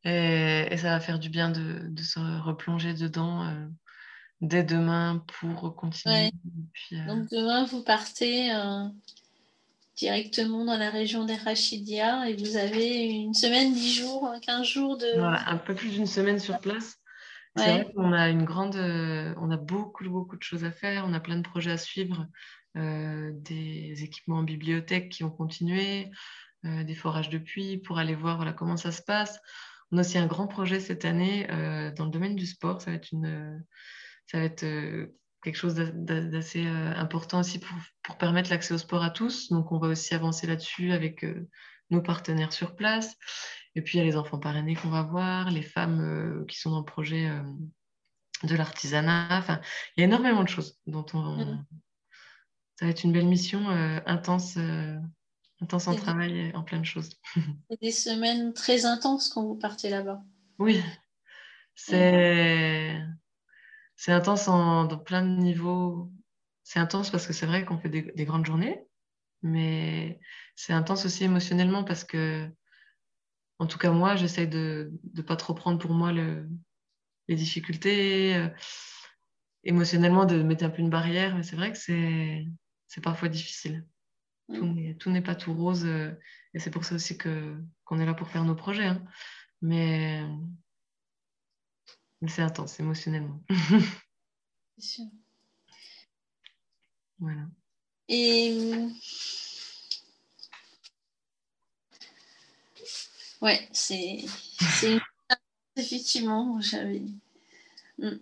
Et, 0.03 0.67
et, 0.71 0.77
ça 0.77 0.89
va 0.89 0.99
faire 0.99 1.19
du 1.19 1.29
bien 1.29 1.51
de, 1.51 1.87
de 1.89 2.01
se 2.01 2.19
replonger 2.41 2.93
dedans 2.93 3.45
euh, 3.45 3.67
dès 4.41 4.63
demain 4.63 5.23
pour 5.39 5.75
continuer. 5.75 6.31
Euh, 6.93 7.05
Donc 7.05 7.29
demain, 7.29 7.65
vous 7.65 7.83
partez 7.83 8.51
euh, 8.51 8.85
directement 9.95 10.65
dans 10.65 10.77
la 10.77 10.89
région 10.89 11.25
des 11.25 11.35
Rachidia 11.35 12.29
et 12.29 12.35
vous 12.35 12.55
avez 12.55 13.09
une 13.09 13.33
semaine, 13.33 13.73
dix 13.73 13.93
jours, 13.93 14.33
quinze 14.41 14.65
jours 14.65 14.97
de... 14.97 15.19
Voilà, 15.19 15.47
un 15.49 15.57
peu 15.57 15.75
plus 15.75 15.91
d'une 15.91 16.07
semaine 16.07 16.39
sur 16.39 16.59
place. 16.59 16.95
C'est 17.57 17.83
vrai 17.83 17.91
qu'on 17.93 18.13
a 18.13 18.29
une 18.29 18.45
grande, 18.45 18.77
on 18.77 19.51
a 19.51 19.57
beaucoup, 19.57 20.07
beaucoup 20.09 20.37
de 20.37 20.43
choses 20.43 20.63
à 20.63 20.71
faire. 20.71 21.03
On 21.05 21.13
a 21.13 21.19
plein 21.19 21.35
de 21.35 21.41
projets 21.41 21.71
à 21.71 21.77
suivre, 21.77 22.25
des 22.75 24.03
équipements 24.03 24.37
en 24.37 24.43
bibliothèque 24.43 25.09
qui 25.09 25.25
ont 25.25 25.31
continué, 25.31 26.09
euh, 26.65 26.83
des 26.83 26.95
forages 26.95 27.29
de 27.29 27.37
puits 27.37 27.77
pour 27.77 27.99
aller 27.99 28.15
voir 28.15 28.37
voilà, 28.37 28.53
comment 28.53 28.77
ça 28.77 28.91
se 28.91 29.01
passe. 29.01 29.39
On 29.91 29.97
a 29.97 30.01
aussi 30.01 30.17
un 30.17 30.27
grand 30.27 30.47
projet 30.47 30.79
cette 30.79 31.03
année 31.03 31.47
dans 31.97 32.05
le 32.05 32.11
domaine 32.11 32.35
du 32.35 32.45
sport. 32.45 32.79
Ça 32.79 32.91
va 32.91 32.97
être, 32.97 33.11
une, 33.11 33.65
ça 34.27 34.37
va 34.37 34.43
être 34.43 34.63
quelque 35.43 35.55
chose 35.55 35.73
d'assez 35.73 36.67
important 36.67 37.39
aussi 37.39 37.57
pour, 37.57 37.75
pour 38.03 38.15
permettre 38.19 38.51
l'accès 38.51 38.75
au 38.75 38.77
sport 38.77 39.03
à 39.03 39.09
tous. 39.09 39.49
Donc, 39.49 39.71
on 39.71 39.79
va 39.79 39.87
aussi 39.87 40.13
avancer 40.13 40.45
là-dessus 40.45 40.91
avec 40.91 41.25
nos 41.89 42.01
partenaires 42.01 42.53
sur 42.53 42.75
place. 42.75 43.17
Et 43.75 43.81
puis, 43.81 43.97
il 43.97 44.01
y 44.01 44.01
a 44.01 44.05
les 44.05 44.17
enfants 44.17 44.39
parrainés 44.39 44.75
qu'on 44.75 44.89
va 44.89 45.03
voir, 45.03 45.51
les 45.51 45.61
femmes 45.61 46.01
euh, 46.01 46.45
qui 46.45 46.57
sont 46.57 46.71
dans 46.71 46.79
le 46.79 46.85
projet 46.85 47.29
euh, 47.29 47.43
de 48.43 48.55
l'artisanat. 48.55 49.37
Enfin, 49.37 49.61
il 49.95 50.01
y 50.01 50.03
a 50.03 50.07
énormément 50.07 50.43
de 50.43 50.49
choses 50.49 50.79
dont 50.87 51.05
on. 51.13 51.37
Mm. 51.37 51.65
Ça 52.77 52.85
va 52.85 52.91
être 52.91 53.03
une 53.03 53.11
belle 53.11 53.27
mission 53.27 53.69
euh, 53.69 53.99
intense, 54.05 54.57
intense 55.61 55.87
en 55.87 55.95
travail 55.95 56.37
et 56.37 56.55
en 56.55 56.63
plein 56.63 56.79
de 56.79 56.85
choses. 56.85 57.09
C'est 57.69 57.81
des 57.81 57.91
semaines 57.91 58.53
très 58.53 58.85
intenses 58.85 59.29
quand 59.29 59.43
vous 59.43 59.55
partez 59.55 59.89
là-bas. 59.89 60.21
Oui, 60.57 60.83
c'est 61.75 63.01
intense 64.07 64.47
en, 64.47 64.85
dans 64.85 64.97
plein 64.97 65.21
de 65.23 65.41
niveaux. 65.41 66.11
C'est 66.63 66.79
intense 66.79 67.09
parce 67.09 67.25
que 67.25 67.33
c'est 67.33 67.45
vrai 67.45 67.63
qu'on 67.65 67.77
fait 67.77 67.89
des, 67.89 68.01
des, 68.01 68.25
grandes 68.25 68.45
journées, 68.45 68.83
mais 69.41 70.19
c'est 70.55 70.73
intense 70.73 71.05
aussi 71.05 71.23
émotionnellement 71.23 71.83
parce 71.85 72.03
que 72.03 72.51
en 73.59 73.67
tout 73.67 73.77
cas, 73.77 73.91
moi, 73.91 74.15
j'essaie 74.15 74.47
de 74.47 74.91
ne 75.13 75.21
pas 75.21 75.35
trop 75.35 75.53
prendre 75.53 75.79
pour 75.79 75.91
moi 75.91 76.13
les 76.13 77.35
difficultés. 77.35 78.35
Euh, 78.35 78.49
émotionnellement, 79.65 80.25
de 80.25 80.41
mettre 80.41 80.63
un 80.63 80.69
peu 80.69 80.81
une 80.81 80.89
barrière, 80.89 81.35
mais 81.35 81.43
c'est 81.43 81.57
vrai 81.57 81.73
que 81.73 81.77
c'est 81.77 83.01
parfois 83.03 83.27
difficile. 83.27 83.85
Mm. 84.49 84.95
Tout 84.95 85.09
n'est 85.09 85.21
pas 85.21 85.35
tout 85.35 85.53
rose. 85.53 85.85
Euh, 85.85 86.11
et 86.53 86.59
c'est 86.59 86.71
pour 86.71 86.83
ça 86.83 86.95
aussi 86.95 87.17
qu'on 87.17 87.99
est 87.99 88.05
là 88.05 88.13
pour 88.13 88.27
faire 88.27 88.43
nos 88.43 88.55
projets. 88.55 88.85
Hein. 88.85 89.03
Mais, 89.61 90.23
c'est 92.27 92.41
intense 92.41 92.79
émotionnellement. 92.79 93.41
c'est 94.77 94.85
sûr. 94.85 95.05
Voilà. 97.19 97.47
Et. 98.07 98.87
Ouais, 103.41 103.69
c'est. 103.71 104.25
Effectivement, 105.75 106.59
j'avais. 106.59 107.03
Mm. 107.99 108.17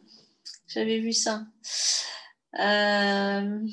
J'avais 0.67 0.99
vu 0.99 1.13
ça. 1.13 1.47
Euh... 2.59 3.67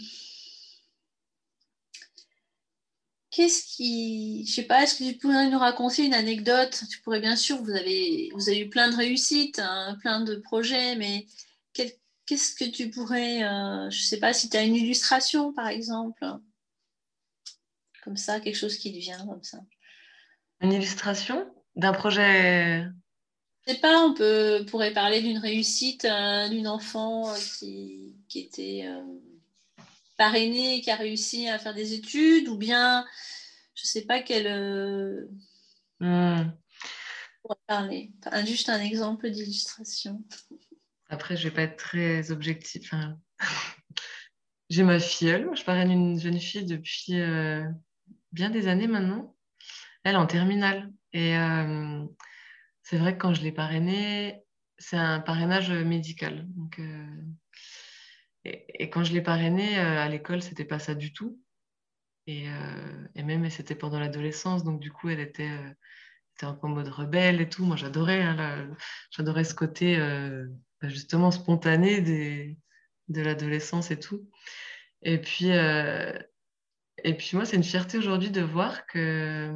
Qu'est-ce 3.34 3.64
qui. 3.64 4.46
Je 4.46 4.52
sais 4.52 4.62
pas, 4.62 4.84
est-ce 4.84 4.94
que 4.94 5.10
tu 5.10 5.18
pourrais 5.18 5.50
nous 5.50 5.58
raconter 5.58 6.04
une 6.04 6.14
anecdote? 6.14 6.84
Tu 6.88 7.00
pourrais, 7.00 7.18
bien 7.18 7.34
sûr, 7.34 7.60
vous 7.60 7.72
avez, 7.72 8.30
vous 8.32 8.48
avez 8.48 8.60
eu 8.60 8.68
plein 8.68 8.88
de 8.88 8.96
réussites, 8.96 9.58
hein, 9.58 9.98
plein 10.00 10.20
de 10.20 10.36
projets, 10.36 10.94
mais 10.94 11.26
qu'est-ce 11.72 12.54
que 12.54 12.70
tu 12.70 12.90
pourrais. 12.90 13.42
Euh, 13.42 13.90
je 13.90 14.02
sais 14.02 14.20
pas 14.20 14.32
si 14.32 14.48
tu 14.48 14.56
as 14.56 14.62
une 14.62 14.76
illustration, 14.76 15.52
par 15.52 15.66
exemple? 15.66 16.24
Comme 18.04 18.16
ça, 18.16 18.38
quelque 18.38 18.54
chose 18.54 18.76
qui 18.76 18.92
te 18.92 18.98
vient 18.98 19.26
comme 19.26 19.42
ça. 19.42 19.58
Une 20.60 20.72
illustration 20.72 21.52
d'un 21.74 21.92
projet? 21.92 22.84
Je 23.66 23.72
sais 23.72 23.80
pas, 23.80 24.00
on 24.04 24.14
peut, 24.14 24.64
pourrait 24.70 24.92
parler 24.92 25.22
d'une 25.22 25.38
réussite 25.38 26.04
euh, 26.04 26.48
d'une 26.50 26.68
enfant 26.68 27.28
euh, 27.28 27.36
qui, 27.58 28.14
qui 28.28 28.38
était 28.38 28.86
parrainé, 30.16 30.80
qui 30.80 30.90
a 30.90 30.96
réussi 30.96 31.48
à 31.48 31.58
faire 31.58 31.74
des 31.74 31.94
études, 31.94 32.48
ou 32.48 32.56
bien, 32.56 33.04
je 33.74 33.82
ne 33.82 33.86
sais 33.86 34.06
pas 34.06 34.22
quel... 34.22 34.46
Euh... 34.46 35.26
Hmm. 36.00 36.50
parler. 37.66 38.12
juste 38.46 38.68
un 38.68 38.80
exemple 38.80 39.30
d'illustration. 39.30 40.22
Après, 41.08 41.36
je 41.36 41.44
ne 41.44 41.50
vais 41.50 41.54
pas 41.54 41.62
être 41.62 41.76
très 41.76 42.30
objectif. 42.30 42.92
J'ai 44.70 44.82
ma 44.82 44.98
filleule. 44.98 45.50
Je 45.54 45.62
parraine 45.62 45.90
une 45.90 46.18
jeune 46.18 46.40
fille 46.40 46.64
depuis 46.64 47.20
euh, 47.20 47.64
bien 48.32 48.50
des 48.50 48.66
années 48.66 48.86
maintenant. 48.86 49.36
Elle 50.02 50.16
en 50.16 50.26
terminale. 50.26 50.92
Et 51.12 51.36
euh, 51.36 52.04
c'est 52.82 52.98
vrai 52.98 53.14
que 53.14 53.18
quand 53.18 53.34
je 53.34 53.42
l'ai 53.42 53.52
parrainée, 53.52 54.42
c'est 54.78 54.96
un 54.96 55.20
parrainage 55.20 55.70
médical. 55.70 56.46
Donc, 56.56 56.80
et, 58.44 58.90
quand 58.90 59.04
je 59.04 59.12
l'ai 59.12 59.22
parrainée 59.22 59.78
euh, 59.78 59.98
à 59.98 60.08
l'école, 60.08 60.42
c'était 60.42 60.64
pas 60.64 60.78
ça 60.78 60.94
du 60.94 61.12
tout. 61.12 61.40
Et, 62.26 62.48
euh, 62.48 63.24
même, 63.24 63.48
c'était 63.50 63.74
pendant 63.74 63.98
l'adolescence, 63.98 64.64
donc 64.64 64.80
du 64.80 64.90
coup, 64.90 65.08
elle 65.08 65.20
était, 65.20 65.50
euh, 65.50 65.70
était 66.36 66.46
un 66.46 66.54
peu 66.54 66.66
en 66.66 66.70
mode 66.70 66.88
rebelle 66.88 67.40
et 67.40 67.48
tout. 67.48 67.64
Moi, 67.64 67.76
j'adorais, 67.76 68.22
hein, 68.22 68.68
j'adorais 69.10 69.44
ce 69.44 69.54
côté 69.54 69.98
bah, 70.80 70.88
justement 70.88 71.30
spontané 71.30 72.00
de 72.00 73.22
l'adolescence 73.22 73.90
et 73.90 73.98
tout. 73.98 74.28
Et 75.02 75.18
puis, 75.18 75.48
et 75.48 77.14
puis 77.14 77.30
moi, 77.34 77.44
c'est 77.44 77.56
une 77.56 77.64
fierté 77.64 77.98
aujourd'hui 77.98 78.30
de 78.30 78.42
voir 78.42 78.86
que 78.86 79.52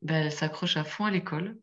bah, 0.00 0.14
elle 0.14 0.32
s'accroche 0.32 0.76
à 0.76 0.84
fond 0.84 1.04
à 1.04 1.10
l'école. 1.10 1.58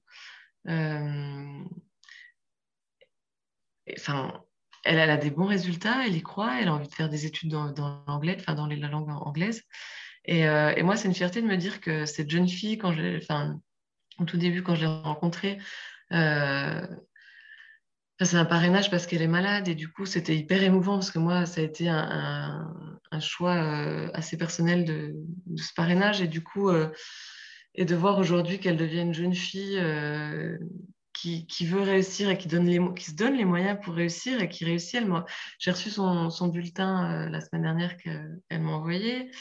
Enfin, 3.97 4.43
elle, 4.89 5.09
a 5.09 5.17
des 5.17 5.29
bons 5.29 5.45
résultats, 5.45 6.05
elle 6.05 6.15
y 6.15 6.21
croit, 6.21 6.59
elle 6.59 6.67
a 6.67 6.73
envie 6.73 6.87
de 6.87 6.93
faire 6.93 7.09
des 7.09 7.25
études 7.25 7.51
dans, 7.51 8.03
l'anglais, 8.07 8.35
enfin 8.39 8.55
dans 8.55 8.65
la 8.65 8.87
langue 8.87 9.09
anglaise. 9.09 9.63
Euh, 10.29 10.73
et, 10.75 10.83
moi, 10.83 10.95
c'est 10.95 11.07
une 11.07 11.13
fierté 11.13 11.41
de 11.41 11.47
me 11.47 11.57
dire 11.57 11.79
que 11.79 12.05
cette 12.05 12.29
jeune 12.29 12.47
fille, 12.47 12.79
au 14.19 14.25
tout 14.25 14.37
début, 14.37 14.63
quand 14.63 14.75
je 14.75 14.81
l'ai 14.81 14.87
rencontrée, 14.87 15.59
euh, 16.11 16.85
c'est 18.21 18.35
un 18.35 18.45
parrainage 18.45 18.89
parce 18.89 19.05
qu'elle 19.07 19.21
est 19.21 19.27
malade 19.27 19.67
et 19.67 19.75
du 19.75 19.91
coup, 19.91 20.05
c'était 20.05 20.35
hyper 20.35 20.61
émouvant 20.61 20.95
parce 20.95 21.11
que 21.11 21.19
moi, 21.19 21.45
ça 21.45 21.61
a 21.61 21.63
été 21.63 21.87
un, 21.87 22.67
choix 23.21 23.55
euh, 23.55 24.09
assez 24.13 24.37
personnel 24.37 24.85
de, 24.85 25.15
ce 25.55 25.73
parrainage 25.73 26.21
et 26.21 26.27
du 26.27 26.43
coup, 26.43 26.69
et 27.75 27.85
de 27.85 27.95
voir 27.95 28.17
aujourd'hui 28.17 28.59
qu'elle 28.59 28.77
devient 28.77 29.01
une 29.01 29.13
jeune 29.13 29.35
fille 29.35 29.79
qui, 31.21 31.65
veut 31.65 31.81
réussir 31.81 32.29
et 32.29 32.37
qui, 32.37 32.47
donne 32.47 32.65
les, 32.65 32.79
qui 32.95 33.05
se 33.05 33.15
donne 33.15 33.35
les 33.35 33.45
moyens 33.45 33.77
pour 33.83 33.93
réussir 33.93 34.41
et 34.41 34.49
qui 34.49 34.65
réussit. 34.65 35.03
J'ai 35.59 35.71
reçu 35.71 35.89
son, 35.89 36.29
son 36.29 36.47
bulletin 36.47 37.25
euh, 37.25 37.29
la 37.29 37.41
semaine 37.41 37.63
dernière 37.63 37.97
qu'elle 37.97 38.41
m'a 38.51 38.71
envoyé 38.71 39.31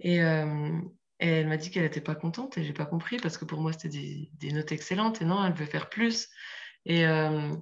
et, 0.00 0.22
euh, 0.22 0.80
et 1.20 1.28
elle 1.28 1.48
m'a 1.48 1.56
dit 1.56 1.70
qu'elle 1.70 1.84
n'était 1.84 2.00
pas 2.00 2.14
contente 2.14 2.58
et 2.58 2.64
j'ai 2.64 2.72
pas 2.72 2.86
compris 2.86 3.18
parce 3.18 3.38
que 3.38 3.44
pour 3.44 3.60
moi 3.60 3.72
c'était 3.72 3.88
des, 3.88 4.30
des, 4.34 4.52
notes 4.52 4.72
excellentes 4.72 5.22
et 5.22 5.24
non, 5.24 5.44
elle 5.44 5.52
veut 5.52 5.66
faire 5.66 5.88
plus. 5.88 6.28
Et, 6.84 7.06
euh, 7.06 7.54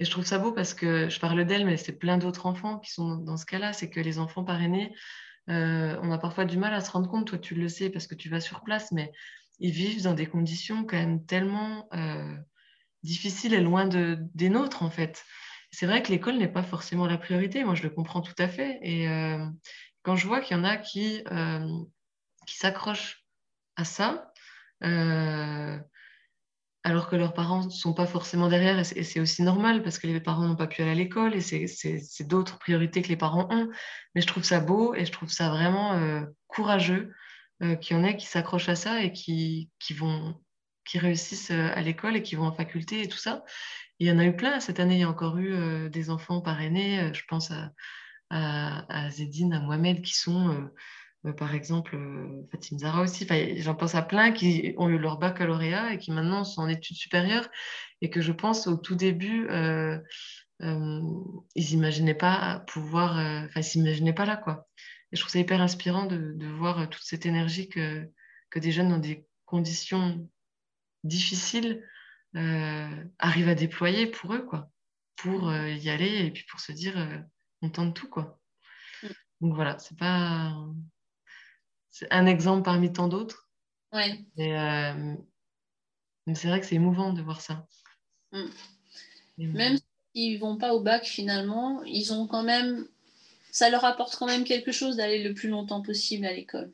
et 0.00 0.04
je 0.04 0.10
trouve 0.10 0.24
ça 0.24 0.38
beau 0.38 0.52
parce 0.52 0.74
que 0.74 1.08
je 1.08 1.20
parle 1.20 1.44
d'elle, 1.44 1.66
mais 1.66 1.76
c'est 1.76 1.98
plein 1.98 2.18
d'autres 2.18 2.46
enfants 2.46 2.78
qui 2.78 2.90
sont 2.90 3.16
dans 3.16 3.36
ce 3.36 3.46
cas-là. 3.46 3.72
C'est 3.72 3.90
que 3.90 4.00
les 4.00 4.18
enfants 4.18 4.44
parrainés, 4.44 4.92
on 5.46 6.10
a 6.10 6.18
parfois 6.18 6.46
du 6.46 6.56
mal 6.56 6.74
à 6.74 6.80
se 6.80 6.90
rendre 6.90 7.08
compte, 7.08 7.28
toi 7.28 7.38
tu 7.38 7.54
le 7.54 7.68
sais 7.68 7.90
parce 7.90 8.06
que 8.06 8.14
tu 8.14 8.28
vas 8.28 8.40
sur 8.40 8.62
place, 8.62 8.90
mais 8.90 9.12
ils 9.60 9.70
vivent 9.70 10.02
dans 10.02 10.14
des 10.14 10.26
conditions 10.26 10.84
quand 10.84 10.96
même 10.96 11.24
tellement 11.26 11.88
difficile 13.04 13.54
et 13.54 13.60
loin 13.60 13.86
de, 13.86 14.18
des 14.34 14.48
nôtres, 14.48 14.82
en 14.82 14.90
fait. 14.90 15.24
C'est 15.70 15.86
vrai 15.86 16.02
que 16.02 16.10
l'école 16.10 16.38
n'est 16.38 16.48
pas 16.48 16.62
forcément 16.62 17.06
la 17.06 17.18
priorité, 17.18 17.64
moi 17.64 17.74
je 17.74 17.82
le 17.82 17.90
comprends 17.90 18.20
tout 18.22 18.34
à 18.38 18.48
fait. 18.48 18.78
Et 18.82 19.08
euh, 19.08 19.44
quand 20.02 20.16
je 20.16 20.26
vois 20.26 20.40
qu'il 20.40 20.56
y 20.56 20.60
en 20.60 20.64
a 20.64 20.76
qui, 20.76 21.22
euh, 21.30 21.66
s'accrochent 22.46 23.24
à 23.76 23.84
ça, 23.84 24.32
euh, 24.84 25.78
alors 26.84 27.08
que 27.08 27.16
leurs 27.16 27.34
parents 27.34 27.64
ne 27.64 27.70
sont 27.70 27.92
pas 27.92 28.06
forcément 28.06 28.48
derrière, 28.48 28.78
et 28.78 28.84
c'est 28.84 29.20
aussi 29.20 29.42
normal 29.42 29.82
parce 29.82 29.98
que 29.98 30.06
les 30.06 30.20
parents 30.20 30.46
n'ont 30.46 30.56
pas 30.56 30.66
pu 30.68 30.82
aller 30.82 30.92
à 30.92 30.94
l'école 30.94 31.34
et 31.34 31.40
c'est 31.40 32.28
d'autres 32.28 32.58
priorités 32.58 33.02
que 33.02 33.08
les 33.08 33.16
parents 33.16 33.48
ont. 33.50 33.68
Mais 34.14 34.20
je 34.20 34.26
trouve 34.26 34.44
ça 34.44 34.60
beau 34.60 34.94
et 34.94 35.04
je 35.04 35.12
trouve 35.12 35.30
ça 35.30 35.48
vraiment 35.48 35.98
courageux 36.46 37.12
qu'il 37.80 37.96
y 37.96 38.00
en 38.00 38.04
ait 38.04 38.16
qui 38.16 38.26
s'accrochent 38.26 38.68
à 38.68 38.76
ça 38.76 39.02
et 39.02 39.12
qui 39.12 39.70
vont 39.96 40.36
qui 40.84 40.98
réussissent 40.98 41.50
euh, 41.50 41.70
à 41.74 41.82
l'école 41.82 42.16
et 42.16 42.22
qui 42.22 42.36
vont 42.36 42.46
en 42.46 42.52
faculté 42.52 43.02
et 43.02 43.08
tout 43.08 43.18
ça. 43.18 43.44
il 43.98 44.06
y 44.06 44.12
en 44.12 44.18
a 44.18 44.24
eu 44.24 44.36
plein. 44.36 44.60
Cette 44.60 44.80
année, 44.80 44.96
il 44.96 45.00
y 45.00 45.04
a 45.04 45.08
encore 45.08 45.38
eu 45.38 45.52
euh, 45.54 45.88
des 45.88 46.10
enfants 46.10 46.40
parrainés. 46.40 47.00
Euh, 47.00 47.12
je 47.12 47.22
pense 47.28 47.50
à, 47.50 47.72
à, 48.30 49.10
Zedine, 49.10 49.52
à 49.54 49.60
Mohamed, 49.60 50.02
qui 50.02 50.14
sont, 50.14 50.68
par 51.36 51.54
exemple, 51.54 51.96
Fatim 52.50 52.78
Zara 52.78 53.02
aussi. 53.02 53.28
J'en 53.58 53.76
pense 53.76 53.94
à 53.94 54.02
plein 54.02 54.32
qui 54.32 54.74
ont 54.76 54.88
eu 54.88 54.98
leur 54.98 55.18
baccalauréat 55.18 55.92
et 55.92 55.98
qui 55.98 56.10
maintenant 56.10 56.42
sont 56.42 56.62
en 56.62 56.68
études 56.68 56.96
supérieures. 56.96 57.48
Et 58.00 58.10
que 58.10 58.20
je 58.20 58.32
pense 58.32 58.66
au 58.66 58.76
tout 58.76 58.96
début, 58.96 59.46
ils 60.60 61.36
n'imaginaient 61.54 62.14
pas 62.14 62.64
pouvoir. 62.66 63.12
Enfin, 63.12 63.60
ils 63.60 63.64
s'imaginaient 63.64 64.14
pas 64.14 64.26
là, 64.26 64.36
quoi. 64.36 64.66
Et 65.12 65.16
je 65.16 65.20
trouve 65.20 65.30
ça 65.30 65.38
hyper 65.38 65.60
inspirant 65.60 66.06
de, 66.06 66.32
de 66.32 66.46
voir 66.46 66.88
toute 66.90 67.04
cette 67.04 67.26
énergie 67.26 67.68
que, 67.68 68.10
que 68.50 68.58
des 68.58 68.72
jeunes 68.72 68.88
dans 68.88 68.98
des 68.98 69.28
conditions 69.44 70.28
difficile 71.04 71.84
euh, 72.36 73.04
arrive 73.18 73.48
à 73.48 73.54
déployer 73.54 74.06
pour 74.06 74.34
eux, 74.34 74.44
quoi, 74.44 74.68
pour 75.16 75.48
euh, 75.48 75.70
y 75.70 75.88
aller 75.88 76.26
et 76.26 76.30
puis 76.32 76.44
pour 76.50 76.58
se 76.58 76.72
dire 76.72 76.98
euh, 76.98 77.18
on 77.62 77.70
tente 77.70 77.94
tout, 77.94 78.08
quoi. 78.08 78.40
Mm. 79.02 79.08
Donc 79.40 79.54
voilà, 79.54 79.78
c'est 79.78 79.96
pas 79.96 80.52
c'est 81.90 82.12
un 82.12 82.26
exemple 82.26 82.64
parmi 82.64 82.92
tant 82.92 83.06
d'autres. 83.06 83.48
Ouais. 83.92 84.24
mais 84.36 86.34
c'est 86.34 86.48
vrai 86.48 86.58
que 86.58 86.66
c'est 86.66 86.74
émouvant 86.74 87.12
de 87.12 87.22
voir 87.22 87.40
ça. 87.40 87.68
Mm. 88.32 88.48
Même 89.38 89.76
s'ils 90.12 90.40
vont 90.40 90.56
pas 90.56 90.74
au 90.74 90.80
bac 90.80 91.04
finalement, 91.04 91.84
ils 91.84 92.12
ont 92.12 92.26
quand 92.26 92.42
même 92.42 92.88
ça 93.52 93.70
leur 93.70 93.84
apporte 93.84 94.16
quand 94.16 94.26
même 94.26 94.42
quelque 94.42 94.72
chose 94.72 94.96
d'aller 94.96 95.22
le 95.22 95.34
plus 95.34 95.48
longtemps 95.48 95.82
possible 95.82 96.26
à 96.26 96.32
l'école. 96.32 96.72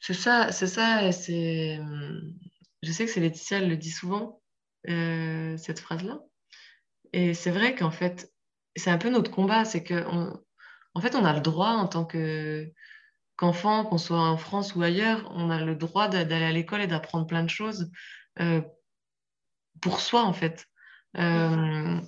C'est 0.00 0.14
ça, 0.14 0.50
c'est 0.52 0.66
ça, 0.66 1.12
c'est 1.12 1.78
je 2.84 2.92
sais 2.92 3.06
que 3.06 3.10
c'est 3.10 3.20
Laetitia, 3.20 3.58
elle 3.58 3.68
le 3.68 3.76
dit 3.76 3.90
souvent, 3.90 4.40
euh, 4.88 5.56
cette 5.56 5.80
phrase-là. 5.80 6.20
Et 7.12 7.34
c'est 7.34 7.50
vrai 7.50 7.74
qu'en 7.74 7.90
fait, 7.90 8.32
c'est 8.76 8.90
un 8.90 8.98
peu 8.98 9.10
notre 9.10 9.30
combat, 9.30 9.64
c'est 9.64 9.84
qu'en 9.84 10.40
en 10.94 11.00
fait, 11.00 11.14
on 11.14 11.24
a 11.24 11.32
le 11.32 11.40
droit 11.40 11.70
en 11.70 11.86
tant 11.88 12.04
qu'enfant, 12.04 13.84
qu'on 13.84 13.98
soit 13.98 14.20
en 14.20 14.36
France 14.36 14.74
ou 14.74 14.82
ailleurs, 14.82 15.30
on 15.34 15.50
a 15.50 15.64
le 15.64 15.74
droit 15.74 16.08
d'aller 16.08 16.44
à 16.44 16.52
l'école 16.52 16.82
et 16.82 16.86
d'apprendre 16.86 17.26
plein 17.26 17.42
de 17.42 17.50
choses 17.50 17.90
euh, 18.40 18.62
pour 19.80 20.00
soi, 20.00 20.22
en 20.22 20.32
fait. 20.32 20.66
Euh, 21.18 22.00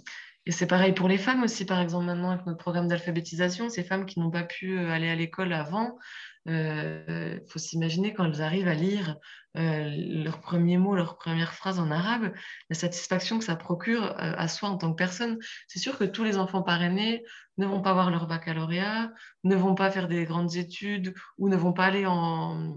et 0.46 0.52
c'est 0.52 0.66
pareil 0.66 0.92
pour 0.92 1.08
les 1.08 1.18
femmes 1.18 1.42
aussi, 1.42 1.64
par 1.64 1.80
exemple, 1.80 2.06
maintenant, 2.06 2.30
avec 2.30 2.46
notre 2.46 2.58
programme 2.58 2.88
d'alphabétisation, 2.88 3.68
ces 3.68 3.82
femmes 3.82 4.06
qui 4.06 4.20
n'ont 4.20 4.30
pas 4.30 4.44
pu 4.44 4.78
aller 4.78 5.08
à 5.08 5.16
l'école 5.16 5.52
avant, 5.52 5.98
Il 6.46 7.42
faut 7.48 7.58
s'imaginer 7.58 8.14
quand 8.14 8.24
elles 8.24 8.42
arrivent 8.42 8.68
à 8.68 8.74
lire 8.74 9.16
leurs 9.54 10.40
premiers 10.40 10.78
mots, 10.78 10.94
leurs 10.94 11.16
premières 11.16 11.54
phrases 11.54 11.78
en 11.78 11.90
arabe, 11.90 12.32
la 12.70 12.76
satisfaction 12.76 13.38
que 13.38 13.44
ça 13.44 13.56
procure 13.56 14.14
à 14.16 14.48
soi 14.48 14.68
en 14.68 14.76
tant 14.76 14.90
que 14.92 14.96
personne. 14.96 15.38
C'est 15.66 15.78
sûr 15.78 15.98
que 15.98 16.04
tous 16.04 16.24
les 16.24 16.36
enfants 16.36 16.62
parrainés 16.62 17.24
ne 17.58 17.66
vont 17.66 17.80
pas 17.80 17.90
avoir 17.90 18.10
leur 18.10 18.26
baccalauréat, 18.26 19.12
ne 19.44 19.56
vont 19.56 19.74
pas 19.74 19.90
faire 19.90 20.08
des 20.08 20.24
grandes 20.24 20.56
études 20.56 21.14
ou 21.38 21.48
ne 21.48 21.56
vont 21.56 21.72
pas 21.72 21.86
aller 21.86 22.06
en, 22.06 22.76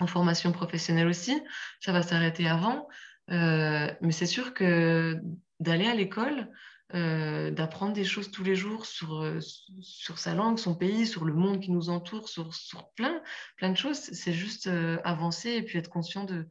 en 0.00 0.06
formation 0.06 0.52
professionnelle 0.52 1.08
aussi. 1.08 1.40
Ça 1.80 1.92
va 1.92 2.02
s'arrêter 2.02 2.48
avant. 2.48 2.88
mais 3.28 4.12
c'est 4.12 4.26
sûr 4.26 4.54
que 4.54 5.20
d'aller 5.60 5.86
à 5.86 5.94
l'école, 5.94 6.48
euh, 6.94 7.52
d'apprendre 7.52 7.92
des 7.92 8.04
choses 8.04 8.32
tous 8.32 8.42
les 8.42 8.56
jours 8.56 8.84
sur, 8.84 9.22
euh, 9.22 9.38
sur 9.80 10.18
sa 10.18 10.34
langue, 10.34 10.58
son 10.58 10.74
pays, 10.74 11.06
sur 11.06 11.24
le 11.24 11.32
monde 11.32 11.60
qui 11.60 11.70
nous 11.70 11.88
entoure, 11.88 12.28
sur, 12.28 12.52
sur 12.52 12.90
plein, 12.92 13.22
plein 13.56 13.70
de 13.70 13.76
choses. 13.76 13.98
C'est 13.98 14.32
juste 14.32 14.66
euh, 14.66 14.98
avancer 15.04 15.50
et 15.50 15.62
puis 15.62 15.78
être 15.78 15.88
conscient 15.88 16.24
de, 16.24 16.48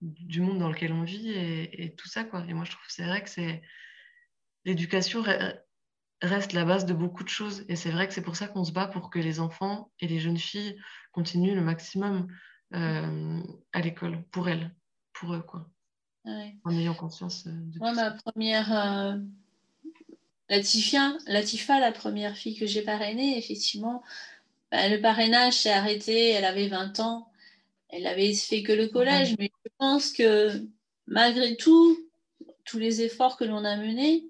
du 0.00 0.42
monde 0.42 0.60
dans 0.60 0.68
lequel 0.68 0.92
on 0.92 1.02
vit 1.02 1.30
et, 1.30 1.84
et 1.84 1.94
tout 1.96 2.06
ça. 2.06 2.22
Quoi. 2.22 2.44
Et 2.48 2.54
moi, 2.54 2.64
je 2.64 2.70
trouve 2.70 2.84
c'est 2.88 3.04
vrai 3.04 3.20
que 3.22 3.30
c'est 3.30 3.62
l'éducation 4.64 5.24
reste 6.22 6.52
la 6.52 6.64
base 6.64 6.86
de 6.86 6.94
beaucoup 6.94 7.24
de 7.24 7.28
choses. 7.28 7.64
Et 7.68 7.74
c'est 7.74 7.90
vrai 7.90 8.06
que 8.06 8.14
c'est 8.14 8.22
pour 8.22 8.36
ça 8.36 8.46
qu'on 8.46 8.64
se 8.64 8.72
bat 8.72 8.86
pour 8.86 9.10
que 9.10 9.18
les 9.18 9.40
enfants 9.40 9.90
et 9.98 10.06
les 10.06 10.20
jeunes 10.20 10.38
filles 10.38 10.80
continuent 11.10 11.56
le 11.56 11.62
maximum 11.62 12.28
à 12.72 13.80
l'école, 13.80 14.22
pour 14.30 14.48
elles, 14.48 14.72
pour 15.14 15.34
eux. 15.34 15.42
Quoi. 15.42 15.68
En 16.26 16.70
ayant 16.70 16.94
conscience 16.94 17.44
de 17.48 17.78
Moi, 17.80 17.92
ma 17.92 18.12
première 18.12 19.18
Latifa, 20.50 21.16
Latifa, 21.28 21.78
la 21.78 21.92
première 21.92 22.36
fille 22.36 22.56
que 22.56 22.66
j'ai 22.66 22.82
parrainée, 22.82 23.38
effectivement, 23.38 24.02
bah, 24.72 24.88
le 24.88 25.00
parrainage 25.00 25.54
s'est 25.54 25.70
arrêté, 25.70 26.30
elle 26.30 26.44
avait 26.44 26.66
20 26.66 26.98
ans, 26.98 27.30
elle 27.88 28.06
avait 28.06 28.34
fait 28.34 28.64
que 28.64 28.72
le 28.72 28.88
collège, 28.88 29.36
mais 29.38 29.52
je 29.64 29.70
pense 29.78 30.12
que 30.12 30.66
malgré 31.06 31.56
tout, 31.56 31.96
tous 32.64 32.78
les 32.78 33.00
efforts 33.02 33.36
que 33.36 33.44
l'on 33.44 33.64
a 33.64 33.76
menés, 33.76 34.26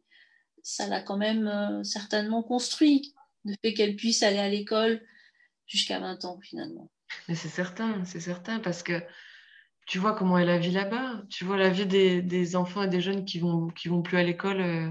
ça 0.62 0.86
l'a 0.86 1.00
quand 1.00 1.16
même 1.16 1.48
euh, 1.48 1.82
certainement 1.84 2.42
construit, 2.42 3.14
le 3.46 3.54
fait 3.62 3.72
qu'elle 3.72 3.96
puisse 3.96 4.22
aller 4.22 4.38
à 4.38 4.48
l'école 4.50 5.00
jusqu'à 5.66 6.00
20 6.00 6.26
ans 6.26 6.38
finalement. 6.42 6.90
Mais 7.28 7.34
c'est 7.34 7.48
certain, 7.48 8.04
c'est 8.04 8.20
certain, 8.20 8.60
parce 8.60 8.82
que 8.82 9.02
tu 9.86 9.98
vois 9.98 10.14
comment 10.14 10.36
est 10.36 10.44
la 10.44 10.58
vie 10.58 10.70
là-bas, 10.70 11.22
tu 11.30 11.46
vois 11.46 11.56
la 11.56 11.70
vie 11.70 11.86
des, 11.86 12.56
enfants 12.56 12.82
et 12.82 12.88
des 12.88 13.00
jeunes 13.00 13.24
qui 13.24 13.38
vont, 13.38 13.68
qui 13.68 13.88
vont 13.88 14.02
plus 14.02 14.18
à 14.18 14.22
l'école. 14.22 14.60
Euh, 14.60 14.90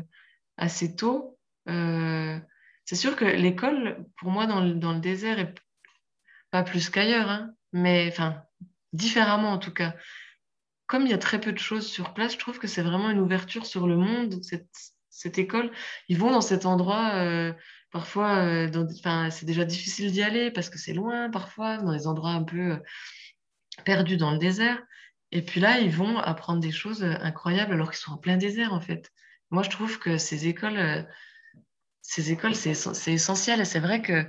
assez 0.60 0.96
tôt. 0.96 1.40
Euh, 1.68 2.38
c'est 2.86 2.96
sûr 2.96 3.16
que 3.16 3.26
l'école, 3.26 4.06
pour 4.18 4.30
moi, 4.30 4.46
dans 4.46 4.62
le, 4.62 4.76
dans 4.76 4.94
le, 4.94 5.00
désert, 5.00 5.40
est 5.40 5.56
pas 6.52 6.64
plus 6.64 6.90
qu'ailleurs, 6.90 7.30
hein, 7.30 7.52
mais 7.74 8.08
enfin, 8.12 8.44
différemment 8.94 9.52
en 9.52 9.58
tout 9.58 9.74
cas. 9.74 9.96
Comme 10.88 11.04
il 11.04 11.12
y 11.12 11.14
a 11.14 11.20
très 11.20 11.40
peu 11.40 11.52
de 11.54 11.60
choses 11.60 11.88
sur 11.88 12.14
place, 12.14 12.34
je 12.34 12.40
trouve 12.40 12.60
que 12.60 12.68
c'est 12.68 12.82
vraiment 12.82 13.10
une 13.10 13.20
ouverture 13.20 13.66
sur 13.66 13.88
le 13.88 13.96
monde, 13.96 14.44
cette, 14.44 14.70
cette 15.10 15.38
école. 15.38 15.72
Ils 16.08 16.18
vont 16.18 16.32
dans 16.32 16.42
cet 16.42 16.66
endroit, 16.66 17.12
euh, 17.16 17.54
parfois, 17.92 18.38
euh, 18.38 19.30
c'est 19.30 19.46
déjà 19.46 19.66
difficile 19.66 20.12
d'y 20.12 20.24
aller 20.24 20.52
parce 20.52 20.70
que 20.70 20.80
c'est 20.80 20.94
loin, 20.94 21.30
parfois, 21.30 21.78
dans 21.78 21.94
des 21.94 22.08
endroits 22.08 22.32
un 22.32 22.44
peu 22.44 22.82
perdus 23.86 24.18
dans 24.18 24.32
le 24.32 24.40
désert. 24.40 24.82
Et 25.32 25.44
puis 25.44 25.62
là, 25.62 25.80
ils 25.80 25.92
vont 25.92 26.18
apprendre 26.18 26.60
des 26.60 26.72
choses 26.72 27.04
incroyables 27.04 27.74
alors 27.74 27.92
qu'ils 27.92 28.00
sont 28.00 28.14
en 28.14 28.18
plein 28.18 28.38
désert, 28.38 28.74
en 28.74 28.82
fait. 28.82 29.12
Moi, 29.52 29.64
je 29.64 29.70
trouve 29.70 30.00
que 30.00 30.18
ces 30.18 30.48
écoles, 30.48 30.78
euh, 30.78 31.04
ces 32.02 32.32
écoles 32.32 32.56
c'est 32.56 32.72
essentiel. 33.08 33.62
Et 33.62 33.66
c'est 33.66 33.80
vrai 33.80 34.02
que, 34.02 34.28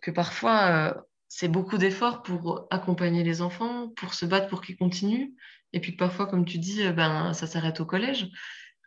que 0.00 0.10
parfois, 0.10 0.66
euh, 0.66 0.94
c'est 1.28 1.48
beaucoup 1.48 1.78
d'efforts 1.78 2.22
pour 2.22 2.66
accompagner 2.70 3.22
les 3.24 3.42
enfants, 3.42 3.88
pour 3.90 4.14
se 4.14 4.26
battre 4.26 4.48
pour 4.48 4.62
qu'ils 4.62 4.76
continuent. 4.76 5.30
Et 5.72 5.80
puis 5.80 5.92
parfois, 5.92 6.26
comme 6.26 6.44
tu 6.44 6.58
dis, 6.58 6.84
euh, 6.84 6.92
ben, 6.92 7.32
ça 7.34 7.46
s'arrête 7.46 7.80
au 7.80 7.86
collège. 7.86 8.28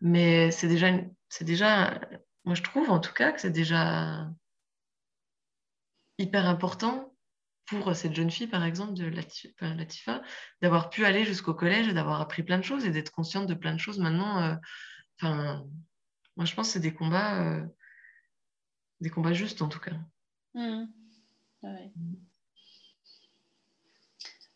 Mais 0.02 0.52
c'est 0.52 0.68
déjà, 0.68 0.92
c'est 1.30 1.46
déjà, 1.46 2.00
moi 2.44 2.56
je 2.56 2.62
trouve 2.62 2.90
en 2.90 3.00
tout 3.00 3.14
cas 3.14 3.32
que 3.32 3.42
c'est 3.42 3.52
déjà 3.52 4.28
hyper 6.18 6.48
important 6.48 7.14
pour 7.66 7.96
cette 7.96 8.14
jeune 8.14 8.30
fille, 8.30 8.48
par 8.48 8.64
exemple, 8.64 8.94
de 8.94 9.06
Latifa, 9.06 10.22
d'avoir 10.62 10.90
pu 10.90 11.06
aller 11.06 11.26
jusqu'au 11.26 11.54
collège, 11.56 11.88
d'avoir 11.94 12.22
appris 12.22 12.44
plein 12.44 12.58
de 12.60 12.64
choses 12.64 12.86
et 12.86 12.92
d'être 12.92 13.12
consciente 13.12 13.48
de 13.48 13.56
plein 13.56 13.74
de 13.74 13.80
choses 13.80 14.00
maintenant. 14.00 14.60
Enfin, 15.22 15.66
moi, 16.36 16.46
je 16.46 16.54
pense 16.54 16.68
que 16.68 16.74
c'est 16.74 16.80
des 16.80 16.94
combats, 16.94 17.42
euh, 17.44 17.66
des 19.02 19.10
combats 19.10 19.34
justes 19.34 19.62
en 19.62 19.70
tout 19.70 19.80
cas. 19.80 19.96
Mmh. 20.54 20.86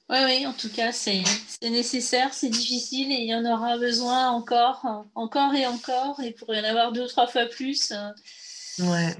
Oui, 0.09 0.17
oui, 0.25 0.47
en 0.47 0.53
tout 0.53 0.69
cas, 0.69 0.91
c'est 0.91 1.21
nécessaire, 1.61 2.33
c'est 2.33 2.49
difficile 2.49 3.11
et 3.11 3.21
il 3.21 3.27
y 3.27 3.35
en 3.35 3.45
aura 3.45 3.77
besoin 3.77 4.29
encore, 4.29 5.05
encore 5.13 5.53
et 5.53 5.67
encore, 5.67 6.19
et 6.19 6.31
pour 6.31 6.53
y 6.53 6.59
en 6.59 6.63
avoir 6.63 6.91
deux 6.91 7.03
ou 7.03 7.07
trois 7.07 7.27
fois 7.27 7.45
plus. 7.45 7.91
Euh, 7.91 8.09
ouais. 8.79 9.15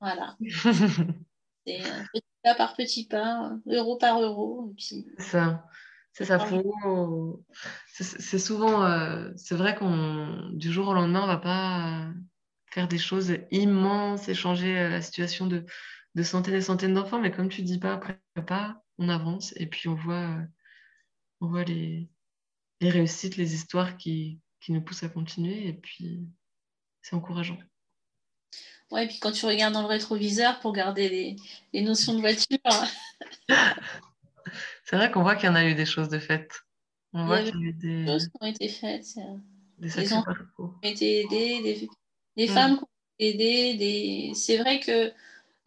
Voilà. 0.00 0.36
c'est 1.66 1.82
petit 2.12 2.24
pas 2.42 2.54
par 2.56 2.74
petit 2.74 3.06
pas, 3.06 3.52
euro 3.66 3.96
par 3.96 4.20
euro. 4.20 4.74
C'est 4.76 5.04
ça. 5.18 5.64
C'est 6.12 6.24
ça, 6.24 6.38
C'est 7.92 8.38
souvent, 8.38 8.84
euh, 8.84 9.30
c'est 9.36 9.54
vrai 9.54 9.76
qu'on 9.76 10.50
du 10.52 10.72
jour 10.72 10.88
au 10.88 10.94
lendemain, 10.94 11.22
on 11.22 11.26
va 11.28 11.36
pas 11.36 12.12
faire 12.70 12.88
des 12.88 12.98
choses 12.98 13.36
immenses 13.50 14.28
et 14.28 14.34
changer 14.34 14.76
euh, 14.78 14.88
la 14.88 15.00
situation 15.00 15.46
de, 15.46 15.64
de 16.14 16.22
centaines 16.22 16.54
et 16.54 16.60
centaines 16.60 16.94
d'enfants, 16.94 17.20
mais 17.20 17.30
comme 17.30 17.48
tu 17.48 17.62
dis 17.62 17.78
pas 17.78 17.92
après 17.94 18.20
pas, 18.46 18.82
on 18.98 19.08
avance 19.08 19.52
et 19.56 19.66
puis 19.66 19.88
on 19.88 19.94
voit, 19.94 20.28
euh, 20.28 20.42
on 21.40 21.48
voit 21.48 21.64
les, 21.64 22.08
les 22.80 22.90
réussites, 22.90 23.36
les 23.36 23.54
histoires 23.54 23.96
qui, 23.96 24.40
qui 24.60 24.72
nous 24.72 24.80
poussent 24.80 25.04
à 25.04 25.08
continuer 25.08 25.68
et 25.68 25.72
puis 25.72 26.26
c'est 27.00 27.14
encourageant. 27.14 27.58
Ouais, 28.90 29.04
et 29.04 29.08
puis 29.08 29.18
quand 29.20 29.32
tu 29.32 29.46
regardes 29.46 29.74
dans 29.74 29.82
le 29.82 29.88
rétroviseur 29.88 30.60
pour 30.60 30.72
garder 30.72 31.08
les, 31.08 31.36
les 31.72 31.82
notions 31.82 32.14
de 32.14 32.20
voiture. 32.20 32.58
C'est 34.88 34.96
vrai 34.96 35.10
qu'on 35.10 35.22
voit 35.22 35.36
qu'il 35.36 35.46
y 35.46 35.48
en 35.50 35.54
a 35.54 35.66
eu 35.66 35.74
des 35.74 35.84
choses 35.84 36.08
de 36.08 36.18
faites. 36.18 36.62
On 37.12 37.26
voit 37.26 37.42
qu'il 37.42 37.60
y 37.60 37.64
a 37.64 37.68
eu 37.68 37.72
des 37.74 38.06
choses 38.06 38.28
qui 38.28 38.32
ont 38.40 38.46
été 38.46 38.68
faites. 38.68 39.04
Des, 39.76 40.12
enfants 40.14 40.32
qui 40.32 40.62
ont 40.62 40.74
été 40.82 41.20
aidés, 41.20 41.88
des, 42.36 42.46
mm. 42.46 42.48
femmes 42.48 42.78
qui 42.78 42.84
ont 42.84 42.88
été 43.18 43.28
aidées. 43.28 43.76
Des... 43.76 44.32
C'est 44.34 44.56
vrai 44.56 44.80
que 44.80 45.12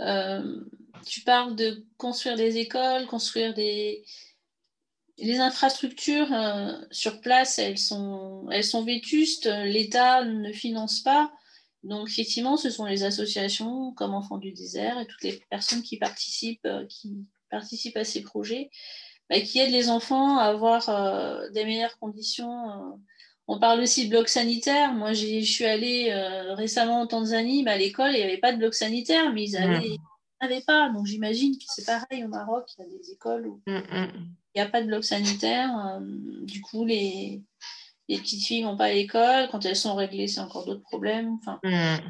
euh, 0.02 0.66
tu 1.06 1.22
parles 1.22 1.56
de 1.56 1.86
construire 1.98 2.36
des 2.36 2.58
écoles, 2.58 3.06
construire 3.06 3.54
des. 3.54 4.04
Les 5.20 5.38
infrastructures 5.38 6.34
euh, 6.34 6.74
sur 6.90 7.22
place, 7.22 7.60
elles 7.60 7.78
sont, 7.78 8.48
elles 8.50 8.64
sont 8.64 8.84
vétustes. 8.84 9.46
L'État 9.46 10.26
ne 10.26 10.52
finance 10.52 11.02
pas. 11.02 11.32
Donc, 11.84 12.10
effectivement, 12.10 12.58
ce 12.58 12.72
sont 12.72 12.86
les 12.86 13.04
associations 13.04 13.94
comme 13.94 14.16
Enfants 14.16 14.40
du 14.40 14.52
désert 14.52 15.00
et 15.00 15.06
toutes 15.06 15.22
les 15.22 15.44
personnes 15.52 15.84
qui 15.84 15.98
participent, 15.98 16.66
euh, 16.66 16.88
qui 16.88 17.28
participent 17.52 17.98
à 17.98 18.04
ces 18.04 18.24
projets 18.24 18.72
bah, 19.32 19.40
qui 19.40 19.60
aident 19.60 19.72
les 19.72 19.90
enfants 19.90 20.40
à 20.40 20.44
avoir 20.44 20.90
euh, 20.90 21.50
des 21.52 21.64
meilleures 21.64 21.98
conditions. 22.00 22.70
Euh. 22.70 22.98
On 23.48 23.60
parle 23.60 23.80
aussi 23.80 24.06
de 24.06 24.10
bloc 24.10 24.28
sanitaire. 24.28 24.94
Moi, 24.94 25.14
je 25.14 25.42
suis 25.42 25.64
allée 25.64 26.10
euh, 26.12 26.54
récemment 26.54 27.00
en 27.00 27.08
Tanzanie, 27.08 27.66
à 27.66 27.78
l'école, 27.78 28.12
il 28.12 28.18
n'y 28.18 28.24
avait 28.24 28.40
pas 28.40 28.52
de 28.52 28.58
bloc 28.58 28.74
sanitaire, 28.74 29.32
mais 29.32 29.46
ils 29.46 29.98
n'avaient 30.42 30.62
pas. 30.68 30.90
Donc, 30.90 31.06
j'imagine 31.06 31.58
que 31.58 31.64
c'est 31.66 31.86
pareil 31.86 32.26
au 32.26 32.28
Maroc, 32.28 32.66
il 32.78 32.82
y 32.82 32.84
a 32.84 32.90
des 32.90 33.12
écoles 33.12 33.48
où 33.48 33.62
mm, 33.68 33.78
mm. 33.78 34.12
il 34.16 34.62
n'y 34.62 34.62
a 34.62 34.70
pas 34.70 34.82
de 34.82 34.88
bloc 34.88 35.06
sanitaire. 35.06 36.02
du 36.02 36.60
coup, 36.60 36.84
les, 36.84 37.42
les 38.10 38.18
petites 38.18 38.44
filles 38.44 38.64
ne 38.64 38.68
vont 38.68 38.78
pas 38.78 38.86
à 38.86 38.94
l'école. 38.94 39.48
Quand 39.50 39.66
elles 39.66 39.78
sont 39.78 39.96
réglées, 39.96 40.28
c'est 40.28 40.42
encore 40.42 40.66
d'autres 40.66 40.84
problèmes. 40.84 41.38
Enfin, 41.40 41.58
mm. 41.64 42.02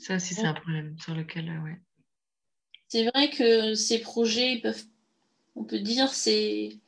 Ça 0.00 0.16
aussi, 0.16 0.32
c'est 0.32 0.46
un 0.46 0.54
problème 0.54 0.96
sur 0.98 1.14
lequel, 1.14 1.50
ouais. 1.64 1.78
C'est 2.88 3.04
vrai 3.10 3.28
que 3.28 3.74
ces 3.74 3.98
projets 3.98 4.60
peuvent 4.62 4.84
on 5.56 5.64
peut 5.64 5.80
dire 5.80 6.12
c'est 6.12 6.78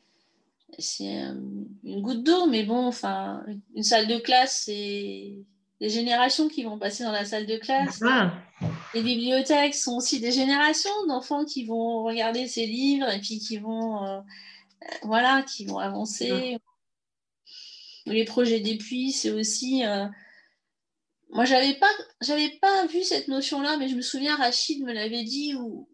c'est 0.78 1.22
euh, 1.24 1.34
une 1.82 2.02
goutte 2.02 2.22
d'eau, 2.22 2.46
mais 2.46 2.62
bon, 2.62 2.86
enfin, 2.86 3.44
une 3.74 3.82
salle 3.82 4.06
de 4.06 4.18
classe, 4.18 4.62
c'est 4.66 5.34
des 5.80 5.88
générations 5.88 6.48
qui 6.48 6.62
vont 6.62 6.78
passer 6.78 7.04
dans 7.04 7.12
la 7.12 7.24
salle 7.24 7.46
de 7.46 7.56
classe. 7.56 8.00
Les 8.94 9.02
bibliothèques 9.02 9.74
sont 9.74 9.96
aussi 9.96 10.20
des 10.20 10.32
générations 10.32 11.06
d'enfants 11.06 11.44
qui 11.44 11.64
vont 11.64 12.04
regarder 12.04 12.46
ces 12.46 12.66
livres 12.66 13.08
et 13.08 13.20
puis 13.20 13.38
qui 13.38 13.58
vont, 13.58 14.04
euh, 14.04 14.20
voilà, 15.02 15.42
qui 15.42 15.64
vont 15.66 15.78
avancer. 15.78 16.58
Les 18.06 18.24
projets 18.24 18.60
des 18.60 18.76
puits, 18.76 19.12
c'est 19.12 19.30
aussi. 19.30 19.84
Euh, 19.84 20.06
moi, 21.30 21.44
j'avais 21.44 21.74
pas, 21.74 21.90
j'avais 22.20 22.50
pas 22.60 22.86
vu 22.86 23.02
cette 23.02 23.28
notion-là, 23.28 23.76
mais 23.78 23.88
je 23.88 23.96
me 23.96 24.00
souviens, 24.00 24.36
Rachid 24.36 24.82
me 24.82 24.92
l'avait 24.92 25.24
dit 25.24 25.54
où 25.54 25.88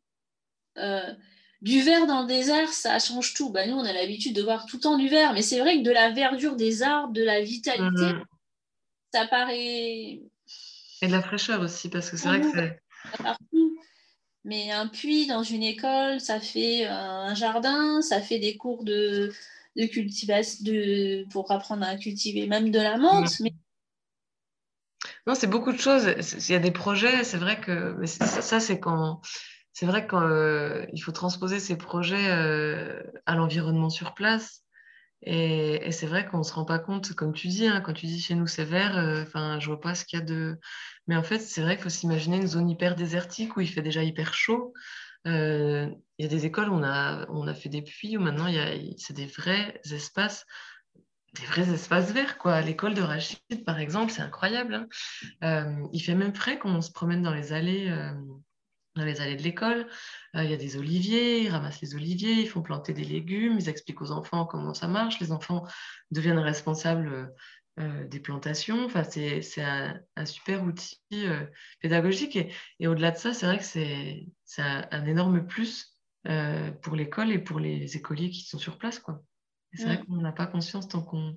du 1.64 1.80
vert 1.80 2.06
dans 2.06 2.22
le 2.22 2.28
désert, 2.28 2.68
ça 2.68 2.98
change 2.98 3.32
tout. 3.32 3.50
Bah, 3.50 3.66
nous, 3.66 3.74
on 3.74 3.84
a 3.84 3.92
l'habitude 3.92 4.36
de 4.36 4.42
voir 4.42 4.66
tout 4.66 4.76
le 4.76 4.82
temps 4.82 4.98
du 4.98 5.08
vert, 5.08 5.32
mais 5.32 5.40
c'est 5.40 5.58
vrai 5.58 5.78
que 5.78 5.82
de 5.82 5.90
la 5.90 6.10
verdure 6.10 6.56
des 6.56 6.82
arbres, 6.82 7.14
de 7.14 7.22
la 7.22 7.40
vitalité, 7.40 8.12
mhm. 8.12 8.24
ça 9.12 9.26
paraît. 9.26 10.20
Et 11.00 11.06
de 11.06 11.12
la 11.12 11.22
fraîcheur 11.22 11.62
aussi, 11.62 11.88
parce 11.88 12.10
que 12.10 12.18
c'est 12.18 12.28
vrai 12.28 12.42
que 12.42 12.50
c'est. 12.52 12.78
Mais 14.44 14.70
un 14.72 14.88
puits 14.88 15.26
dans 15.26 15.42
une 15.42 15.62
école, 15.62 16.20
ça 16.20 16.38
fait 16.38 16.84
un 16.84 17.34
jardin, 17.34 18.02
ça 18.02 18.20
fait 18.20 18.38
des 18.38 18.58
cours 18.58 18.84
de, 18.84 19.32
de 19.76 19.86
cultivation 19.86 20.58
de, 20.66 21.24
pour 21.30 21.50
apprendre 21.50 21.86
à 21.86 21.96
cultiver 21.96 22.46
même 22.46 22.70
de 22.70 22.78
la 22.78 22.98
menthe. 22.98 23.40
Mais... 23.40 23.54
Non, 25.26 25.34
c'est 25.34 25.46
beaucoup 25.46 25.72
de 25.72 25.78
choses. 25.78 26.14
Il 26.46 26.52
y 26.52 26.54
a 26.54 26.58
des 26.58 26.72
projets, 26.72 27.24
c'est 27.24 27.38
vrai 27.38 27.58
que 27.58 27.94
mais 27.98 28.06
ça, 28.06 28.60
c'est 28.60 28.78
quand 28.78 29.22
c'est 29.74 29.86
vrai 29.86 30.06
qu'il 30.06 30.18
euh, 30.18 30.86
faut 31.02 31.12
transposer 31.12 31.58
ces 31.58 31.76
projets 31.76 32.30
euh, 32.30 33.02
à 33.26 33.34
l'environnement 33.34 33.90
sur 33.90 34.14
place. 34.14 34.62
Et, 35.22 35.90
c'est 35.90 36.06
vrai 36.06 36.26
qu'on 36.26 36.38
ne 36.38 36.42
se 36.42 36.52
rend 36.52 36.64
pas 36.64 36.78
compte, 36.78 37.14
comme 37.14 37.32
tu 37.32 37.48
dis, 37.48 37.66
hein, 37.66 37.80
quand 37.80 37.92
tu 37.92 38.06
dis 38.06 38.20
chez 38.20 38.34
nous 38.34 38.46
c'est 38.46 38.64
vert, 38.64 38.96
euh, 38.96 39.22
enfin, 39.22 39.58
je 39.58 39.66
vois 39.66 39.80
pas 39.80 39.94
ce 39.94 40.04
qu'il 40.04 40.18
y 40.18 40.22
a 40.22 40.24
de. 40.24 40.58
Mais 41.08 41.16
en 41.16 41.22
fait, 41.22 41.40
c'est 41.40 41.60
vrai 41.60 41.74
qu'il 41.74 41.82
faut 41.82 41.90
s'imaginer 41.90 42.36
une 42.36 42.46
zone 42.46 42.70
hyper 42.70 42.94
désertique 42.94 43.56
où 43.56 43.60
il 43.60 43.68
fait 43.68 43.82
déjà 43.82 44.04
hyper 44.04 44.32
chaud. 44.32 44.72
Euh, 45.26 45.88
il 46.18 46.22
y 46.24 46.26
a 46.26 46.30
des 46.30 46.46
écoles 46.46 46.68
où 46.68 46.74
on 46.74 46.82
a, 46.84 47.54
fait 47.54 47.68
des 47.70 47.82
puits 47.82 48.16
où 48.16 48.20
maintenant 48.20 48.46
c'est 48.98 49.14
des 49.16 49.26
vrais 49.26 49.80
espaces, 49.90 50.44
des 51.34 51.46
vrais 51.46 51.72
espaces 51.72 52.12
verts. 52.12 52.38
Quoi. 52.38 52.60
L'école 52.60 52.94
de 52.94 53.02
Rachid, 53.02 53.40
par 53.66 53.80
exemple, 53.80 54.12
c'est 54.12 54.22
incroyable. 54.22 54.74
Hein. 54.74 54.86
Euh, 55.42 55.88
il 55.92 56.00
fait 56.00 56.14
même 56.14 56.34
frais 56.34 56.58
quand 56.58 56.70
on 56.70 56.82
se 56.82 56.92
promène 56.92 57.22
dans 57.22 57.34
les 57.34 57.52
allées 57.52 57.90
dans 58.96 59.04
les 59.04 59.20
allées 59.20 59.36
de 59.36 59.42
l'école. 59.42 59.86
Euh, 60.36 60.44
il 60.44 60.50
y 60.50 60.54
a 60.54 60.56
des 60.56 60.76
oliviers, 60.76 61.42
ils 61.42 61.48
ramassent 61.48 61.80
les 61.80 61.94
oliviers, 61.94 62.40
ils 62.40 62.48
font 62.48 62.62
planter 62.62 62.92
des 62.92 63.04
légumes, 63.04 63.56
ils 63.58 63.68
expliquent 63.68 64.02
aux 64.02 64.12
enfants 64.12 64.46
comment 64.46 64.74
ça 64.74 64.88
marche. 64.88 65.20
Les 65.20 65.32
enfants 65.32 65.64
deviennent 66.10 66.38
responsables 66.38 67.34
euh, 67.80 68.06
des 68.06 68.20
plantations. 68.20 68.84
Enfin, 68.84 69.04
c'est 69.04 69.62
un, 69.62 70.00
un, 70.16 70.26
super 70.26 70.62
outil 70.64 71.00
euh, 71.12 71.44
pédagogique. 71.80 72.38
Et, 72.78 72.86
au-delà 72.86 73.10
de 73.10 73.16
ça, 73.16 73.34
c'est 73.34 73.46
vrai 73.46 73.58
que 73.58 73.64
c'est 73.64 74.26
un, 74.58 74.86
un, 74.90 75.06
énorme 75.06 75.46
plus 75.46 75.90
pour 76.80 76.96
l'école 76.96 77.30
et 77.32 77.38
pour 77.38 77.60
les 77.60 77.98
écoliers 77.98 78.30
qui 78.30 78.44
sont 78.44 78.58
sur 78.58 78.78
place. 78.78 79.02
C'est 79.74 79.84
vrai 79.84 80.00
qu'on 80.02 80.16
n'a 80.16 80.32
pas 80.32 80.46
conscience 80.46 80.88
tant 80.88 81.02
qu'on 81.02 81.36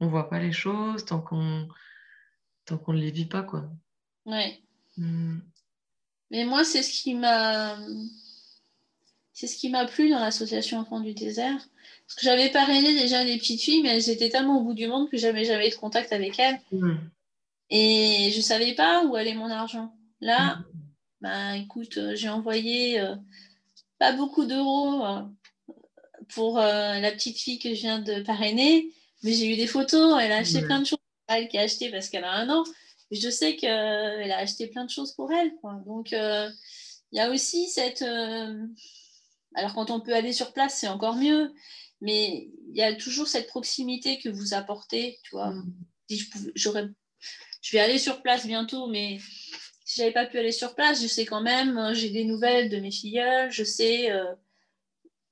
ne 0.00 0.06
voit 0.06 0.30
pas 0.30 0.38
les 0.38 0.52
choses, 0.52 1.04
tant 1.04 1.20
qu'on 1.20 1.68
ne 2.70 2.98
les 2.98 3.10
vit 3.10 3.26
pas. 3.26 3.42
Quoi. 3.42 3.68
Ouais. 4.24 4.58
Mmh. 4.96 5.40
Mais 6.32 6.44
moi, 6.44 6.64
c'est 6.64 6.82
ce 6.82 6.90
qui 7.02 7.14
m'a. 7.14 7.78
C'est 9.34 9.46
ce 9.46 9.56
qui 9.56 9.68
m'a 9.68 9.86
plu 9.86 10.10
dans 10.10 10.18
l'association 10.18 10.78
Enfants 10.78 11.00
du 11.00 11.12
désert. 11.12 11.58
Parce 12.06 12.14
que 12.16 12.24
j'avais 12.24 12.50
parrainé 12.50 12.94
déjà 12.94 13.24
des 13.24 13.36
petites 13.38 13.60
filles, 13.60 13.82
mais 13.82 13.90
elles 13.90 14.10
étaient 14.10 14.30
tellement 14.30 14.58
au 14.58 14.64
bout 14.64 14.74
du 14.74 14.88
monde 14.88 15.10
que 15.10 15.16
j'avais 15.16 15.44
jamais 15.44 15.68
eu 15.68 15.70
de 15.70 15.76
contact 15.76 16.12
avec 16.12 16.38
elles. 16.38 16.60
Mm. 16.72 16.96
Et 17.70 18.30
je 18.32 18.36
ne 18.38 18.42
savais 18.42 18.74
pas 18.74 19.04
où 19.04 19.14
allait 19.14 19.34
mon 19.34 19.50
argent. 19.50 19.94
Là, 20.20 20.56
mm. 20.56 20.64
bah, 21.20 21.56
écoute, 21.56 21.98
euh, 21.98 22.14
j'ai 22.16 22.28
envoyé 22.28 23.00
euh, 23.00 23.14
pas 23.98 24.12
beaucoup 24.12 24.44
d'euros 24.46 25.04
euh, 25.04 25.20
pour 26.34 26.58
la 26.58 27.12
petite 27.12 27.38
fille 27.38 27.58
que 27.58 27.74
je 27.74 27.80
viens 27.80 27.98
de 27.98 28.22
parrainer, 28.22 28.90
mais 29.22 29.32
j'ai 29.32 29.52
eu 29.52 29.56
des 29.56 29.66
photos. 29.66 30.18
Elle 30.20 30.32
a 30.32 30.38
acheté 30.38 30.62
plein 30.62 30.80
de 30.80 30.86
choses. 30.86 30.98
Elle 31.28 31.48
qui 31.48 31.58
a 31.58 31.62
acheté 31.62 31.90
parce 31.90 32.08
qu'elle 32.08 32.24
a 32.24 32.32
un 32.32 32.48
an 32.48 32.64
je 33.12 33.28
sais 33.30 33.56
qu'elle 33.56 34.32
a 34.32 34.38
acheté 34.38 34.68
plein 34.68 34.84
de 34.84 34.90
choses 34.90 35.12
pour 35.12 35.32
elle. 35.32 35.52
Donc, 35.86 36.12
euh, 36.12 36.50
il 37.12 37.18
y 37.18 37.20
a 37.20 37.30
aussi 37.30 37.68
cette. 37.68 38.02
Euh, 38.02 38.66
alors, 39.54 39.74
quand 39.74 39.90
on 39.90 40.00
peut 40.00 40.14
aller 40.14 40.32
sur 40.32 40.52
place, 40.52 40.78
c'est 40.78 40.88
encore 40.88 41.16
mieux. 41.16 41.52
Mais 42.00 42.48
il 42.70 42.76
y 42.76 42.82
a 42.82 42.94
toujours 42.94 43.28
cette 43.28 43.46
proximité 43.46 44.18
que 44.18 44.28
vous 44.28 44.54
apportez. 44.54 45.20
Tu 45.24 45.36
vois, 45.36 45.50
mm. 45.50 45.74
si 46.08 46.18
je, 46.18 46.30
j'aurais, 46.54 46.88
je 47.60 47.76
vais 47.76 47.80
aller 47.80 47.98
sur 47.98 48.22
place 48.22 48.46
bientôt, 48.46 48.88
mais 48.88 49.20
si 49.84 50.00
j'avais 50.00 50.12
pas 50.12 50.26
pu 50.26 50.38
aller 50.38 50.52
sur 50.52 50.74
place, 50.74 51.02
je 51.02 51.06
sais 51.06 51.26
quand 51.26 51.42
même, 51.42 51.76
euh, 51.76 51.94
j'ai 51.94 52.10
des 52.10 52.24
nouvelles 52.24 52.70
de 52.70 52.78
mes 52.78 52.90
filleuls, 52.90 53.52
je 53.52 53.62
sais. 53.62 54.10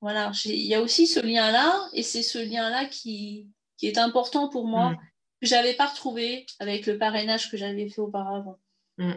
voilà, 0.01 0.31
il 0.45 0.67
y 0.67 0.75
a 0.75 0.81
aussi 0.81 1.07
ce 1.07 1.19
lien-là, 1.19 1.89
et 1.93 2.03
c'est 2.03 2.23
ce 2.23 2.37
lien-là 2.37 2.85
qui, 2.85 3.47
qui, 3.77 3.87
est 3.87 3.97
important 3.97 4.49
pour 4.49 4.67
moi. 4.67 4.91
Mm 4.91 4.97
j'avais 5.41 5.73
pas 5.73 5.87
retrouvé 5.87 6.45
avec 6.59 6.85
le 6.85 6.97
parrainage 6.97 7.49
que 7.49 7.57
j'avais 7.57 7.89
fait 7.89 8.01
auparavant. 8.01 8.59
Mm. 8.97 9.13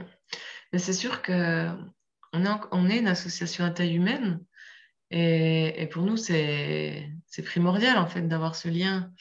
C'est 0.77 0.93
sûr 0.93 1.23
que 1.23 1.69
on 2.33 2.91
est, 2.91 2.99
une 2.99 3.07
association 3.07 3.65
à 3.65 3.71
taille 3.71 3.95
humaine 3.95 4.45
et, 5.11 5.89
pour 5.93 6.03
nous 6.03 6.17
c'est 6.17 7.13
primordial 7.45 7.97
en 7.99 8.09
fait 8.09 8.23
d'avoir 8.23 8.57
ce 8.57 8.69
lien, 8.69 9.13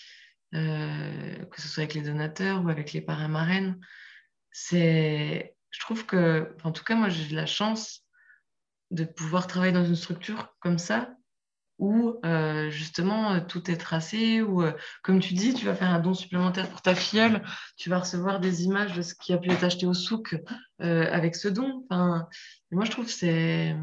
euh, 0.56 1.46
que 1.46 1.62
ce 1.62 1.68
soit 1.68 1.84
avec 1.84 1.94
les 1.94 2.02
donateurs 2.02 2.64
ou 2.64 2.70
avec 2.70 2.92
les 2.94 3.02
parrains 3.02 3.28
marraines. 3.28 3.80
Je 4.72 5.80
trouve 5.80 6.06
que, 6.06 6.56
en 6.64 6.72
tout 6.72 6.84
cas 6.84 6.96
moi 6.96 7.10
j'ai 7.10 7.30
de 7.30 7.36
la 7.36 7.46
chance 7.46 8.04
de 8.90 9.04
pouvoir 9.04 9.46
travailler 9.48 9.74
dans 9.74 9.86
une 9.86 9.96
structure 9.96 10.56
comme 10.60 10.80
ça 10.80 11.16
où 11.80 12.20
euh, 12.26 12.70
justement 12.70 13.34
euh, 13.34 13.40
tout 13.40 13.70
est 13.70 13.78
tracé, 13.78 14.42
où 14.42 14.62
euh, 14.62 14.74
comme 15.04 15.20
tu 15.20 15.34
dis, 15.34 15.54
tu 15.54 15.66
vas 15.66 15.76
faire 15.76 15.90
un 15.90 16.00
don 16.00 16.14
supplémentaire 16.14 16.70
pour 16.70 16.82
ta 16.82 16.96
filleule, 16.96 17.44
tu 17.78 17.90
vas 17.90 18.00
recevoir 18.00 18.40
des 18.40 18.64
images 18.64 18.94
de 18.94 19.02
ce 19.02 19.16
qui 19.16 19.34
a 19.34 19.38
pu 19.38 19.50
être 19.50 19.64
acheté 19.64 19.86
au 19.86 19.94
souk 19.94 20.36
avec 20.80 21.36
ce 21.36 21.48
don. 21.48 21.86
Enfin, 21.90 22.28
moi 22.72 22.86
je 22.86 22.92
trouve 22.92 23.06
que 23.06 23.12
c'est 23.12 23.76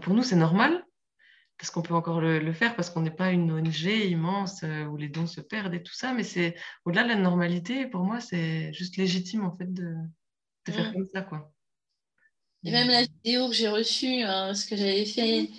pour 0.00 0.14
nous 0.14 0.22
c'est 0.22 0.36
normal 0.36 0.84
parce 1.58 1.70
qu'on 1.70 1.82
peut 1.82 1.94
encore 1.94 2.20
le, 2.20 2.52
faire 2.52 2.74
parce 2.74 2.90
qu'on 2.90 3.02
n'est 3.02 3.10
pas 3.10 3.30
une 3.30 3.52
ONG 3.52 3.84
immense 3.84 4.64
où 4.90 4.96
les 4.96 5.08
dons 5.08 5.26
se 5.26 5.40
perdent 5.40 5.74
et 5.74 5.82
tout 5.82 5.94
ça, 5.94 6.12
mais 6.12 6.24
c'est 6.24 6.56
au-delà 6.84 7.04
de 7.04 7.08
la 7.08 7.16
normalité. 7.16 7.86
Pour 7.86 8.02
moi, 8.02 8.20
c'est 8.20 8.72
juste 8.72 8.96
légitime 8.96 9.44
en 9.44 9.56
fait 9.56 9.72
de, 9.72 9.94
de 10.66 10.72
faire 10.72 10.90
mmh. 10.90 10.92
comme 10.94 11.06
ça 11.06 11.22
quoi. 11.22 11.52
Et 12.64 12.70
même 12.70 12.88
la 12.88 13.02
vidéo 13.02 13.48
que 13.48 13.54
j'ai 13.54 13.68
reçue, 13.68 14.22
hein, 14.22 14.54
ce 14.54 14.66
que 14.66 14.76
j'avais 14.76 15.04
fait 15.04 15.50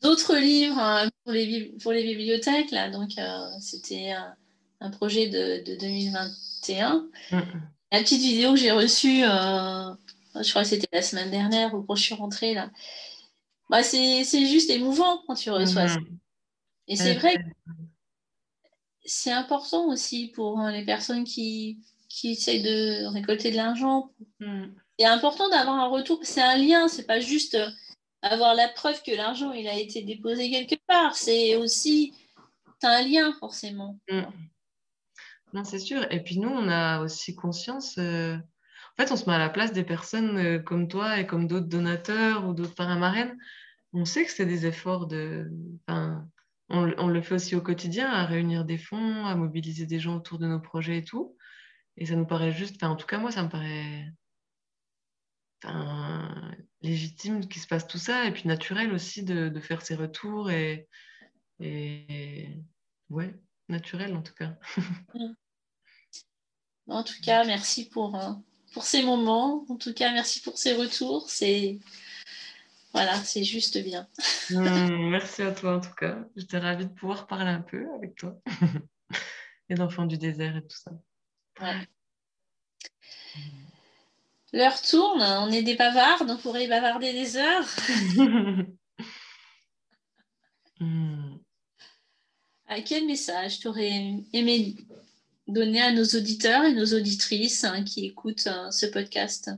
d'autres 0.00 0.36
livres 0.36 0.78
hein, 0.78 1.08
pour, 1.22 1.32
les, 1.32 1.74
pour 1.82 1.92
les 1.92 2.02
bibliothèques. 2.02 2.70
Là. 2.70 2.90
Donc, 2.90 3.18
euh, 3.18 3.48
c'était 3.60 4.12
un, 4.80 4.90
projet 4.90 5.28
de, 5.28 5.76
2021. 5.78 7.08
La 7.92 8.00
petite 8.00 8.22
vidéo 8.22 8.52
que 8.52 8.58
j'ai 8.58 8.72
reçue, 8.72 9.22
euh, 9.24 9.92
je 10.42 10.50
crois 10.50 10.62
que 10.62 10.68
c'était 10.68 10.88
la 10.92 11.02
semaine 11.02 11.30
dernière 11.30 11.74
ou 11.74 11.82
quand 11.82 11.94
je 11.94 12.02
suis 12.02 12.14
rentrée, 12.14 12.54
là. 12.54 12.70
Bah, 13.68 13.82
c'est 13.82 14.24
juste 14.24 14.70
émouvant 14.70 15.22
quand 15.26 15.34
tu 15.34 15.50
reçois 15.50 15.88
ça. 15.88 15.96
Mm-hmm. 15.96 16.18
Et 16.88 16.96
c'est 16.96 17.14
vrai 17.14 17.36
que 17.36 17.42
c'est 19.04 19.32
important 19.32 19.88
aussi 19.88 20.28
pour 20.28 20.58
hein, 20.58 20.72
les 20.72 20.84
personnes 20.84 21.24
qui, 21.24 21.78
qui 22.08 22.30
essayent 22.30 22.62
de 22.62 23.06
récolter 23.12 23.50
de 23.50 23.56
l'argent. 23.56 24.10
Mm 24.40 24.66
c'est 24.98 25.06
important 25.06 25.48
d'avoir 25.48 25.76
un 25.76 25.88
retour. 25.88 26.20
C'est 26.22 26.42
un 26.42 26.56
lien, 26.56 26.88
c'est 26.88 27.06
pas 27.06 27.20
juste 27.20 27.54
euh, 27.54 27.68
avoir 28.22 28.54
la 28.54 28.68
preuve 28.68 29.02
que 29.02 29.14
l'argent 29.14 29.52
il 29.52 29.68
a 29.68 29.78
été 29.78 30.02
déposé 30.02 30.50
quelque 30.50 30.80
part. 30.86 31.14
C'est 31.14 31.56
aussi 31.56 32.14
as 32.82 32.98
un 32.98 33.02
lien 33.02 33.32
forcément. 33.38 33.98
Mm. 34.10 34.22
Non, 35.52 35.64
c'est 35.64 35.78
sûr. 35.78 36.06
Et 36.12 36.22
puis 36.22 36.38
nous, 36.38 36.48
on 36.48 36.68
a 36.68 37.00
aussi 37.00 37.34
conscience. 37.34 37.96
Euh, 37.98 38.36
en 38.36 39.02
fait, 39.02 39.12
on 39.12 39.16
se 39.16 39.28
met 39.28 39.34
à 39.34 39.38
la 39.38 39.48
place 39.48 39.72
des 39.72 39.84
personnes 39.84 40.38
euh, 40.38 40.58
comme 40.58 40.88
toi 40.88 41.18
et 41.18 41.26
comme 41.26 41.46
d'autres 41.46 41.68
donateurs 41.68 42.46
ou 42.46 42.54
d'autres 42.54 42.74
parrains 42.74 42.98
marraines. 42.98 43.36
On 43.92 44.04
sait 44.04 44.24
que 44.24 44.30
c'est 44.30 44.46
des 44.46 44.66
efforts 44.66 45.06
de. 45.06 45.50
Enfin, 45.86 46.26
on, 46.68 46.92
on, 46.98 47.08
le 47.08 47.22
fait 47.22 47.36
aussi 47.36 47.54
au 47.54 47.62
quotidien, 47.62 48.10
à 48.10 48.26
réunir 48.26 48.64
des 48.64 48.78
fonds, 48.78 49.24
à 49.26 49.34
mobiliser 49.36 49.86
des 49.86 50.00
gens 50.00 50.16
autour 50.16 50.38
de 50.38 50.46
nos 50.46 50.60
projets 50.60 50.98
et 50.98 51.04
tout. 51.04 51.36
Et 51.96 52.06
ça 52.06 52.16
nous 52.16 52.26
paraît 52.26 52.52
juste. 52.52 52.76
Enfin, 52.76 52.92
en 52.92 52.96
tout 52.96 53.06
cas, 53.06 53.18
moi, 53.18 53.30
ça 53.30 53.42
me 53.42 53.48
paraît 53.48 54.12
légitime 56.82 57.46
qu'il 57.48 57.60
se 57.60 57.66
passe 57.66 57.86
tout 57.86 57.98
ça 57.98 58.26
et 58.26 58.32
puis 58.32 58.46
naturel 58.46 58.92
aussi 58.92 59.22
de, 59.22 59.60
faire 59.60 59.82
ses 59.82 59.94
retours 59.94 60.50
et, 60.50 60.88
et 61.60 62.48
ouais, 63.10 63.34
naturel 63.68 64.14
en 64.14 64.22
tout 64.22 64.34
cas. 64.34 64.56
en 66.88 67.02
tout 67.02 67.20
cas, 67.22 67.44
merci 67.44 67.88
pour, 67.88 68.16
euh, 68.16 68.32
pour 68.72 68.84
ces 68.84 69.02
moments. 69.02 69.64
En 69.68 69.76
tout 69.76 69.94
cas, 69.94 70.12
merci 70.12 70.40
pour 70.40 70.58
ces 70.58 70.74
retours. 70.74 71.28
C'est 71.28 71.78
voilà, 72.92 73.14
c'est 73.24 73.44
juste 73.44 73.76
bien. 73.82 74.08
Mmh, 74.50 75.10
merci 75.10 75.42
à 75.42 75.52
toi 75.52 75.76
en 75.76 75.80
tout 75.80 75.94
cas. 75.94 76.24
J'étais 76.34 76.58
ravie 76.58 76.86
de 76.86 76.92
pouvoir 76.92 77.26
parler 77.26 77.50
un 77.50 77.60
peu 77.60 77.86
avec 77.94 78.14
toi 78.14 78.40
et 79.68 79.74
d'enfants 79.74 80.06
du 80.06 80.16
désert 80.16 80.56
et 80.56 80.62
tout 80.62 80.78
ça. 80.78 80.92
Ouais. 81.60 81.86
L'heure 84.52 84.80
tourne, 84.80 85.22
on 85.22 85.50
est 85.50 85.62
des 85.62 85.74
bavardes, 85.74 86.30
on 86.30 86.36
pourrait 86.36 86.68
bavarder 86.68 87.12
des 87.12 87.36
heures. 87.36 87.68
Hmm. 90.78 91.38
À 92.66 92.82
quel 92.82 93.06
message 93.06 93.60
tu 93.60 93.68
aurais 93.68 94.22
aimé 94.34 94.76
donner 95.46 95.80
à 95.80 95.90
nos 95.90 96.04
auditeurs 96.04 96.64
et 96.64 96.74
nos 96.74 96.92
auditrices 96.92 97.64
hein, 97.64 97.82
qui 97.82 98.04
écoutent 98.04 98.46
hein, 98.46 98.70
ce 98.70 98.84
podcast? 98.84 99.50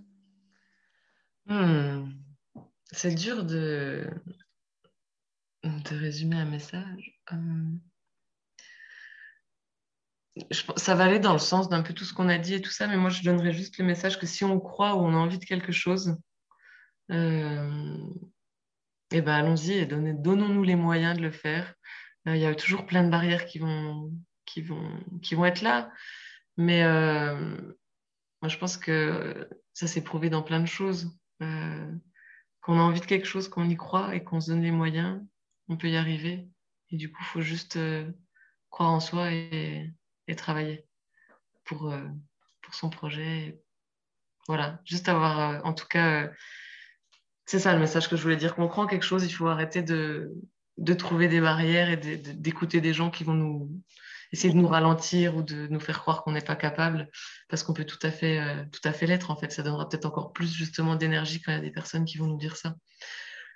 Hmm. 1.46 2.12
C'est 2.92 3.16
dur 3.16 3.44
de... 3.44 4.06
de 5.64 5.96
résumer 5.96 6.36
un 6.36 6.44
message. 6.44 7.20
Ça 10.76 10.94
va 10.94 11.04
aller 11.04 11.18
dans 11.18 11.32
le 11.32 11.38
sens 11.38 11.68
d'un 11.68 11.82
peu 11.82 11.94
tout 11.94 12.04
ce 12.04 12.14
qu'on 12.14 12.28
a 12.28 12.38
dit 12.38 12.54
et 12.54 12.62
tout 12.62 12.70
ça, 12.70 12.86
mais 12.86 12.96
moi 12.96 13.10
je 13.10 13.22
donnerais 13.22 13.52
juste 13.52 13.78
le 13.78 13.84
message 13.84 14.18
que 14.18 14.26
si 14.26 14.44
on 14.44 14.60
croit 14.60 14.94
ou 14.94 15.00
on 15.00 15.14
a 15.14 15.16
envie 15.16 15.38
de 15.38 15.44
quelque 15.44 15.72
chose, 15.72 16.16
et 17.10 17.14
ben 19.22 19.34
allons-y 19.34 19.72
et 19.72 19.86
donnons-nous 19.86 20.62
les 20.62 20.76
moyens 20.76 21.16
de 21.16 21.22
le 21.22 21.30
faire. 21.30 21.74
Il 22.26 22.36
y 22.36 22.44
a 22.44 22.54
toujours 22.54 22.84
plein 22.86 23.04
de 23.04 23.10
barrières 23.10 23.46
qui 23.46 23.58
vont, 23.58 24.12
qui 24.44 24.60
vont, 24.60 25.02
qui 25.22 25.34
vont 25.34 25.46
être 25.46 25.62
là. 25.62 25.90
Mais 26.56 26.82
moi, 28.42 28.48
je 28.48 28.58
pense 28.58 28.76
que 28.76 29.48
ça 29.72 29.86
s'est 29.86 30.04
prouvé 30.04 30.28
dans 30.30 30.42
plein 30.42 30.60
de 30.60 30.66
choses. 30.66 31.10
qu'on 32.60 32.78
a 32.78 32.82
envie 32.82 33.00
de 33.00 33.06
quelque 33.06 33.26
chose, 33.26 33.48
qu'on 33.48 33.68
y 33.68 33.76
croit 33.76 34.14
et 34.14 34.22
qu'on 34.22 34.40
se 34.40 34.50
donne 34.50 34.62
les 34.62 34.70
moyens, 34.70 35.22
on 35.68 35.76
peut 35.76 35.88
y 35.88 35.96
arriver. 35.96 36.46
Et 36.90 36.96
du 36.96 37.10
coup, 37.10 37.22
il 37.22 37.26
faut 37.26 37.40
juste 37.40 37.78
croire 38.70 38.90
en 38.90 39.00
soi 39.00 39.32
et, 39.32 39.90
et 40.28 40.36
travailler 40.36 40.86
pour, 41.64 41.92
pour 42.62 42.74
son 42.74 42.90
projet. 42.90 43.60
Voilà, 44.46 44.80
juste 44.84 45.08
avoir, 45.08 45.64
en 45.66 45.74
tout 45.74 45.86
cas, 45.86 46.30
c'est 47.46 47.58
ça 47.58 47.72
le 47.72 47.80
message 47.80 48.08
que 48.08 48.16
je 48.16 48.22
voulais 48.22 48.36
dire. 48.36 48.54
Qu'on 48.54 48.70
en 48.70 48.86
quelque 48.86 49.04
chose, 49.04 49.24
il 49.24 49.32
faut 49.32 49.48
arrêter 49.48 49.82
de, 49.82 50.32
de 50.76 50.94
trouver 50.94 51.28
des 51.28 51.40
barrières 51.40 51.90
et 51.90 51.96
d'écouter 51.96 52.80
des 52.80 52.94
gens 52.94 53.10
qui 53.10 53.24
vont 53.24 53.34
nous 53.34 53.70
essayer 54.32 54.52
de 54.52 54.58
nous 54.58 54.68
ralentir 54.68 55.36
ou 55.36 55.42
de 55.42 55.66
nous 55.68 55.80
faire 55.80 56.00
croire 56.00 56.22
qu'on 56.22 56.32
n'est 56.32 56.40
pas 56.40 56.56
capable, 56.56 57.10
parce 57.48 57.62
qu'on 57.62 57.72
peut 57.72 57.84
tout 57.84 57.98
à 58.02 58.10
fait, 58.10 58.40
euh, 58.40 58.92
fait 58.92 59.06
l'être 59.06 59.30
en 59.30 59.36
fait. 59.36 59.50
Ça 59.52 59.62
donnera 59.62 59.88
peut-être 59.88 60.06
encore 60.06 60.32
plus 60.32 60.52
justement 60.52 60.96
d'énergie 60.96 61.40
quand 61.40 61.52
il 61.52 61.56
y 61.56 61.58
a 61.58 61.62
des 61.62 61.70
personnes 61.70 62.04
qui 62.04 62.18
vont 62.18 62.26
nous 62.26 62.36
dire 62.36 62.56
ça. 62.56 62.74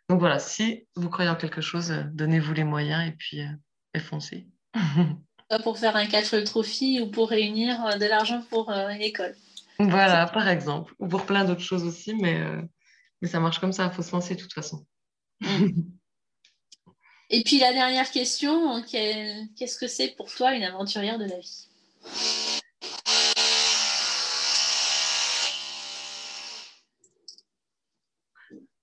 Donc 0.09 0.21
voilà, 0.21 0.39
si 0.39 0.87
vous 0.97 1.09
croyez 1.11 1.31
en 1.31 1.37
quelque 1.37 1.61
chose, 1.61 1.93
euh, 1.93 2.05
donnez-vous 2.13 2.55
les 2.55 2.65
moyens 2.65 3.07
et 3.07 3.13
puis 3.13 3.43
euh, 3.43 4.01
foncez. 4.01 4.49
pour 5.59 5.79
faire 5.79 5.97
un 5.97 6.07
4 6.07 6.41
trophy 6.41 7.01
ou 7.01 7.11
pour 7.11 7.31
réunir 7.31 7.99
de 7.99 8.07
l'argent 8.07 8.43
pour 8.51 8.71
une 8.71 9.03
école. 9.03 9.35
Voilà, 9.79 10.27
par 10.27 10.49
exemple, 10.49 10.95
ou 10.99 11.09
pour 11.09 11.27
plein 11.27 11.45
d'autres 11.45 11.61
choses 11.63 11.85
aussi, 11.85 12.15
mais, 12.15 12.41
mais 13.21 13.29
ça 13.29 13.41
marche 13.41 13.59
comme 13.59 13.73
ça, 13.73 13.87
il 13.87 13.93
faut 13.93 14.03
se 14.03 14.13
lancer 14.13 14.35
de 14.35 14.41
toute 14.41 14.53
façon. 14.53 14.85
Et 17.31 17.43
puis 17.43 17.59
la 17.59 17.73
dernière 17.73 18.11
question, 18.11 18.83
qu'est-ce 18.83 19.79
que 19.79 19.89
c'est 19.89 20.15
pour 20.17 20.33
toi 20.33 20.55
une 20.55 20.65
aventurière 20.65 21.19
de 21.19 21.25
la 21.25 21.39
vie? 21.39 21.69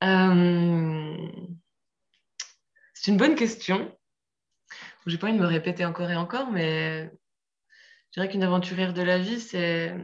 Euh, 0.04 1.28
C'est 2.94 3.12
une 3.12 3.18
bonne 3.18 3.36
question. 3.36 3.98
Je 5.10 5.16
n'ai 5.16 5.20
pas 5.20 5.28
envie 5.28 5.38
de 5.38 5.42
me 5.42 5.48
répéter 5.48 5.86
encore 5.86 6.12
et 6.12 6.16
encore, 6.16 6.52
mais 6.52 7.12
je 8.12 8.20
dirais 8.20 8.30
qu'une 8.30 8.44
aventurière 8.44 8.94
de 8.94 9.02
la 9.02 9.18
vie, 9.18 9.40
c'est 9.40 9.96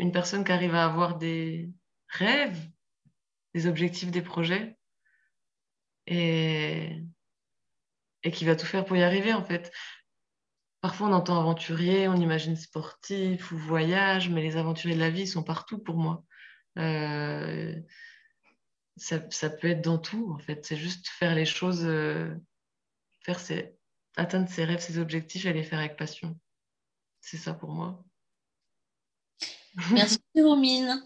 une 0.00 0.10
personne 0.10 0.44
qui 0.44 0.50
arrive 0.50 0.74
à 0.74 0.84
avoir 0.84 1.16
des 1.16 1.70
rêves, 2.08 2.58
des 3.54 3.68
objectifs, 3.68 4.10
des 4.10 4.20
projets, 4.20 4.76
et, 6.08 7.04
qui 8.32 8.44
va 8.44 8.56
tout 8.56 8.66
faire 8.66 8.84
pour 8.84 8.96
y 8.96 9.02
arriver 9.04 9.32
en 9.32 9.44
fait. 9.44 9.72
Parfois 10.80 11.06
on 11.06 11.12
entend 11.12 11.38
aventurier, 11.38 12.08
on 12.08 12.16
imagine 12.16 12.56
sportif 12.56 13.52
ou 13.52 13.56
voyage, 13.56 14.28
mais 14.28 14.42
les 14.42 14.56
aventuriers 14.56 14.96
de 14.96 15.00
la 15.00 15.10
vie 15.10 15.28
sont 15.28 15.44
partout 15.44 15.78
pour 15.78 15.96
moi. 15.96 16.24
Euh, 16.78 17.80
ça, 18.96 19.20
ça, 19.30 19.50
peut 19.50 19.68
être 19.68 19.82
dans 19.82 19.98
tout 19.98 20.32
en 20.34 20.38
fait. 20.38 20.66
C'est 20.66 20.76
juste 20.76 21.08
faire 21.08 21.36
les 21.36 21.46
choses, 21.46 21.84
euh, 21.84 22.34
faire 23.24 23.40
ses, 23.40 23.76
atteindre 24.16 24.48
ses 24.48 24.64
rêves, 24.64 24.80
ses 24.80 24.98
objectifs 24.98 25.46
et 25.46 25.52
les 25.52 25.64
faire 25.64 25.80
avec 25.80 25.96
passion. 25.96 26.38
C'est 27.20 27.38
ça 27.38 27.54
pour 27.54 27.70
moi. 27.70 28.04
Merci 29.90 30.18
Romine. 30.36 31.02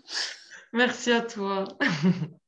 Merci 0.73 1.13
à 1.13 1.23
toi. 1.23 1.65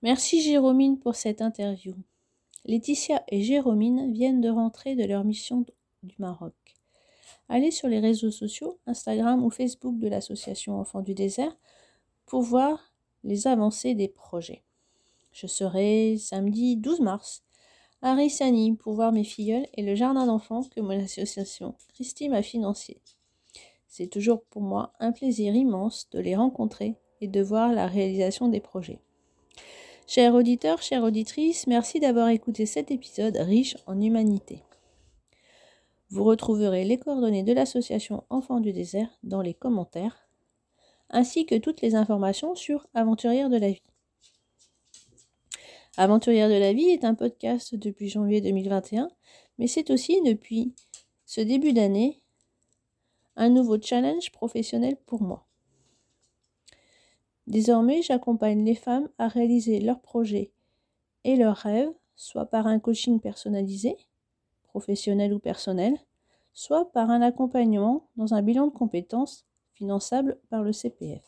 Merci 0.00 0.40
Jérômine 0.42 1.00
pour 1.00 1.16
cette 1.16 1.42
interview. 1.42 1.96
Laetitia 2.64 3.24
et 3.28 3.42
Jérômine 3.42 4.12
viennent 4.12 4.40
de 4.40 4.48
rentrer 4.48 4.94
de 4.94 5.04
leur 5.04 5.24
mission 5.24 5.66
du 6.04 6.14
Maroc. 6.20 6.54
Allez 7.48 7.72
sur 7.72 7.88
les 7.88 7.98
réseaux 7.98 8.30
sociaux, 8.30 8.78
Instagram 8.86 9.42
ou 9.44 9.50
Facebook 9.50 9.98
de 9.98 10.06
l'association 10.06 10.78
Enfants 10.78 11.02
du 11.02 11.14
désert 11.14 11.56
pour 12.28 12.42
voir 12.42 12.92
les 13.24 13.46
avancées 13.46 13.94
des 13.94 14.08
projets. 14.08 14.62
Je 15.32 15.46
serai 15.46 16.16
samedi 16.18 16.76
12 16.76 17.00
mars 17.00 17.42
à 18.02 18.14
Rissani 18.14 18.76
pour 18.76 18.94
voir 18.94 19.12
mes 19.12 19.24
filleuls 19.24 19.66
et 19.74 19.82
le 19.82 19.94
jardin 19.94 20.26
d'enfants 20.26 20.62
que 20.62 20.80
mon 20.80 20.98
association 21.02 21.74
Christine 21.94 22.30
m'a 22.30 22.42
financé. 22.42 23.00
C'est 23.88 24.08
toujours 24.08 24.42
pour 24.44 24.62
moi 24.62 24.92
un 25.00 25.12
plaisir 25.12 25.54
immense 25.54 26.08
de 26.10 26.20
les 26.20 26.36
rencontrer 26.36 26.94
et 27.20 27.28
de 27.28 27.40
voir 27.42 27.72
la 27.72 27.86
réalisation 27.86 28.48
des 28.48 28.60
projets. 28.60 29.00
Chers 30.06 30.34
auditeurs, 30.34 30.82
chères 30.82 31.02
auditrices, 31.02 31.66
merci 31.66 31.98
d'avoir 31.98 32.28
écouté 32.28 32.66
cet 32.66 32.90
épisode 32.90 33.36
riche 33.36 33.76
en 33.86 34.00
humanité. 34.00 34.62
Vous 36.10 36.24
retrouverez 36.24 36.84
les 36.84 36.98
coordonnées 36.98 37.42
de 37.42 37.52
l'association 37.52 38.24
Enfants 38.30 38.60
du 38.60 38.72
désert 38.72 39.10
dans 39.22 39.42
les 39.42 39.54
commentaires, 39.54 40.27
ainsi 41.10 41.46
que 41.46 41.54
toutes 41.54 41.80
les 41.80 41.94
informations 41.94 42.54
sur 42.54 42.86
Aventurière 42.94 43.50
de 43.50 43.56
la 43.56 43.70
vie. 43.70 43.82
Aventurière 45.96 46.48
de 46.48 46.54
la 46.54 46.72
vie 46.72 46.90
est 46.90 47.04
un 47.04 47.14
podcast 47.14 47.74
depuis 47.74 48.08
janvier 48.08 48.40
2021, 48.40 49.10
mais 49.58 49.66
c'est 49.66 49.90
aussi 49.90 50.20
depuis 50.22 50.74
ce 51.26 51.40
début 51.40 51.72
d'année 51.72 52.20
un 53.36 53.48
nouveau 53.48 53.80
challenge 53.80 54.30
professionnel 54.32 54.96
pour 55.06 55.22
moi. 55.22 55.46
Désormais, 57.48 58.02
j'accompagne 58.02 58.64
les 58.64 58.74
femmes 58.74 59.08
à 59.18 59.26
réaliser 59.26 59.80
leurs 59.80 60.00
projets 60.00 60.52
et 61.24 61.34
leurs 61.34 61.56
rêves, 61.56 61.92
soit 62.14 62.46
par 62.46 62.66
un 62.66 62.78
coaching 62.78 63.20
personnalisé, 63.20 63.96
professionnel 64.64 65.32
ou 65.32 65.38
personnel, 65.38 65.96
soit 66.52 66.92
par 66.92 67.10
un 67.10 67.22
accompagnement 67.22 68.08
dans 68.16 68.34
un 68.34 68.42
bilan 68.42 68.66
de 68.66 68.72
compétences 68.72 69.47
finançable 69.78 70.38
par 70.50 70.62
le 70.62 70.72
CPF. 70.72 71.22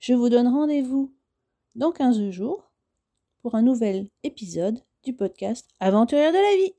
Je 0.00 0.12
vous 0.12 0.28
donne 0.28 0.48
rendez-vous 0.48 1.14
dans 1.76 1.92
15 1.92 2.30
jours 2.30 2.70
pour 3.42 3.54
un 3.54 3.62
nouvel 3.62 4.08
épisode 4.24 4.80
du 5.04 5.14
podcast 5.14 5.68
Aventurière 5.80 6.32
de 6.32 6.36
la 6.36 6.64
vie. 6.64 6.77